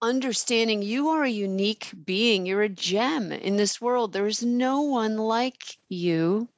understanding 0.02 0.82
you 0.82 1.08
are 1.08 1.22
a 1.22 1.30
unique 1.30 1.90
being. 2.04 2.44
You're 2.44 2.62
a 2.62 2.68
gem 2.68 3.32
in 3.32 3.56
this 3.56 3.80
world. 3.80 4.12
There 4.12 4.26
is 4.26 4.42
no 4.42 4.82
one 4.82 5.16
like 5.16 5.78
you. 5.88 6.48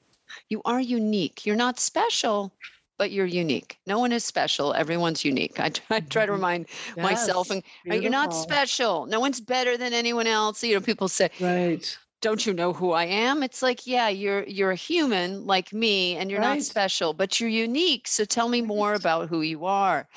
You 0.48 0.62
are 0.64 0.80
unique. 0.80 1.46
You're 1.46 1.54
not 1.54 1.78
special, 1.78 2.52
but 2.98 3.12
you're 3.12 3.26
unique. 3.26 3.78
No 3.86 3.98
one 3.98 4.12
is 4.12 4.24
special. 4.24 4.72
Everyone's 4.72 5.24
unique. 5.24 5.60
I, 5.60 5.70
I 5.90 6.00
try 6.00 6.26
to 6.26 6.32
mm-hmm. 6.32 6.32
remind 6.32 6.66
yes, 6.96 7.02
myself, 7.04 7.50
and 7.50 7.62
right, 7.86 8.00
you're 8.00 8.10
not 8.10 8.34
special. 8.34 9.06
No 9.06 9.20
one's 9.20 9.40
better 9.40 9.76
than 9.76 9.92
anyone 9.92 10.26
else. 10.26 10.64
You 10.64 10.74
know, 10.74 10.80
people 10.80 11.08
say, 11.08 11.30
right. 11.40 11.96
Don't 12.20 12.46
you 12.46 12.54
know 12.54 12.72
who 12.72 12.92
I 12.92 13.04
am? 13.04 13.42
It's 13.42 13.62
like, 13.62 13.86
yeah, 13.86 14.08
you're 14.08 14.44
you're 14.44 14.70
a 14.70 14.76
human 14.76 15.44
like 15.44 15.74
me, 15.74 16.16
and 16.16 16.30
you're 16.30 16.40
right. 16.40 16.54
not 16.54 16.62
special, 16.62 17.12
but 17.12 17.38
you're 17.38 17.50
unique. 17.50 18.08
So 18.08 18.24
tell 18.24 18.48
me 18.48 18.62
more 18.62 18.94
about 18.94 19.28
who 19.28 19.42
you 19.42 19.66
are. 19.66 20.08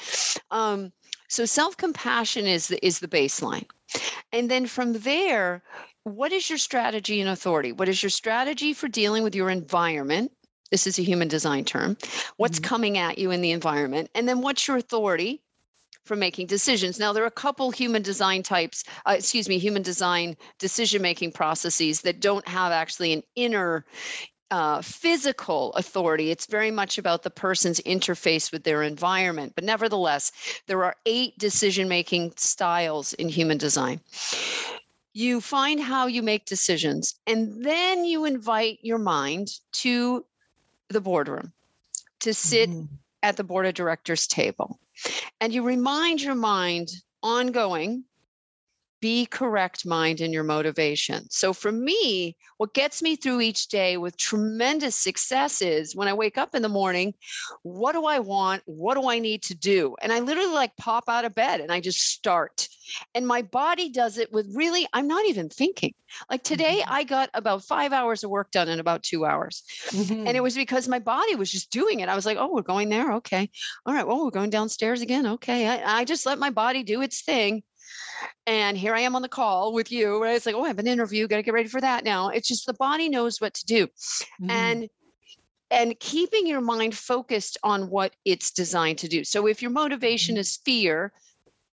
Um, 0.50 0.94
so 1.28 1.46
self-compassion 1.46 2.46
is 2.46 2.68
the, 2.68 2.86
is 2.86 3.00
the 3.00 3.08
baseline. 3.08 3.66
And 4.32 4.50
then 4.50 4.68
from 4.68 4.94
there, 4.94 5.64
what 6.04 6.32
is 6.32 6.50
your 6.50 6.58
strategy 6.58 7.22
and 7.22 7.30
authority? 7.30 7.72
What 7.72 7.90
is 7.90 8.02
your 8.02 8.10
strategy 8.10 8.74
for 8.74 8.88
dealing 8.88 9.24
with 9.24 9.36
your 9.36 9.50
environment? 9.50 10.32
This 10.72 10.88
is 10.88 11.00
a 11.00 11.04
human 11.04 11.28
design 11.28 11.66
term. 11.66 11.98
What's 12.38 12.60
mm-hmm. 12.60 12.68
coming 12.68 12.98
at 12.98 13.18
you 13.18 13.32
in 13.32 13.42
the 13.42 13.52
environment? 13.52 14.10
And 14.16 14.28
then 14.28 14.42
what's 14.42 14.68
your 14.68 14.78
authority 14.78 15.42
for 16.06 16.16
making 16.16 16.48
decisions? 16.48 17.00
Now, 17.00 17.14
there 17.14 17.24
are 17.24 17.28
a 17.28 17.32
couple 17.32 17.72
human 17.72 18.02
design 18.02 18.44
types, 18.44 18.84
uh, 19.06 19.16
excuse 19.18 19.48
me, 19.48 19.58
human 19.58 19.82
design 19.82 20.36
decision 20.60 21.02
making 21.02 21.32
processes 21.32 22.02
that 22.02 22.20
don't 22.20 22.48
have 22.48 22.72
actually 22.72 23.14
an 23.14 23.24
inner 23.36 23.86
uh, 24.52 24.82
physical 24.82 25.74
authority. 25.74 26.32
It's 26.32 26.46
very 26.46 26.72
much 26.72 26.98
about 26.98 27.24
the 27.24 27.30
person's 27.30 27.80
interface 27.82 28.52
with 28.52 28.64
their 28.64 28.84
environment. 28.84 29.54
But 29.56 29.64
nevertheless, 29.64 30.32
there 30.68 30.84
are 30.84 30.96
eight 31.06 31.38
decision 31.38 31.88
making 31.88 32.34
styles 32.38 33.14
in 33.14 33.30
human 33.30 33.58
design. 33.58 34.00
You 35.14 35.42
find 35.42 35.80
how 35.80 36.08
you 36.08 36.22
make 36.22 36.46
decisions, 36.46 37.16
and 37.26 37.64
then 37.66 38.06
you 38.06 38.26
invite 38.26 38.80
your 38.82 39.00
mind 39.00 39.50
to 39.74 40.26
the 40.90 41.02
boardroom 41.02 41.52
to 42.20 42.34
sit 42.34 42.70
mm-hmm. 42.70 42.86
at 43.24 43.36
the 43.36 43.44
board 43.44 43.66
of 43.66 43.74
directors 43.74 44.28
table. 44.28 44.80
And 45.42 45.54
you 45.54 45.64
remind 45.64 46.22
your 46.22 46.36
mind 46.36 46.90
ongoing 47.24 48.04
be 49.00 49.26
correct 49.26 49.86
mind 49.86 50.22
in 50.22 50.34
your 50.34 50.44
motivation. 50.44 51.30
So 51.30 51.54
for 51.54 51.72
me, 51.72 52.36
what 52.58 52.74
gets 52.74 53.02
me 53.02 53.16
through 53.16 53.42
each 53.42 53.68
day 53.68 53.98
with 53.98 54.18
tremendous 54.18 54.96
success 54.96 55.62
is 55.62 55.96
when 55.96 56.08
I 56.08 56.14
wake 56.14 56.38
up 56.38 56.56
in 56.56 56.62
the 56.62 56.70
morning, 56.70 57.14
what 57.64 57.94
do 57.94 58.06
I 58.06 58.20
want? 58.20 58.64
What 58.66 58.96
do 58.96 59.10
I 59.10 59.20
need 59.20 59.44
to 59.44 59.56
do? 59.56 59.96
And 60.02 60.12
I 60.12 60.20
literally 60.20 60.54
like 60.54 60.76
pop 60.78 61.06
out 61.08 61.26
of 61.26 61.36
bed 61.36 61.62
and 61.62 61.72
I 61.72 61.80
just 61.80 62.00
start. 62.00 62.68
And 63.14 63.28
my 63.28 63.42
body 63.42 63.90
does 63.90 64.18
it 64.18 64.32
with 64.32 64.48
really, 64.56 64.88
I'm 64.94 65.08
not 65.08 65.26
even 65.26 65.50
thinking. 65.50 65.94
Like 66.30 66.44
today, 66.44 66.80
mm-hmm. 66.82 66.94
I 66.94 67.04
got 67.04 67.30
about 67.34 67.64
five 67.64 67.94
hours 67.94 68.24
of 68.24 68.30
work 68.30 68.52
done 68.52 68.70
in 68.70 68.80
about 68.80 69.04
two 69.04 69.26
hours. 69.26 69.64
Mm-hmm. 69.90 70.14
And 70.14 70.28
it 70.30 70.34
mm-hmm. 70.36 70.44
was 70.44 70.56
because 70.56 70.88
my 70.88 71.00
body 71.00 71.36
was 71.36 71.52
just 71.52 71.70
doing 71.70 72.00
it. 72.00 72.10
I 72.10 72.16
was 72.16 72.26
like, 72.26 72.38
oh, 72.40 72.52
we're 72.52 72.62
going 72.62 72.90
there. 72.90 73.14
Okay. 73.14 73.50
All 73.86 73.94
right. 73.94 74.08
Well, 74.08 74.24
we're 74.24 74.32
going 74.32 74.50
downstairs 74.50 75.02
again. 75.02 75.28
Okay. 75.28 75.68
I, 75.68 76.00
I 76.00 76.06
just 76.06 76.26
let 76.26 76.40
my 76.40 76.50
body 76.50 76.84
do 76.84 77.02
its 77.02 77.22
thing 77.22 77.64
and 78.46 78.78
here 78.78 78.96
I 78.96 79.02
am 79.02 79.16
on 79.16 79.22
the 79.22 79.30
call 79.30 79.74
with 79.74 79.92
you. 79.92 80.22
Right? 80.22 80.36
It's 80.36 80.46
like, 80.46 80.56
oh, 80.56 80.64
I 80.64 80.68
have 80.68 80.80
an 80.80 80.88
interview. 80.88 81.28
Got 81.28 81.38
to 81.38 81.44
get 81.44 81.54
ready 81.54 81.70
for 81.70 81.82
that 81.82 82.04
now. 82.04 82.30
It's 82.30 82.48
just 82.48 82.66
the 82.66 82.74
body 82.74 83.10
knows 83.10 83.40
what 83.42 83.54
to 83.56 83.66
do, 83.66 83.88
mm. 84.42 84.50
and 84.50 84.90
and 85.70 86.00
keeping 86.00 86.48
your 86.48 86.62
mind 86.62 86.96
focused 86.96 87.58
on 87.64 87.90
what 87.90 88.16
it's 88.26 88.52
designed 88.52 89.00
to 89.00 89.08
do. 89.08 89.24
So 89.24 89.48
if 89.48 89.62
your 89.62 89.72
motivation 89.72 90.36
mm. 90.36 90.40
is 90.40 90.60
fear, 90.64 91.12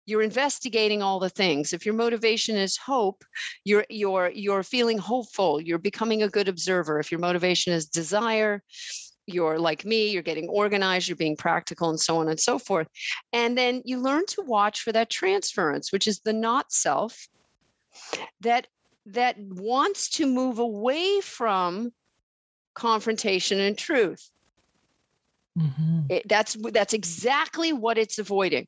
you're 0.06 0.22
investigating 0.22 1.02
all 1.02 1.18
the 1.18 1.30
things 1.30 1.72
if 1.72 1.86
your 1.86 1.94
motivation 1.94 2.56
is 2.56 2.76
hope 2.76 3.24
you're 3.64 3.86
you're 3.88 4.30
you're 4.34 4.62
feeling 4.62 4.98
hopeful 4.98 5.60
you're 5.60 5.78
becoming 5.78 6.22
a 6.22 6.28
good 6.28 6.48
observer 6.48 6.98
if 6.98 7.10
your 7.10 7.20
motivation 7.20 7.72
is 7.72 7.86
desire 7.86 8.62
you're 9.26 9.58
like 9.58 9.84
me, 9.84 10.10
you're 10.10 10.22
getting 10.22 10.48
organized, 10.48 11.08
you're 11.08 11.16
being 11.16 11.36
practical, 11.36 11.90
and 11.90 12.00
so 12.00 12.18
on 12.18 12.28
and 12.28 12.38
so 12.38 12.58
forth. 12.58 12.88
And 13.32 13.56
then 13.56 13.82
you 13.84 14.00
learn 14.00 14.26
to 14.26 14.42
watch 14.42 14.82
for 14.82 14.92
that 14.92 15.10
transference, 15.10 15.92
which 15.92 16.06
is 16.06 16.20
the 16.20 16.32
not 16.32 16.72
self 16.72 17.28
that 18.40 18.66
that 19.06 19.36
wants 19.38 20.08
to 20.08 20.26
move 20.26 20.58
away 20.58 21.20
from 21.20 21.92
confrontation 22.74 23.60
and 23.60 23.76
truth. 23.76 24.30
Mm-hmm. 25.58 26.00
It, 26.08 26.28
that's 26.28 26.56
that's 26.72 26.92
exactly 26.92 27.72
what 27.72 27.98
it's 27.98 28.18
avoiding. 28.18 28.66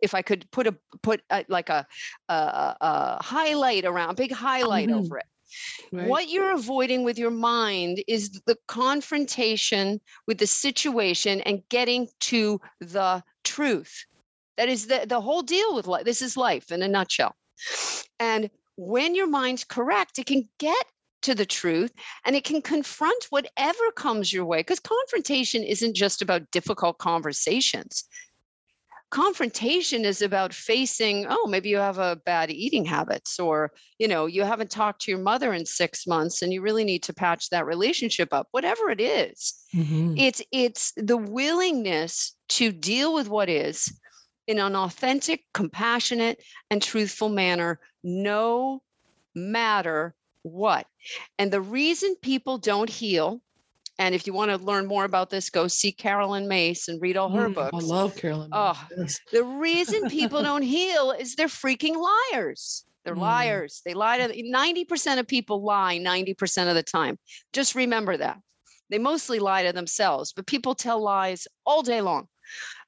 If 0.00 0.14
I 0.14 0.22
could 0.22 0.48
put 0.52 0.68
a 0.68 0.76
put 1.02 1.22
a, 1.30 1.44
like 1.48 1.68
a, 1.68 1.86
a, 2.28 2.76
a 2.80 3.22
highlight 3.22 3.84
around, 3.84 4.10
a 4.10 4.14
big 4.14 4.32
highlight 4.32 4.88
mm-hmm. 4.88 4.98
over 4.98 5.18
it, 5.18 5.26
Right. 5.92 6.08
What 6.08 6.28
you're 6.28 6.52
avoiding 6.52 7.04
with 7.04 7.18
your 7.18 7.30
mind 7.30 8.02
is 8.06 8.40
the 8.46 8.56
confrontation 8.66 10.00
with 10.26 10.38
the 10.38 10.46
situation 10.46 11.40
and 11.42 11.62
getting 11.68 12.08
to 12.20 12.60
the 12.80 13.22
truth. 13.44 14.04
That 14.56 14.68
is 14.68 14.86
the, 14.86 15.06
the 15.08 15.20
whole 15.20 15.42
deal 15.42 15.74
with 15.74 15.86
life. 15.86 16.04
This 16.04 16.22
is 16.22 16.36
life 16.36 16.70
in 16.70 16.82
a 16.82 16.88
nutshell. 16.88 17.34
And 18.20 18.50
when 18.76 19.14
your 19.14 19.28
mind's 19.28 19.64
correct, 19.64 20.18
it 20.18 20.26
can 20.26 20.48
get 20.58 20.84
to 21.22 21.34
the 21.34 21.46
truth 21.46 21.92
and 22.24 22.36
it 22.36 22.44
can 22.44 22.62
confront 22.62 23.26
whatever 23.30 23.90
comes 23.96 24.32
your 24.32 24.44
way 24.44 24.60
because 24.60 24.80
confrontation 24.80 25.62
isn't 25.64 25.96
just 25.96 26.22
about 26.22 26.50
difficult 26.52 26.98
conversations 26.98 28.04
confrontation 29.10 30.04
is 30.04 30.20
about 30.20 30.52
facing 30.52 31.26
oh 31.30 31.46
maybe 31.46 31.70
you 31.70 31.78
have 31.78 31.98
a 31.98 32.20
bad 32.26 32.50
eating 32.50 32.84
habits 32.84 33.40
or 33.40 33.72
you 33.98 34.06
know 34.06 34.26
you 34.26 34.42
haven't 34.42 34.70
talked 34.70 35.00
to 35.00 35.10
your 35.10 35.20
mother 35.20 35.54
in 35.54 35.64
6 35.64 36.06
months 36.06 36.42
and 36.42 36.52
you 36.52 36.60
really 36.60 36.84
need 36.84 37.02
to 37.04 37.14
patch 37.14 37.48
that 37.48 37.64
relationship 37.64 38.32
up 38.32 38.48
whatever 38.50 38.90
it 38.90 39.00
is, 39.00 39.54
mm-hmm. 39.74 40.14
it's 40.16 40.42
it's 40.52 40.92
the 40.96 41.16
willingness 41.16 42.36
to 42.50 42.70
deal 42.70 43.14
with 43.14 43.28
what 43.28 43.48
is 43.48 43.90
in 44.46 44.58
an 44.58 44.76
authentic 44.76 45.44
compassionate 45.54 46.42
and 46.70 46.82
truthful 46.82 47.30
manner 47.30 47.80
no 48.04 48.82
matter 49.34 50.14
what 50.42 50.86
and 51.38 51.50
the 51.50 51.60
reason 51.60 52.14
people 52.20 52.58
don't 52.58 52.90
heal 52.90 53.40
and 53.98 54.14
if 54.14 54.26
you 54.26 54.32
want 54.32 54.50
to 54.50 54.58
learn 54.58 54.86
more 54.86 55.04
about 55.04 55.28
this, 55.28 55.50
go 55.50 55.66
see 55.66 55.90
Caroline 55.90 56.46
Myss 56.46 56.88
and 56.88 57.02
read 57.02 57.16
all 57.16 57.30
her 57.30 57.48
mm, 57.48 57.54
books. 57.54 57.74
I 57.74 57.78
love 57.78 58.16
Caroline. 58.16 58.50
Oh, 58.52 58.80
yes. 58.96 59.20
the 59.32 59.42
reason 59.42 60.08
people 60.08 60.42
don't 60.42 60.62
heal 60.76 61.10
is 61.10 61.34
they're 61.34 61.48
freaking 61.48 61.96
liars. 61.96 62.84
They're 63.04 63.16
mm. 63.16 63.20
liars. 63.20 63.82
They 63.84 63.94
lie 63.94 64.18
to 64.18 64.28
90% 64.32 65.18
of 65.18 65.26
people 65.26 65.64
lie 65.64 65.98
90% 65.98 66.68
of 66.68 66.74
the 66.76 66.82
time. 66.82 67.18
Just 67.52 67.74
remember 67.74 68.16
that. 68.16 68.38
They 68.90 68.98
mostly 68.98 69.40
lie 69.40 69.64
to 69.64 69.72
themselves, 69.72 70.32
but 70.32 70.46
people 70.46 70.74
tell 70.74 71.02
lies 71.02 71.48
all 71.66 71.82
day 71.82 72.00
long. 72.00 72.28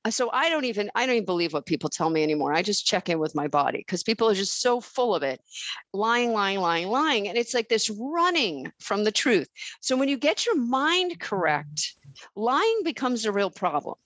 So 0.09 0.31
I 0.33 0.49
don't 0.49 0.65
even 0.65 0.91
I 0.95 1.05
don't 1.05 1.17
even 1.17 1.27
believe 1.27 1.53
what 1.53 1.67
people 1.67 1.91
tell 1.91 2.09
me 2.09 2.23
anymore. 2.23 2.55
I 2.55 2.63
just 2.63 2.87
check 2.87 3.11
in 3.11 3.19
with 3.19 3.35
my 3.35 3.49
body 3.49 3.79
because 3.79 4.03
people 4.03 4.31
are 4.31 4.35
just 4.35 4.63
so 4.63 4.81
full 4.81 5.15
of 5.15 5.23
it, 5.23 5.43
lying, 5.93 6.33
lying, 6.33 6.59
lying, 6.61 6.89
lying, 6.89 7.29
and 7.29 7.37
it's 7.37 7.53
like 7.53 7.69
this 7.69 7.91
running 7.91 8.73
from 8.81 9.05
the 9.05 9.13
truth. 9.13 9.49
So 9.81 9.97
when 9.97 10.09
you 10.09 10.17
get 10.17 10.47
your 10.47 10.57
mind 10.57 11.21
correct, 11.21 11.95
lying 12.35 12.81
becomes 12.83 13.27
a 13.27 13.33
real 13.33 13.51
problem 13.51 13.97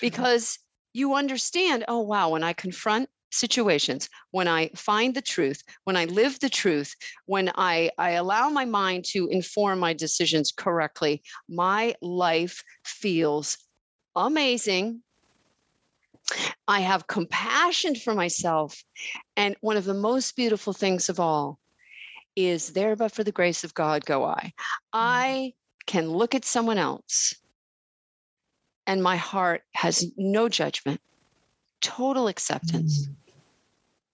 because 0.00 0.58
you 0.92 1.14
understand. 1.14 1.84
Oh 1.88 2.00
wow, 2.00 2.28
when 2.28 2.44
I 2.44 2.52
confront 2.52 3.08
situations, 3.34 4.08
when 4.30 4.46
I 4.46 4.70
find 4.76 5.14
the 5.14 5.22
truth, 5.22 5.62
when 5.84 5.96
I 5.96 6.04
live 6.04 6.38
the 6.40 6.48
truth, 6.48 6.94
when 7.26 7.50
I, 7.56 7.90
I 7.98 8.10
allow 8.10 8.48
my 8.48 8.64
mind 8.64 9.04
to 9.06 9.28
inform 9.28 9.78
my 9.80 9.92
decisions 9.92 10.52
correctly, 10.52 11.22
my 11.48 11.94
life 12.00 12.62
feels 12.84 13.58
amazing. 14.14 15.02
I 16.66 16.80
have 16.80 17.06
compassion 17.06 17.94
for 17.94 18.14
myself. 18.14 18.82
And 19.36 19.56
one 19.60 19.76
of 19.76 19.84
the 19.84 19.94
most 19.94 20.36
beautiful 20.36 20.72
things 20.72 21.08
of 21.08 21.20
all 21.20 21.58
is 22.36 22.72
there, 22.72 22.96
but 22.96 23.12
for 23.12 23.24
the 23.24 23.32
grace 23.32 23.64
of 23.64 23.74
God, 23.74 24.04
go 24.04 24.24
I. 24.24 24.40
Mm. 24.44 24.52
I 24.92 25.52
can 25.86 26.10
look 26.10 26.34
at 26.34 26.44
someone 26.44 26.78
else 26.78 27.34
and 28.86 29.02
my 29.02 29.16
heart 29.16 29.62
has 29.74 30.10
no 30.16 30.48
judgment, 30.48 31.00
total 31.80 32.28
acceptance, 32.28 33.06
mm. 33.06 33.14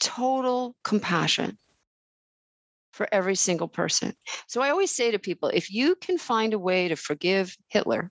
total 0.00 0.76
compassion 0.82 1.58
for 2.92 3.08
every 3.12 3.36
single 3.36 3.68
person. 3.68 4.14
So 4.48 4.60
I 4.60 4.70
always 4.70 4.90
say 4.90 5.10
to 5.10 5.18
people 5.18 5.48
if 5.48 5.70
you 5.70 5.94
can 5.94 6.18
find 6.18 6.52
a 6.52 6.58
way 6.58 6.88
to 6.88 6.96
forgive 6.96 7.56
Hitler 7.68 8.10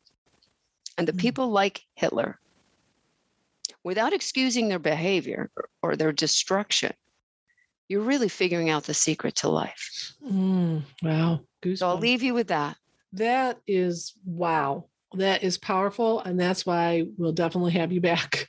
and 0.98 1.08
the 1.08 1.14
mm. 1.14 1.20
people 1.20 1.50
like 1.50 1.82
Hitler 1.96 2.40
without 3.84 4.14
excusing 4.14 4.70
their 4.70 4.80
behavior 4.80 5.50
or 5.82 5.96
their 5.96 6.12
destruction, 6.12 6.94
you're 7.88 8.02
really 8.02 8.30
figuring 8.30 8.70
out 8.70 8.84
the 8.84 8.94
secret 8.94 9.36
to 9.38 9.50
life. 9.50 10.14
Mm, 10.24 10.84
wow. 11.02 11.42
Goosebumps. 11.64 11.78
So 11.80 11.88
I'll 11.88 11.98
leave 11.98 12.22
you 12.22 12.34
with 12.34 12.48
that. 12.48 12.78
That 13.14 13.60
is 13.68 14.14
wow. 14.26 14.86
That 15.16 15.42
is 15.42 15.58
powerful. 15.58 16.20
And 16.20 16.40
that's 16.40 16.68
why 16.68 17.08
we'll 17.18 17.32
definitely 17.32 17.72
have 17.72 17.92
you 17.92 18.00
back 18.02 18.48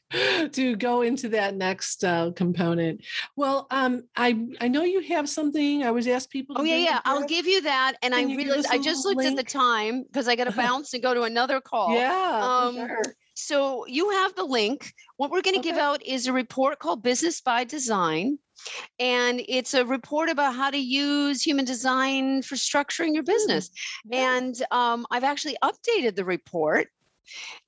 to 0.53 0.77
go 0.77 1.01
into 1.01 1.31
that 1.31 1.57
next 1.57 2.05
uh, 2.05 2.33
component. 2.37 3.03
Well, 3.35 3.67
um, 3.71 4.03
I 4.15 4.47
I 4.61 4.69
know 4.69 4.83
you 4.83 5.01
have 5.01 5.27
something. 5.27 5.83
I 5.83 5.91
was 5.91 6.07
asked 6.07 6.31
people. 6.31 6.57
Oh, 6.59 6.65
yeah, 6.65 6.77
yeah. 6.77 7.01
I'll 7.07 7.27
give 7.27 7.47
you 7.47 7.63
that. 7.63 7.95
And 8.03 8.13
Can 8.13 8.31
I 8.31 8.37
realized 8.37 8.67
I 8.71 8.77
just 8.77 9.07
looked 9.07 9.19
link? 9.19 9.39
at 9.39 9.43
the 9.43 9.51
time 9.51 10.03
because 10.03 10.29
I 10.29 10.37
got 10.37 10.45
to 10.45 10.53
bounce 10.57 10.93
and 10.93 11.03
go 11.03 11.15
to 11.15 11.23
another 11.23 11.63
call. 11.63 11.95
Yeah. 11.95 12.41
Um, 12.43 12.75
sure. 12.75 13.03
So 13.41 13.87
you 13.87 14.11
have 14.11 14.35
the 14.35 14.45
link. 14.45 14.93
What 15.17 15.31
we're 15.31 15.43
going 15.43 15.55
to 15.55 15.61
okay. 15.61 15.71
give 15.71 15.79
out 15.79 16.05
is 16.05 16.27
a 16.27 16.33
report 16.33 16.79
called 16.79 17.03
Business 17.03 17.41
by 17.41 17.65
Design. 17.65 18.39
And 18.99 19.43
it's 19.49 19.75
a 19.75 19.85
report 19.85 20.29
about 20.29 20.55
how 20.55 20.71
to 20.71 20.79
use 20.79 21.43
human 21.43 21.65
design 21.65 22.43
for 22.43 22.57
structuring 22.57 23.15
your 23.15 23.23
business. 23.23 23.71
Yeah. 24.05 24.37
And 24.37 24.63
um, 24.71 25.07
I've 25.11 25.25
actually 25.25 25.57
updated 25.63 26.15
the 26.15 26.25
report. 26.25 26.89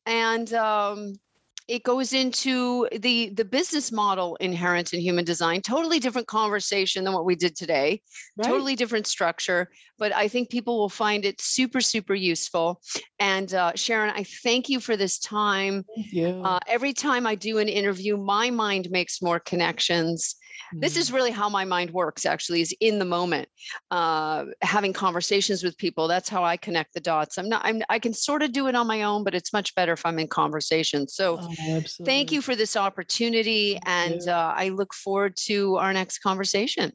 And 0.05 0.53
um, 0.53 1.15
it 1.69 1.85
goes 1.85 2.13
into 2.13 2.89
the 2.99 3.31
the 3.31 3.45
business 3.45 3.93
model 3.93 4.37
inherent 4.37 4.93
in 4.93 5.01
human 5.01 5.25
design 5.25 5.61
totally 5.61 5.99
different 5.99 6.27
conversation 6.27 7.05
than 7.05 7.13
what 7.13 7.25
we 7.25 7.35
did 7.35 7.55
today 7.57 8.01
right. 8.37 8.49
totally 8.49 8.75
different 8.75 9.07
structure 9.07 9.69
but 9.99 10.15
i 10.15 10.27
think 10.29 10.51
people 10.51 10.79
will 10.79 10.89
find 10.89 11.25
it 11.25 11.41
super 11.41 11.81
super 11.81 12.15
useful. 12.15 12.81
And 13.19 13.53
uh, 13.55 13.73
sharon 13.75 14.11
i 14.11 14.25
thank 14.43 14.69
you 14.69 14.81
for 14.81 14.97
this 14.97 15.19
time. 15.19 15.85
Uh, 16.45 16.59
every 16.67 16.93
time 16.93 17.27
i 17.27 17.35
do 17.35 17.59
an 17.59 17.69
interview 17.69 18.17
my 18.17 18.51
mind 18.51 18.91
makes 18.91 19.23
more 19.23 19.41
connections 19.41 20.37
this 20.73 20.97
is 20.97 21.11
mm. 21.11 21.15
really 21.15 21.31
how 21.31 21.49
my 21.49 21.65
mind 21.65 21.91
works 21.91 22.27
actually 22.27 22.61
is 22.61 22.75
in 22.81 22.99
the 22.99 23.05
moment 23.05 23.49
uh, 23.91 24.45
having 24.63 24.93
conversations 24.93 25.63
with 25.63 25.77
people 25.79 26.09
that's 26.09 26.29
how 26.29 26.45
i 26.45 26.57
connect 26.57 26.95
the 26.95 27.01
dots 27.01 27.39
i'm 27.39 27.49
not 27.49 27.65
I'm, 27.65 27.83
i 27.89 27.99
can 27.99 28.15
sort 28.15 28.43
of 28.43 28.53
do 28.53 28.67
it 28.69 28.75
on 28.75 28.87
my 28.87 29.03
own 29.03 29.25
but 29.25 29.35
it's 29.35 29.53
much 29.53 29.75
better 29.75 29.93
if 29.93 30.05
i'm 30.05 30.19
in 30.19 30.29
conversation 30.29 31.09
so 31.09 31.39
oh, 31.41 31.83
thank 32.05 32.33
you 32.33 32.41
for 32.43 32.57
this 32.57 32.77
opportunity 32.77 33.79
and 33.87 34.29
uh, 34.29 34.53
i 34.57 34.69
look 34.71 34.95
forward 34.95 35.37
to 35.45 35.77
our 35.77 35.93
next 35.93 36.19
conversation 36.19 36.93